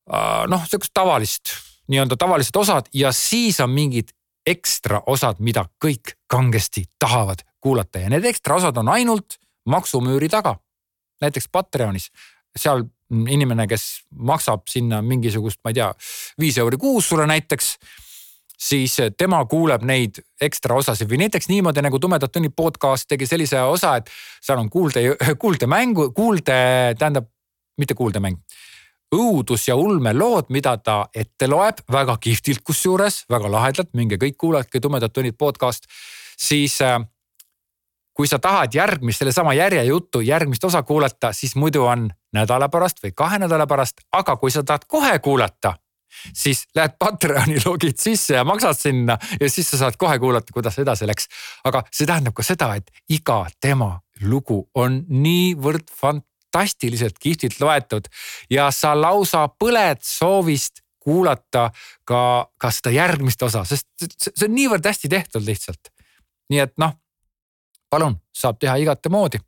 noh, 0.06 0.66
sihukest 0.68 0.94
tavalist 0.94 1.54
nii-öelda 1.90 2.16
tavalised 2.18 2.56
osad 2.56 2.86
ja 2.94 3.12
siis 3.12 3.60
on 3.60 3.70
mingid 3.70 4.12
ekstra 4.46 5.02
osad, 5.06 5.40
mida 5.40 5.64
kõik 5.82 6.14
kangesti 6.30 6.84
tahavad 6.98 7.42
kuulata 7.60 8.04
ja 8.04 8.10
need 8.12 8.24
ekstra 8.28 8.56
osad 8.60 8.76
on 8.78 8.88
ainult 8.88 9.38
maksumüüri 9.66 10.28
taga. 10.28 10.56
näiteks 11.20 11.48
Patreonis, 11.48 12.10
seal 12.56 12.84
inimene, 13.10 13.66
kes 13.66 14.02
maksab 14.10 14.66
sinna 14.68 15.00
mingisugust, 15.02 15.60
ma 15.64 15.70
ei 15.72 15.78
tea, 15.78 15.92
viis 16.40 16.58
euri 16.58 16.76
kuus 16.76 17.08
sulle 17.08 17.26
näiteks 17.26 17.76
siis 18.56 18.96
tema 19.18 19.44
kuuleb 19.44 19.82
neid 19.84 20.20
ekstra 20.40 20.76
osasid 20.76 21.08
või 21.08 21.22
näiteks 21.24 21.48
niimoodi 21.48 21.82
nagu 21.84 21.98
Tumedad 21.98 22.32
tunnid 22.32 22.54
podcast 22.56 23.08
tegi 23.08 23.26
sellise 23.26 23.60
osa, 23.60 23.96
et 23.96 24.10
seal 24.42 24.60
on 24.60 24.70
kuulde, 24.70 25.02
kuuldemängu, 25.42 26.10
kuulde, 26.16 26.60
tähendab 26.98 27.28
mitte 27.78 27.94
kuuldemäng 27.94 28.40
õudus 29.14 29.68
ja 29.68 29.76
ulmelood, 29.76 30.50
mida 30.50 30.76
ta 30.78 31.06
ette 31.14 31.48
loeb 31.48 31.82
väga 31.92 32.16
kihvtilt, 32.20 32.62
kusjuures 32.66 33.24
väga 33.30 33.50
lahedalt, 33.50 33.92
minge 33.94 34.18
kõik 34.20 34.36
kuulake 34.38 34.80
Tumedad 34.80 35.14
tunnid 35.14 35.36
podcast, 35.38 35.86
siis 36.38 36.80
äh, 36.82 36.98
kui 38.16 38.28
sa 38.28 38.38
tahad 38.42 38.74
järgmist, 38.74 39.20
sellesama 39.20 39.54
järjejuttu, 39.54 40.20
järgmist 40.24 40.64
osa 40.64 40.82
kuulata, 40.82 41.32
siis 41.32 41.56
muidu 41.56 41.84
on 41.84 42.08
nädala 42.34 42.68
pärast 42.72 43.02
või 43.04 43.12
kahe 43.14 43.38
nädala 43.38 43.66
pärast, 43.66 44.00
aga 44.12 44.36
kui 44.40 44.50
sa 44.50 44.64
tahad 44.64 44.86
kohe 44.88 45.18
kuulata, 45.18 45.74
siis 46.32 46.64
lähed 46.74 46.96
Patreoni 46.98 47.60
logid 47.64 47.98
sisse 48.00 48.38
ja 48.38 48.44
maksad 48.44 48.78
sinna 48.78 49.18
ja 49.40 49.50
siis 49.50 49.70
sa 49.70 49.84
saad 49.84 49.98
kohe 50.00 50.18
kuulata, 50.18 50.52
kuidas 50.52 50.78
edasi 50.78 51.06
läks. 51.06 51.28
aga 51.64 51.84
see 51.92 52.06
tähendab 52.06 52.34
ka 52.34 52.42
seda, 52.42 52.74
et 52.74 52.90
iga 53.08 53.44
tema 53.60 54.00
lugu 54.24 54.64
on 54.74 55.04
niivõrd 55.08 55.92
fantastiline 55.92 56.35
fantastiliselt 56.56 57.18
kihvtilt 57.18 57.60
loetud 57.60 58.08
ja 58.50 58.70
sa 58.70 58.94
lausa 59.00 59.48
põled 59.48 60.02
soovist 60.02 60.82
kuulata 60.98 61.70
ka, 62.04 62.50
ka 62.58 62.70
seda 62.70 62.90
järgmist 62.90 63.42
osa, 63.42 63.64
sest 63.64 63.86
see 64.18 64.48
on 64.48 64.54
niivõrd 64.54 64.86
hästi 64.86 65.08
tehtud 65.08 65.44
lihtsalt. 65.46 65.92
nii 66.50 66.58
et 66.62 66.72
noh, 66.78 66.94
palun, 67.90 68.16
saab 68.34 68.58
teha 68.58 68.76
igate 68.76 69.08
moodi. 69.08 69.38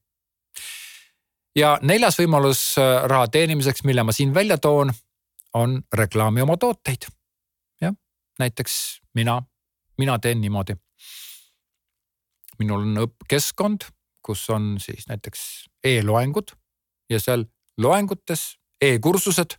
ja 1.57 1.79
neljas 1.83 2.19
võimalus 2.19 2.79
äh, 2.79 3.05
raha 3.11 3.29
teenimiseks, 3.29 3.85
mille 3.85 4.03
ma 4.03 4.13
siin 4.13 4.35
välja 4.35 4.59
toon, 4.59 4.93
on 5.55 5.83
reklaami 5.93 6.43
oma 6.43 6.57
tooteid. 6.57 7.09
jah, 7.81 7.95
näiteks 8.39 9.01
mina, 9.15 9.43
mina 9.99 10.19
teen 10.19 10.41
niimoodi. 10.41 10.77
minul 12.59 12.81
on 12.83 13.03
õppekeskkond, 13.09 13.91
kus 14.23 14.51
on 14.51 14.77
siis 14.81 15.09
näiteks 15.09 15.41
e-loengud 15.85 16.58
ja 17.11 17.21
seal 17.21 17.45
loengutes 17.79 18.59
e-kursused 18.81 19.57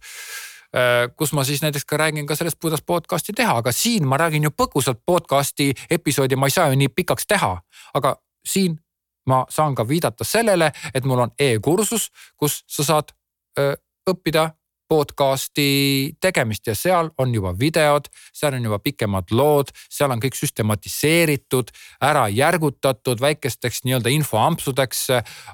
äh, 0.75 1.09
kus 1.17 1.33
ma 1.33 1.43
siis 1.43 1.61
näiteks 1.61 1.85
ka 1.85 1.97
räägin 1.97 2.27
ka 2.27 2.35
sellest, 2.35 2.59
kuidas 2.61 2.81
podcast'i 2.81 3.33
teha, 3.35 3.57
aga 3.57 3.71
siin 3.71 4.07
ma 4.07 4.17
räägin 4.17 4.43
ju 4.43 4.51
põgusalt 4.51 5.01
podcast'i 5.05 5.73
episoodi, 5.89 6.35
ma 6.35 6.47
ei 6.47 6.55
saa 6.55 6.69
ju 6.69 6.79
nii 6.79 6.89
pikaks 6.89 7.27
teha. 7.27 7.57
aga 7.93 8.15
siin 8.45 8.79
ma 9.27 9.45
saan 9.49 9.75
ka 9.75 9.87
viidata 9.87 10.23
sellele, 10.23 10.71
et 10.93 11.05
mul 11.05 11.19
on 11.19 11.31
e-kursus, 11.39 12.09
kus 12.37 12.63
sa 12.67 12.83
saad 12.83 13.13
öö, 13.59 13.75
õppida 14.09 14.49
podcast'i 14.89 16.15
tegemist 16.21 16.67
ja 16.67 16.75
seal 16.75 17.09
on 17.21 17.33
juba 17.35 17.53
videod, 17.59 18.05
seal 18.33 18.53
on 18.57 18.63
juba 18.65 18.79
pikemad 18.83 19.31
lood, 19.31 19.67
seal 19.89 20.11
on 20.11 20.19
kõik 20.23 20.35
süstematiseeritud, 20.39 21.67
ära 22.01 22.29
järgutatud 22.33 23.21
väikesteks 23.21 23.83
nii-öelda 23.85 24.09
infoampsudeks. 24.17 25.07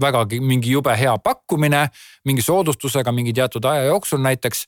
vägagi 0.00 0.40
mingi 0.44 0.74
jube 0.74 0.92
hea 0.98 1.14
pakkumine 1.24 1.86
mingi 2.28 2.42
soodustusega 2.42 3.12
mingi 3.12 3.32
teatud 3.32 3.64
aja 3.64 3.86
jooksul 3.88 4.20
näiteks 4.20 4.66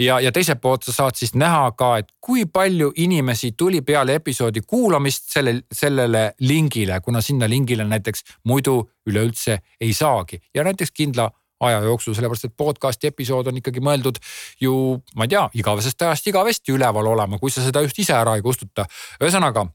ja, 0.00 0.20
ja 0.20 0.32
teiselt 0.32 0.60
poolt 0.60 0.86
sa 0.86 0.94
saad 0.94 1.18
siis 1.18 1.34
näha 1.38 1.70
ka, 1.78 1.90
et 2.00 2.08
kui 2.20 2.46
palju 2.46 2.92
inimesi 3.04 3.52
tuli 3.58 3.82
peale 3.86 4.16
episoodi 4.20 4.62
kuulamist 4.66 5.30
selle, 5.32 5.60
sellele 5.72 6.30
lingile, 6.46 7.00
kuna 7.04 7.20
sinna 7.20 7.48
lingile 7.48 7.84
näiteks 7.84 8.24
muidu 8.48 8.80
üleüldse 9.10 9.60
ei 9.80 9.92
saagi 9.94 10.40
ja 10.54 10.64
näiteks 10.64 10.94
kindla 10.96 11.30
aja 11.60 11.82
jooksul, 11.84 12.14
sellepärast 12.16 12.48
et 12.48 12.56
podcast'i 12.56 13.10
episood 13.10 13.50
on 13.50 13.58
ikkagi 13.60 13.82
mõeldud 13.84 14.16
ju, 14.64 14.74
ma 15.16 15.26
ei 15.26 15.34
tea, 15.34 15.42
igavesest 15.60 16.06
ajast 16.06 16.30
igavesti 16.32 16.72
üleval 16.72 17.10
olema, 17.12 17.38
kui 17.38 17.52
sa 17.52 17.64
seda 17.64 17.82
just 17.84 17.98
ise 18.00 18.16
ära 18.16 18.38
ei 18.38 18.44
kustuta. 18.44 18.86
ühesõnaga 19.20 19.66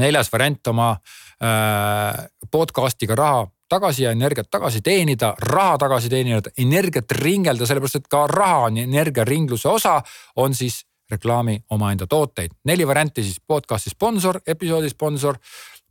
neljas 0.00 0.32
variant 0.32 0.72
oma 0.72 0.94
äh, 0.96 2.24
podcast'iga 2.50 3.16
raha 3.16 3.44
tagasi 3.68 4.02
ja 4.02 4.10
energiat 4.10 4.50
tagasi 4.50 4.80
teenida, 4.80 5.34
raha 5.38 5.78
tagasi 5.78 6.08
teenida, 6.08 6.50
energiat 6.58 7.10
ringelda, 7.10 7.66
sellepärast 7.66 8.00
et 8.00 8.08
ka 8.08 8.26
raha 8.26 8.66
on 8.68 8.78
energiaringluse 8.78 9.68
osa, 9.68 10.00
on 10.36 10.54
siis 10.54 10.84
reklaami 11.10 11.60
omaenda 11.70 12.06
tooteid. 12.06 12.50
neli 12.64 12.86
varianti 12.86 13.22
siis 13.22 13.40
podcast'i 13.46 13.90
sponsor, 13.90 14.40
episoodi 14.46 14.88
sponsor, 14.88 15.36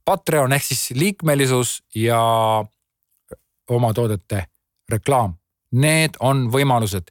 Patreon 0.06 0.54
ehk 0.54 0.64
siis 0.64 0.92
liikmelisus 0.92 1.84
ja 1.96 2.20
oma 3.70 3.94
toodete 3.94 4.46
reklaam. 4.90 5.34
Need 5.72 6.20
on 6.20 6.52
võimalused. 6.52 7.10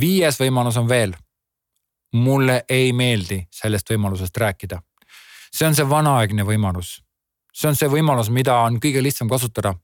viies 0.00 0.40
võimalus 0.40 0.76
on 0.76 0.88
veel. 0.88 1.14
mulle 2.12 2.64
ei 2.68 2.92
meeldi 2.92 3.46
sellest 3.50 3.90
võimalusest 3.90 4.36
rääkida. 4.36 4.82
see 5.52 5.66
on 5.66 5.74
see 5.74 5.88
vanaaegne 5.88 6.42
võimalus 6.42 7.04
see 7.54 7.70
on 7.70 7.78
see 7.78 7.90
võimalus, 7.90 8.30
mida 8.34 8.56
on 8.66 8.80
kõige 8.82 9.02
lihtsam 9.02 9.30
kasutada. 9.30 9.74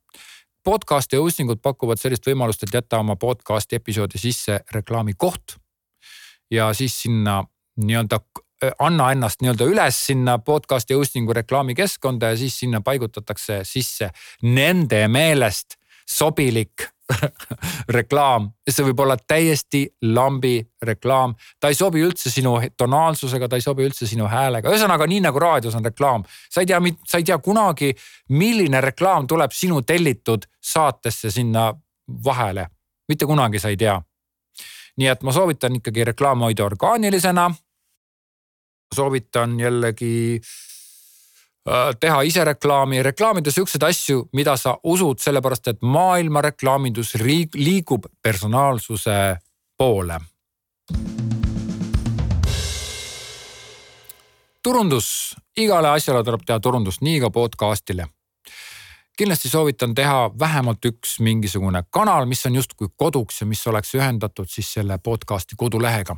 podcast'i 0.65 1.17
hosting 1.17 1.51
ud 1.51 1.63
pakuvad 1.63 1.99
sellist 1.99 2.27
võimalust, 2.27 2.63
et 2.63 2.75
jätta 2.75 2.99
oma 2.99 3.17
podcast'i 3.17 3.77
episoodi 3.77 4.19
sisse 4.19 4.61
reklaamikoht. 4.73 5.57
ja 6.51 6.73
siis 6.75 7.03
sinna 7.03 7.45
nii-öelda 7.77 8.21
anna 8.79 9.13
ennast 9.13 9.41
nii-öelda 9.41 9.65
üles 9.65 10.07
sinna 10.07 10.39
podcast'i 10.39 10.95
hosting'u 10.95 11.33
reklaamikeskkonda 11.33 12.27
ja 12.27 12.37
siis 12.37 12.59
sinna 12.59 12.81
paigutatakse 12.81 13.61
sisse 13.65 14.11
nende 14.43 15.09
meelest 15.09 15.79
sobilik 16.09 16.91
reklaam, 17.99 18.51
see 18.69 18.85
võib 18.87 19.03
olla 19.05 19.17
täiesti 19.17 19.83
lambi 20.03 20.61
reklaam. 20.83 21.35
ta 21.61 21.69
ei 21.69 21.75
sobi 21.75 22.03
üldse 22.05 22.31
sinu 22.31 22.57
tonaalsusega, 22.77 23.49
ta 23.49 23.57
ei 23.57 23.65
sobi 23.65 23.87
üldse 23.87 24.07
sinu 24.07 24.29
häälega, 24.31 24.71
ühesõnaga 24.71 25.09
nii 25.11 25.21
nagu 25.27 25.39
raadios 25.39 25.75
on 25.75 25.85
reklaam. 25.85 26.25
sa 26.51 26.61
ei 26.61 26.67
tea, 26.67 26.81
sa 27.07 27.19
ei 27.19 27.25
tea 27.25 27.39
kunagi, 27.39 27.95
milline 28.29 28.81
reklaam 28.81 29.27
tuleb 29.27 29.53
sinu 29.53 29.83
tellitud 29.83 30.47
saatesse 30.61 31.31
sinna 31.31 31.73
vahele. 32.25 32.67
mitte 33.09 33.27
kunagi 33.27 33.59
sa 33.59 33.69
ei 33.69 33.77
tea. 33.77 34.01
nii 34.97 35.09
et 35.09 35.23
ma 35.23 35.33
soovitan 35.33 35.77
ikkagi 35.77 36.05
reklaam 36.05 36.41
hoida 36.47 36.65
orgaanilisena. 36.65 37.51
soovitan 38.95 39.61
jällegi 39.61 40.41
Äh, 40.41 40.70
teha 42.01 42.23
ise 42.23 42.45
reklaami, 42.45 43.03
reklaamida 43.03 43.53
siukseid 43.53 43.83
asju, 43.83 44.29
mida 44.33 44.57
sa 44.57 44.79
usud, 44.85 45.21
sellepärast 45.21 45.69
et 45.69 45.83
maailma 45.83 46.41
reklaamindus 46.41 47.15
liigub 47.55 48.07
personaalsuse 48.23 49.37
poole. 49.79 50.21
turundus, 54.63 55.37
igale 55.57 55.89
asjale 55.89 56.25
tuleb 56.25 56.43
teha 56.47 56.61
turundust, 56.61 57.01
nii 57.01 57.21
ka 57.21 57.31
podcast'ile. 57.31 58.07
kindlasti 59.17 59.49
soovitan 59.49 59.95
teha 59.95 60.31
vähemalt 60.39 60.85
üks 60.85 61.19
mingisugune 61.21 61.83
kanal, 61.91 62.25
mis 62.27 62.47
on 62.47 62.55
justkui 62.55 62.89
koduks 62.97 63.41
ja 63.41 63.47
mis 63.47 63.67
oleks 63.67 63.95
ühendatud 63.95 64.49
siis 64.49 64.73
selle 64.73 64.99
podcast'i 64.99 65.57
kodulehega. 65.57 66.17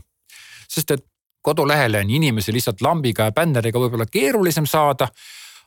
sest 0.68 0.90
et 0.90 1.04
kodulehele 1.42 2.02
on 2.02 2.10
inimesi 2.10 2.54
lihtsalt 2.54 2.82
lambiga 2.84 3.28
ja 3.28 3.36
bänneriga 3.36 3.80
võib-olla 3.82 4.06
keerulisem 4.10 4.66
saada 4.70 5.10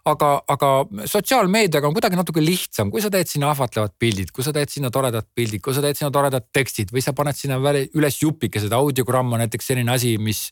aga, 0.05 0.29
aga 0.51 0.69
sotsiaalmeediaga 1.09 1.89
on 1.89 1.95
kuidagi 1.95 2.17
natuke 2.19 2.43
lihtsam, 2.43 2.91
kui 2.93 3.01
sa 3.01 3.09
teed 3.13 3.29
sinna 3.29 3.49
ahvatlevad 3.53 3.95
pildid, 4.01 4.31
kui 4.35 4.45
sa 4.45 4.53
teed 4.55 4.69
sinna 4.71 4.91
toredad 4.93 5.27
pildid, 5.37 5.63
kui 5.65 5.73
sa 5.75 5.81
teed 5.83 5.97
sinna 5.97 6.11
toredad 6.13 6.45
tekstid 6.53 6.93
või 6.93 7.03
sa 7.03 7.15
paned 7.17 7.37
sinna 7.37 7.57
üles 7.85 8.19
jupikesed, 8.21 8.73
audiogramm 8.75 9.33
on 9.33 9.43
näiteks 9.43 9.71
selline 9.71 9.95
asi, 9.95 10.15
mis, 10.21 10.47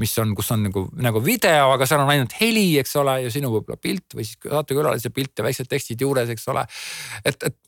mis 0.00 0.14
on, 0.22 0.32
kus 0.36 0.50
on 0.56 0.64
nagu, 0.70 0.86
nagu 1.04 1.22
video, 1.24 1.68
aga 1.74 1.88
seal 1.88 2.04
on 2.04 2.14
ainult 2.14 2.36
heli, 2.40 2.70
eks 2.80 2.96
ole, 3.02 3.20
ja 3.26 3.34
sinu 3.34 3.52
võib-olla 3.52 3.80
pilt 3.80 4.16
või 4.16 4.26
siis 4.28 4.40
saatekülalise 4.40 5.12
pilt 5.14 5.36
ja 5.38 5.46
väiksed 5.46 5.70
tekstid 5.70 6.06
juures, 6.06 6.32
eks 6.32 6.48
ole. 6.54 6.64
et, 7.24 7.50
et 7.50 7.60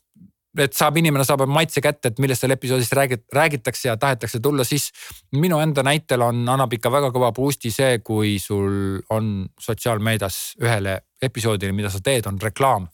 et 0.57 0.73
saab, 0.73 0.97
inimene 0.99 1.25
saab 1.27 1.43
maitse 1.49 1.81
kätte, 1.83 2.11
et 2.11 2.21
millest 2.23 2.43
seal 2.43 2.53
episoodis 2.55 2.91
räägit-, 2.95 3.25
räägitakse 3.33 3.89
ja 3.89 3.97
tahetakse 3.99 4.39
tulla, 4.43 4.65
siis 4.67 4.89
minu 5.35 5.59
enda 5.63 5.83
näitel 5.85 6.23
on, 6.25 6.43
annab 6.49 6.73
ikka 6.77 6.91
väga 6.93 7.11
kõva 7.15 7.31
boost'i 7.35 7.71
see, 7.73 7.99
kui 8.05 8.37
sul 8.41 9.01
on 9.13 9.47
sotsiaalmeedias 9.61 10.57
ühele 10.63 10.99
episoodile, 11.21 11.75
mida 11.75 11.91
sa 11.93 12.01
teed, 12.03 12.29
on 12.29 12.39
reklaam. 12.41 12.87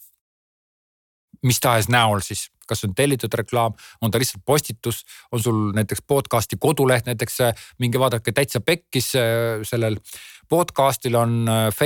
mis 1.43 1.59
tahes 1.59 1.89
näol 1.91 2.21
siis, 2.23 2.45
kas 2.67 2.85
on 2.87 2.93
tellitud 2.95 3.33
reklaam, 3.35 3.73
on 4.01 4.11
ta 4.11 4.19
lihtsalt 4.19 4.45
postitus, 4.45 5.01
on 5.31 5.41
sul 5.43 5.57
näiteks 5.75 5.99
podcast'i 6.07 6.55
koduleht 6.59 7.05
näiteks 7.05 7.37
minge 7.83 7.99
vaadake 7.99 8.31
täitsa 8.31 8.61
pekkis 8.63 9.09
sellel 9.67 9.97
podcast'il 10.53 11.17
on 11.17 11.49
äh, 11.49 11.83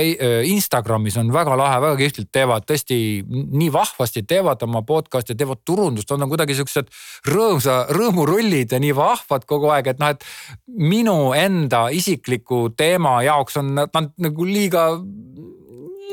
Instagramis 0.52 1.16
on 1.20 1.32
väga 1.32 1.56
lahe, 1.58 1.80
väga 1.82 1.98
kihvtilt 2.02 2.30
teevad, 2.34 2.66
tõesti 2.68 2.98
nii 3.28 3.70
vahvasti 3.72 4.24
teevad 4.28 4.62
oma 4.66 4.82
podcast'i, 4.86 5.36
teevad 5.38 5.64
turundust, 5.66 6.10
nad 6.12 6.26
on 6.26 6.32
kuidagi 6.32 6.58
siuksed 6.58 6.90
rõõmsa, 7.28 7.80
rõõmurullid 7.96 8.74
ja 8.74 8.82
nii 8.82 8.94
vahvad 8.96 9.46
kogu 9.48 9.72
aeg, 9.74 9.92
et 9.94 10.02
noh, 10.02 10.12
et 10.12 10.26
minu 10.68 11.32
enda 11.36 11.88
isikliku 11.94 12.68
teema 12.76 13.18
jaoks 13.26 13.60
on 13.62 13.74
nad 13.78 14.12
nagu 14.18 14.48
liiga 14.48 14.90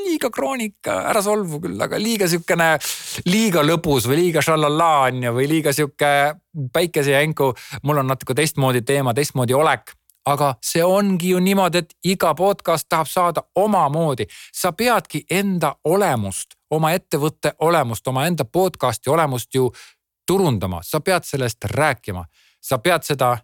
liiga 0.05 0.29
kroonika, 0.29 0.99
ära 1.09 1.21
solvu 1.25 1.59
küll, 1.63 1.79
aga 1.81 1.97
liiga 1.99 2.27
sihukene, 2.29 2.75
liiga 3.25 3.63
lõbus 3.65 4.05
või 4.09 4.19
liiga 4.21 4.43
šallalaa 4.45 5.07
on 5.09 5.23
ju, 5.25 5.35
või 5.39 5.49
liiga 5.49 5.73
sihuke 5.73 6.11
päikesejänku. 6.73 7.53
mul 7.83 8.03
on 8.03 8.13
natuke 8.13 8.37
teistmoodi 8.37 8.85
teema, 8.85 9.13
teistmoodi 9.17 9.57
olek 9.57 9.95
aga 10.25 10.55
see 10.63 10.83
ongi 10.83 11.29
ju 11.29 11.39
niimoodi, 11.39 11.77
et 11.77 11.93
iga 12.03 12.33
podcast 12.35 12.89
tahab 12.89 13.07
saada 13.07 13.43
omamoodi. 13.55 14.25
sa 14.53 14.71
peadki 14.71 15.25
enda 15.29 15.75
olemust, 15.83 16.55
oma 16.69 16.91
ettevõtte 16.91 17.53
olemust, 17.59 18.07
omaenda 18.07 18.45
podcast'i 18.45 19.09
olemust 19.09 19.55
ju 19.55 19.71
turundama, 20.27 20.79
sa 20.83 20.99
pead 20.99 21.23
sellest 21.23 21.63
rääkima, 21.63 22.25
sa 22.61 22.77
pead 22.77 23.03
seda 23.03 23.37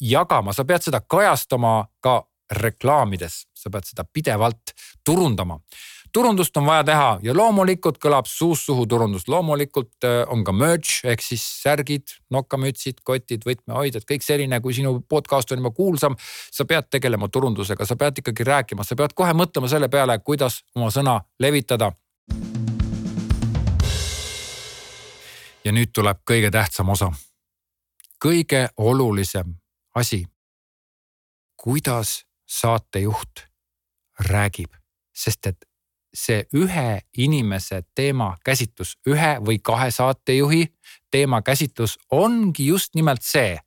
jagama, 0.00 0.52
sa 0.52 0.64
pead 0.64 0.82
seda 0.82 1.00
kajastama 1.00 1.88
ka 2.00 2.28
reklaamides, 2.52 3.46
sa 3.54 3.70
pead 3.70 3.84
seda 3.84 4.04
pidevalt 4.12 4.74
turundama 5.04 5.58
turundust 6.12 6.56
on 6.56 6.66
vaja 6.66 6.84
teha 6.84 7.08
ja 7.22 7.34
loomulikult 7.36 7.98
kõlab 8.02 8.26
suust 8.28 8.68
suhu 8.68 8.86
turundus, 8.86 9.28
loomulikult 9.28 10.04
äh, 10.06 10.22
on 10.32 10.44
ka 10.44 10.52
merch 10.52 11.04
ehk 11.08 11.22
siis 11.22 11.44
särgid, 11.62 12.14
nokamütsid, 12.34 13.02
kotid, 13.04 13.44
võtmehoidjad, 13.46 14.06
kõik 14.08 14.24
selline, 14.24 14.60
kui 14.64 14.76
sinu 14.76 14.98
podcast 15.08 15.52
on 15.52 15.62
juba 15.62 15.72
kuulsam. 15.76 16.16
sa 16.50 16.64
pead 16.64 16.90
tegelema 16.90 17.28
turundusega, 17.28 17.86
sa 17.86 17.96
pead 17.96 18.18
ikkagi 18.22 18.44
rääkima, 18.44 18.84
sa 18.84 18.96
pead 18.96 19.14
kohe 19.14 19.32
mõtlema 19.32 19.68
selle 19.68 19.88
peale, 19.88 20.18
kuidas 20.18 20.62
oma 20.74 20.90
sõna 20.90 21.20
levitada. 21.38 21.92
ja 25.64 25.72
nüüd 25.72 25.92
tuleb 25.92 26.24
kõige 26.30 26.50
tähtsam 26.50 26.88
osa. 26.88 27.12
kõige 28.24 28.68
olulisem 28.76 29.54
asi. 29.94 30.26
kuidas 31.56 32.24
saatejuht 32.46 33.48
räägib, 34.18 34.70
sest 35.12 35.46
et 35.46 35.67
see 36.14 36.44
ühe 36.54 37.00
inimese 37.18 37.82
teemakäsitlus, 37.94 38.96
ühe 39.06 39.36
või 39.44 39.58
kahe 39.62 39.90
saatejuhi 39.90 40.66
teemakäsitlus 41.10 41.98
ongi 42.10 42.66
just 42.66 42.94
nimelt 42.94 43.22
see, 43.22 43.58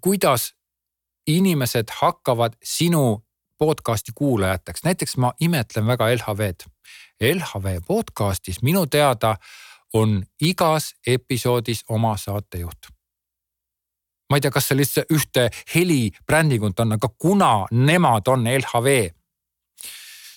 kuidas 0.00 0.52
inimesed 1.26 1.88
hakkavad 2.00 2.56
sinu 2.64 3.24
podcast'i 3.58 4.12
kuulajateks, 4.14 4.84
näiteks 4.84 5.16
ma 5.16 5.32
imetlen 5.40 5.86
väga 5.86 6.10
LHV-d. 6.14 6.68
LHV 7.20 7.80
podcast'is 7.86 8.62
minu 8.62 8.86
teada 8.86 9.36
on 9.94 10.22
igas 10.40 10.94
episoodis 11.06 11.84
oma 11.88 12.16
saatejuht 12.16 12.92
ma 14.30 14.36
ei 14.36 14.44
tea, 14.44 14.52
kas 14.52 14.68
see 14.68 14.78
lihtsalt 14.78 15.12
ühte 15.14 15.46
helibrändingut 15.74 16.80
on, 16.84 16.96
aga 16.98 17.08
kuna 17.08 17.52
nemad 17.72 18.28
on 18.28 18.44
LHV, 18.44 18.96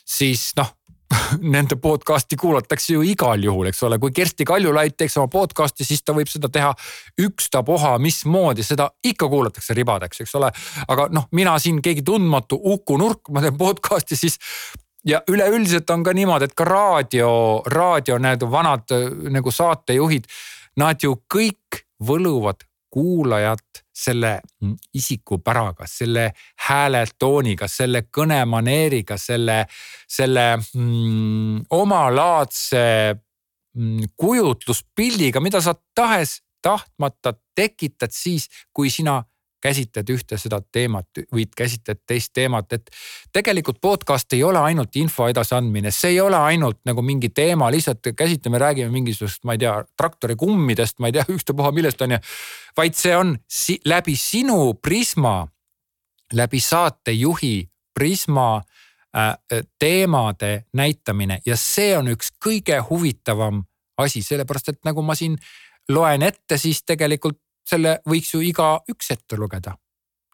siis 0.07 0.51
noh, 0.59 0.71
nende 1.53 1.75
podcast'i 1.81 2.37
kuulatakse 2.39 2.93
ju 2.93 3.03
igal 3.05 3.43
juhul, 3.43 3.69
eks 3.71 3.83
ole, 3.87 3.99
kui 4.01 4.13
Kersti 4.15 4.45
Kaljulaid 4.47 4.95
teeks 4.97 5.17
oma 5.19 5.31
podcast'i, 5.31 5.85
siis 5.87 6.03
ta 6.03 6.15
võib 6.17 6.29
seda 6.31 6.49
teha 6.51 6.71
ükstapuha, 7.21 7.95
mismoodi, 8.03 8.65
seda 8.65 8.89
ikka 9.05 9.29
kuulatakse 9.31 9.75
ribadeks, 9.77 10.23
eks 10.23 10.35
ole. 10.39 10.51
aga 10.87 11.07
noh, 11.13 11.27
mina 11.37 11.57
siin 11.59 11.81
keegi 11.83 12.05
tundmatu 12.07 12.59
Uku 12.73 12.97
Nurk, 13.01 13.31
ma 13.31 13.43
teen 13.43 13.57
podcast'i, 13.59 14.19
siis 14.19 14.39
ja 15.07 15.21
üleüldiselt 15.29 15.89
on 15.89 16.03
ka 16.05 16.13
niimoodi, 16.15 16.49
et 16.49 16.57
ka 16.57 16.67
raadio, 16.67 17.31
raadio 17.65 18.19
need 18.21 18.45
vanad 18.51 18.97
nagu 19.33 19.51
saatejuhid, 19.51 20.27
nad 20.79 21.01
ju 21.03 21.17
kõik 21.31 21.83
võluvad 22.01 22.63
kuulajat 22.91 23.80
selle 24.01 24.39
isikupäraga, 24.97 25.85
selle 25.87 26.31
hääletooniga, 26.67 27.67
selle 27.69 28.05
kõnemaneeriga, 28.13 29.17
selle, 29.21 29.65
selle 30.09 30.45
mm, 30.57 31.67
omalaadse 31.77 32.83
mm, 33.77 34.13
kujutluspildiga, 34.17 35.43
mida 35.43 35.61
sa 35.61 35.75
tahes-tahtmata 35.95 37.35
tekitad 37.55 38.13
siis, 38.15 38.49
kui 38.73 38.89
sina 38.89 39.21
käsitled 39.61 40.09
ühte 40.09 40.37
seda 40.41 40.59
teemat 40.61 41.21
või 41.33 41.45
käsitled 41.57 42.01
teist 42.07 42.33
teemat, 42.33 42.73
et 42.73 42.89
tegelikult 43.33 43.81
podcast 43.81 44.33
ei 44.33 44.43
ole 44.43 44.59
ainult 44.59 44.95
info 44.99 45.27
edasiandmine, 45.29 45.91
see 45.91 46.15
ei 46.15 46.21
ole 46.21 46.37
ainult 46.37 46.81
nagu 46.85 47.03
mingi 47.05 47.29
teema, 47.29 47.71
lihtsalt 47.71 48.11
käsitleme, 48.17 48.59
räägime 48.61 48.91
mingisugust, 48.91 49.43
ma 49.45 49.55
ei 49.57 49.63
tea, 49.63 49.75
traktori 49.97 50.35
kummidest, 50.35 50.99
ma 50.99 51.11
ei 51.11 51.17
tea, 51.17 51.25
ükstapuha 51.37 51.71
millest 51.75 52.01
on 52.01 52.17
ju. 52.17 52.21
vaid 52.77 52.97
see 52.97 53.15
on 53.17 53.35
si 53.47 53.79
läbi 53.85 54.15
sinu 54.15 54.73
prisma, 54.73 55.47
läbi 56.33 56.59
saatejuhi 56.59 57.55
prisma 57.93 58.55
äh, 58.57 59.35
teemade 59.79 60.65
näitamine 60.73 61.41
ja 61.45 61.57
see 61.57 61.97
on 61.97 62.13
üks 62.15 62.31
kõige 62.45 62.79
huvitavam 62.89 63.65
asi, 63.97 64.23
sellepärast 64.25 64.73
et 64.73 64.79
nagu 64.87 65.03
ma 65.05 65.15
siin 65.15 65.37
loen 65.91 66.23
ette, 66.25 66.57
siis 66.57 66.83
tegelikult 66.87 67.37
selle 67.67 67.99
võiks 68.09 68.33
ju 68.33 68.41
igaüks 68.45 69.11
ette 69.15 69.37
lugeda. 69.37 69.77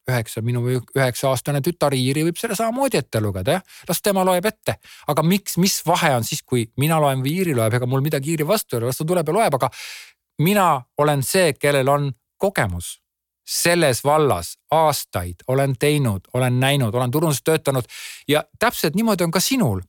üheksa, 0.07 0.39
minu 0.41 0.61
üheksa 0.71 1.27
aastane 1.27 1.59
tütar 1.59 1.91
Iiri 1.91 2.21
võib 2.23 2.37
selle 2.39 2.55
samamoodi 2.55 2.95
ette 2.97 3.19
lugeda, 3.19 3.57
jah. 3.57 3.81
las 3.89 4.01
tema 4.01 4.23
loeb 4.23 4.45
ette. 4.45 4.77
aga 5.07 5.23
miks, 5.23 5.57
mis 5.57 5.81
vahe 5.85 6.13
on 6.15 6.23
siis, 6.23 6.43
kui 6.43 6.69
mina 6.77 6.99
loen 6.99 7.23
või 7.23 7.33
Iiri 7.39 7.55
loeb, 7.55 7.73
ega 7.73 7.85
mul 7.85 8.01
midagi 8.01 8.31
Iiri 8.31 8.47
vastu 8.47 8.75
ei 8.75 8.79
ole, 8.79 8.93
las 8.93 8.97
ta 8.97 9.05
tuleb 9.05 9.27
ja 9.27 9.33
loeb, 9.33 9.59
aga 9.59 9.69
mina 10.39 10.69
olen 10.97 11.23
see, 11.23 11.53
kellel 11.53 11.89
on 11.89 12.11
kogemus 12.37 12.97
selles 13.47 14.03
vallas 14.03 14.57
aastaid 14.71 15.43
olen 15.47 15.75
teinud, 15.79 16.27
olen 16.33 16.59
näinud, 16.59 16.95
olen 16.95 17.11
turunduses 17.11 17.43
töötanud 17.43 17.83
ja 18.27 18.43
täpselt 18.59 18.95
niimoodi 18.95 19.23
on 19.23 19.31
ka 19.31 19.39
sinul 19.39 19.81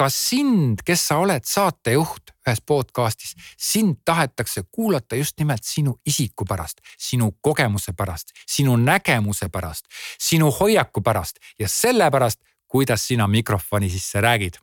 ka 0.00 0.08
sind, 0.08 0.80
kes 0.86 1.02
sa 1.10 1.18
oled 1.20 1.44
saatejuht 1.44 2.32
ühes 2.40 2.62
podcast'is, 2.64 3.34
sind 3.60 3.98
tahetakse 4.08 4.62
kuulata 4.72 5.18
just 5.18 5.36
nimelt 5.38 5.66
sinu 5.66 5.98
isiku 6.08 6.46
pärast, 6.48 6.80
sinu 6.98 7.34
kogemuse 7.44 7.92
pärast, 7.92 8.32
sinu 8.48 8.78
nägemuse 8.80 9.50
pärast, 9.52 9.84
sinu 10.18 10.48
hoiaku 10.50 11.02
pärast 11.04 11.42
ja 11.58 11.68
sellepärast, 11.68 12.40
kuidas 12.66 13.04
sina 13.06 13.26
mikrofoni 13.28 13.90
sisse 13.90 14.20
räägid 14.24 14.56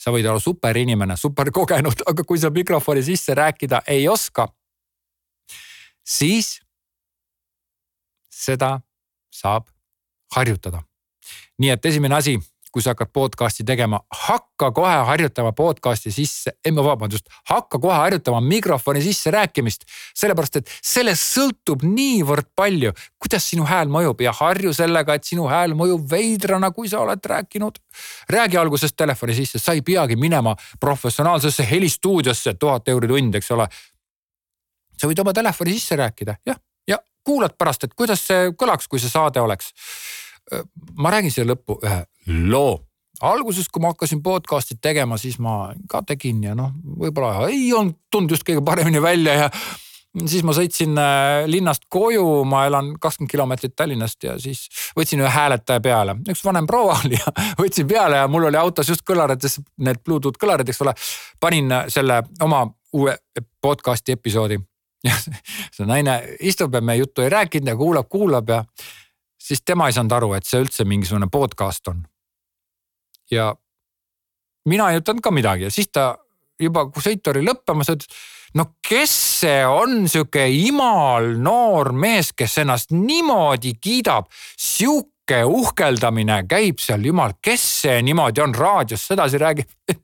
sa 0.00 0.14
võid 0.14 0.24
olla 0.30 0.40
superinimene, 0.40 1.16
super 1.16 1.50
kogenud, 1.52 2.04
aga 2.10 2.24
kui 2.24 2.38
sa 2.38 2.52
mikrofoni 2.54 3.02
sisse 3.04 3.34
rääkida 3.34 3.82
ei 3.90 4.06
oska, 4.08 4.46
siis 6.06 6.60
seda 8.30 8.78
saab 9.34 9.66
harjutada. 10.36 10.84
nii 11.58 11.74
et 11.74 11.84
esimene 11.84 12.14
asi, 12.14 12.38
kui 12.72 12.82
sa 12.82 12.92
hakkad 12.94 13.10
podcast'i 13.12 13.64
tegema, 13.66 13.98
hakka 14.14 14.70
kohe 14.74 14.94
harjutama 15.08 15.50
podcast'i 15.56 16.12
sisse, 16.14 16.52
ei 16.64 16.74
vabandust, 16.74 17.26
hakka 17.50 17.78
kohe 17.82 17.96
harjutama 17.96 18.40
mikrofoni 18.40 19.02
sisse 19.02 19.30
rääkimist. 19.30 19.84
sellepärast, 20.14 20.56
et 20.56 20.70
sellest 20.82 21.34
sõltub 21.34 21.82
niivõrd 21.82 22.50
palju, 22.56 22.92
kuidas 23.18 23.48
sinu 23.50 23.66
hääl 23.66 23.90
mõjub 23.90 24.22
ja 24.22 24.32
harju 24.32 24.72
sellega, 24.74 25.14
et 25.14 25.24
sinu 25.24 25.48
hääl 25.50 25.74
mõjub 25.74 26.06
veidrana, 26.10 26.70
kui 26.70 26.88
sa 26.88 27.00
oled 27.00 27.24
rääkinud. 27.24 27.78
räägi 28.28 28.56
alguses 28.56 28.92
telefoni 28.92 29.34
sisse, 29.34 29.58
sa 29.58 29.72
ei 29.72 29.82
peagi 29.82 30.16
minema 30.16 30.56
professionaalsesse 30.80 31.70
helistuudiosse, 31.70 32.54
tuhat 32.54 32.88
euri 32.88 33.08
tund, 33.08 33.34
eks 33.34 33.50
ole. 33.50 33.68
sa 34.96 35.08
võid 35.08 35.20
oma 35.20 35.32
telefoni 35.32 35.72
sisse 35.72 35.96
rääkida, 35.96 36.34
jah, 36.46 36.56
ja 36.86 36.98
kuulad 37.24 37.56
pärast, 37.58 37.84
et 37.84 37.94
kuidas 37.94 38.26
see 38.26 38.52
kõlaks, 38.52 38.86
kui 38.88 39.00
see 39.00 39.10
saade 39.10 39.40
oleks 39.40 39.72
ma 40.98 41.12
räägin 41.12 41.34
siia 41.34 41.46
lõppu 41.48 41.78
ühe 41.84 42.04
loo. 42.50 42.80
alguses, 43.20 43.68
kui 43.68 43.82
ma 43.82 43.92
hakkasin 43.92 44.22
podcast'i 44.22 44.78
tegema, 44.80 45.18
siis 45.20 45.38
ma 45.38 45.74
ka 45.88 46.02
tegin 46.06 46.42
ja 46.44 46.54
noh, 46.56 46.72
võib-olla 47.02 47.48
ei 47.48 47.72
olnud, 47.72 47.98
tulnud 48.10 48.32
just 48.32 48.46
kõige 48.48 48.64
paremini 48.64 49.02
välja 49.02 49.34
ja 49.34 49.48
siis 50.26 50.42
ma 50.46 50.54
sõitsin 50.56 50.96
äh, 50.98 51.44
linnast 51.46 51.84
koju, 51.92 52.44
ma 52.48 52.64
elan 52.66 52.94
kakskümmend 53.00 53.30
kilomeetrit 53.30 53.76
Tallinnast 53.76 54.24
ja 54.24 54.36
siis 54.42 54.66
võtsin 54.96 55.22
ühe 55.22 55.30
hääletaja 55.30 55.82
peale, 55.84 56.16
üks 56.30 56.42
vanem 56.44 56.66
proua 56.66 56.98
oli 57.04 57.18
ja 57.18 57.34
võtsin 57.60 57.88
peale 57.90 58.22
ja 58.22 58.28
mul 58.28 58.48
oli 58.50 58.58
autos 58.58 58.90
just 58.90 59.06
kõlarites 59.06 59.60
need 59.78 60.02
Bluetooth 60.04 60.40
kõlarid, 60.40 60.68
eks 60.68 60.82
ole. 60.86 60.94
panin 61.40 61.72
selle 61.88 62.22
oma 62.42 62.64
uue 62.92 63.14
podcast'i 63.62 64.16
episoodi 64.16 64.58
ja 65.08 65.16
see 65.20 65.86
naine 65.86 66.18
istub 66.40 66.74
ja 66.74 66.82
me 66.84 66.96
juttu 66.98 67.22
ei 67.22 67.32
rääkinud 67.32 67.70
ja 67.72 67.76
kuulab, 67.76 68.08
kuulab 68.08 68.50
ja 68.50 68.64
siis 69.50 69.64
tema 69.66 69.88
ei 69.90 69.96
saanud 69.96 70.14
aru, 70.14 70.32
et 70.38 70.46
see 70.46 70.62
üldse 70.62 70.86
mingisugune 70.86 71.26
podcast 71.32 71.90
on. 71.90 72.04
ja 73.30 73.50
mina 74.70 74.90
ei 74.90 75.00
ütelnud 75.00 75.22
ka 75.24 75.32
midagi 75.34 75.66
ja 75.66 75.70
siis 75.74 75.90
ta 75.90 76.12
juba, 76.60 76.86
kui 76.90 77.02
sõit 77.02 77.26
oli 77.32 77.42
lõppemas, 77.46 77.90
ütles 77.90 78.20
no 78.54 78.66
kes 78.86 79.14
see 79.40 79.62
on 79.66 80.04
sihuke 80.10 80.46
imal 80.68 81.32
noor 81.42 81.92
mees, 81.96 82.32
kes 82.36 82.58
ennast 82.64 82.94
niimoodi 82.94 83.76
kiidab, 83.82 84.30
sihuke 84.58 85.42
uhkeldamine 85.46 86.42
käib 86.50 86.82
seal, 86.82 87.06
jumal, 87.06 87.36
kes 87.42 87.66
see 87.84 88.00
niimoodi 88.06 88.42
on, 88.42 88.54
raadios 88.54 89.06
sedasi 89.10 89.42
räägib 89.42 89.70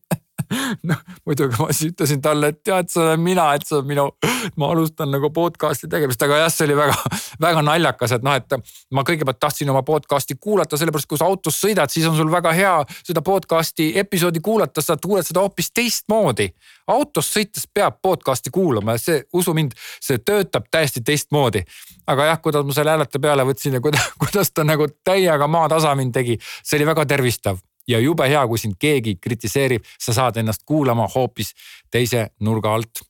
noh, 0.89 1.01
muidugi 1.27 1.59
ma 1.61 1.69
siis 1.73 1.93
ütlesin 1.93 2.21
talle, 2.23 2.51
et 2.53 2.61
tead, 2.65 2.89
see 2.93 3.03
olen 3.03 3.23
mina, 3.23 3.47
et 3.57 3.67
see 3.67 3.79
on 3.79 3.87
minu, 3.89 4.07
ma 4.61 4.71
alustan 4.73 5.11
nagu 5.13 5.31
podcast'i 5.35 5.89
tegemist, 5.91 6.23
aga 6.23 6.43
jah, 6.43 6.53
see 6.53 6.67
oli 6.69 6.77
väga-väga 6.79 7.65
naljakas, 7.71 8.17
et 8.17 8.27
noh, 8.27 8.37
et 8.39 8.57
ma 8.95 9.05
kõigepealt 9.07 9.41
tahtsin 9.43 9.71
oma 9.73 9.83
podcast'i 9.87 10.39
kuulata, 10.41 10.79
sellepärast 10.81 11.11
kui 11.11 11.21
sa 11.21 11.29
autos 11.29 11.59
sõidad, 11.63 11.93
siis 11.93 12.07
on 12.11 12.17
sul 12.19 12.31
väga 12.33 12.55
hea 12.57 12.75
seda 13.03 13.23
podcast'i 13.27 13.93
episoodi 14.03 14.43
kuulata, 14.45 14.85
sa 14.85 14.99
kuuled 15.03 15.27
seda 15.27 15.45
hoopis 15.45 15.73
teistmoodi. 15.75 16.51
autos 16.87 17.31
sõites 17.35 17.67
peab 17.75 18.01
podcast'i 18.03 18.51
kuulama 18.55 18.95
ja 18.97 19.03
see, 19.03 19.23
usu 19.35 19.55
mind, 19.55 19.75
see 20.01 20.19
töötab 20.19 20.71
täiesti 20.71 21.03
teistmoodi. 21.03 21.65
aga 22.07 22.31
jah, 22.33 22.43
kuidas 22.43 22.67
ma 22.67 22.73
selle 22.73 22.95
häälete 22.95 23.19
peale 23.19 23.45
võtsin 23.45 23.79
ja 23.79 23.81
kuidas, 23.81 24.13
kuidas 24.19 24.53
ta 24.53 24.65
nagu 24.65 24.87
täiega 25.05 25.47
maatasa 25.47 25.95
mind 25.95 26.15
tegi, 26.15 26.39
see 26.63 26.79
oli 26.79 26.93
väga 26.95 27.07
tervistav 27.07 27.59
ja 27.89 28.01
jube 28.01 28.29
hea, 28.29 28.47
kui 28.47 28.59
sind 28.59 28.79
keegi 28.79 29.17
kritiseerib, 29.23 29.85
sa 29.99 30.15
saad 30.17 30.41
ennast 30.41 30.65
kuulama 30.67 31.09
hoopis 31.15 31.53
teise 31.91 32.31
nurga 32.41 32.75
alt. 32.75 33.05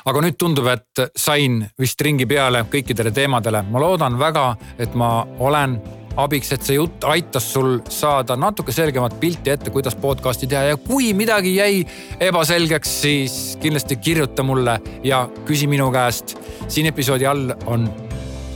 aga 0.00 0.20
nüüd 0.24 0.36
tundub, 0.40 0.64
et 0.72 1.12
sain 1.16 1.58
vist 1.78 2.00
ringi 2.00 2.24
peale 2.26 2.62
kõikidele 2.72 3.10
teemadele, 3.12 3.60
ma 3.68 3.80
loodan 3.82 4.14
väga, 4.18 4.54
et 4.80 4.94
ma 4.96 5.26
olen 5.38 5.74
abiks, 6.16 6.52
et 6.54 6.64
see 6.64 6.78
jutt 6.78 7.04
aitas 7.04 7.44
sul 7.52 7.78
saada 7.92 8.36
natuke 8.36 8.72
selgemat 8.72 9.18
pilti 9.20 9.52
ette, 9.52 9.70
kuidas 9.70 9.96
podcast'i 10.00 10.48
teha 10.48 10.70
ja 10.70 10.78
kui 10.80 11.12
midagi 11.16 11.52
jäi 11.58 11.84
ebaselgeks, 12.20 12.94
siis 13.02 13.36
kindlasti 13.60 13.98
kirjuta 14.00 14.42
mulle 14.46 14.78
ja 15.04 15.26
küsi 15.44 15.68
minu 15.68 15.90
käest. 15.92 16.38
siin 16.68 16.86
episoodi 16.86 17.26
all 17.26 17.52
on 17.66 17.90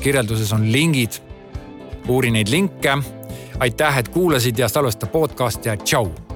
kirjelduses 0.01 0.53
on 0.53 0.73
lingid. 0.73 1.21
uuri 2.09 2.31
neid 2.31 2.49
linke 2.49 2.99
aitäh, 3.61 3.99
et 3.99 4.09
kuulasid 4.09 4.59
ja 4.59 4.69
salvesta 4.69 5.07
podcast'i 5.07 5.69
ja 5.69 5.77
tšau 5.77 6.34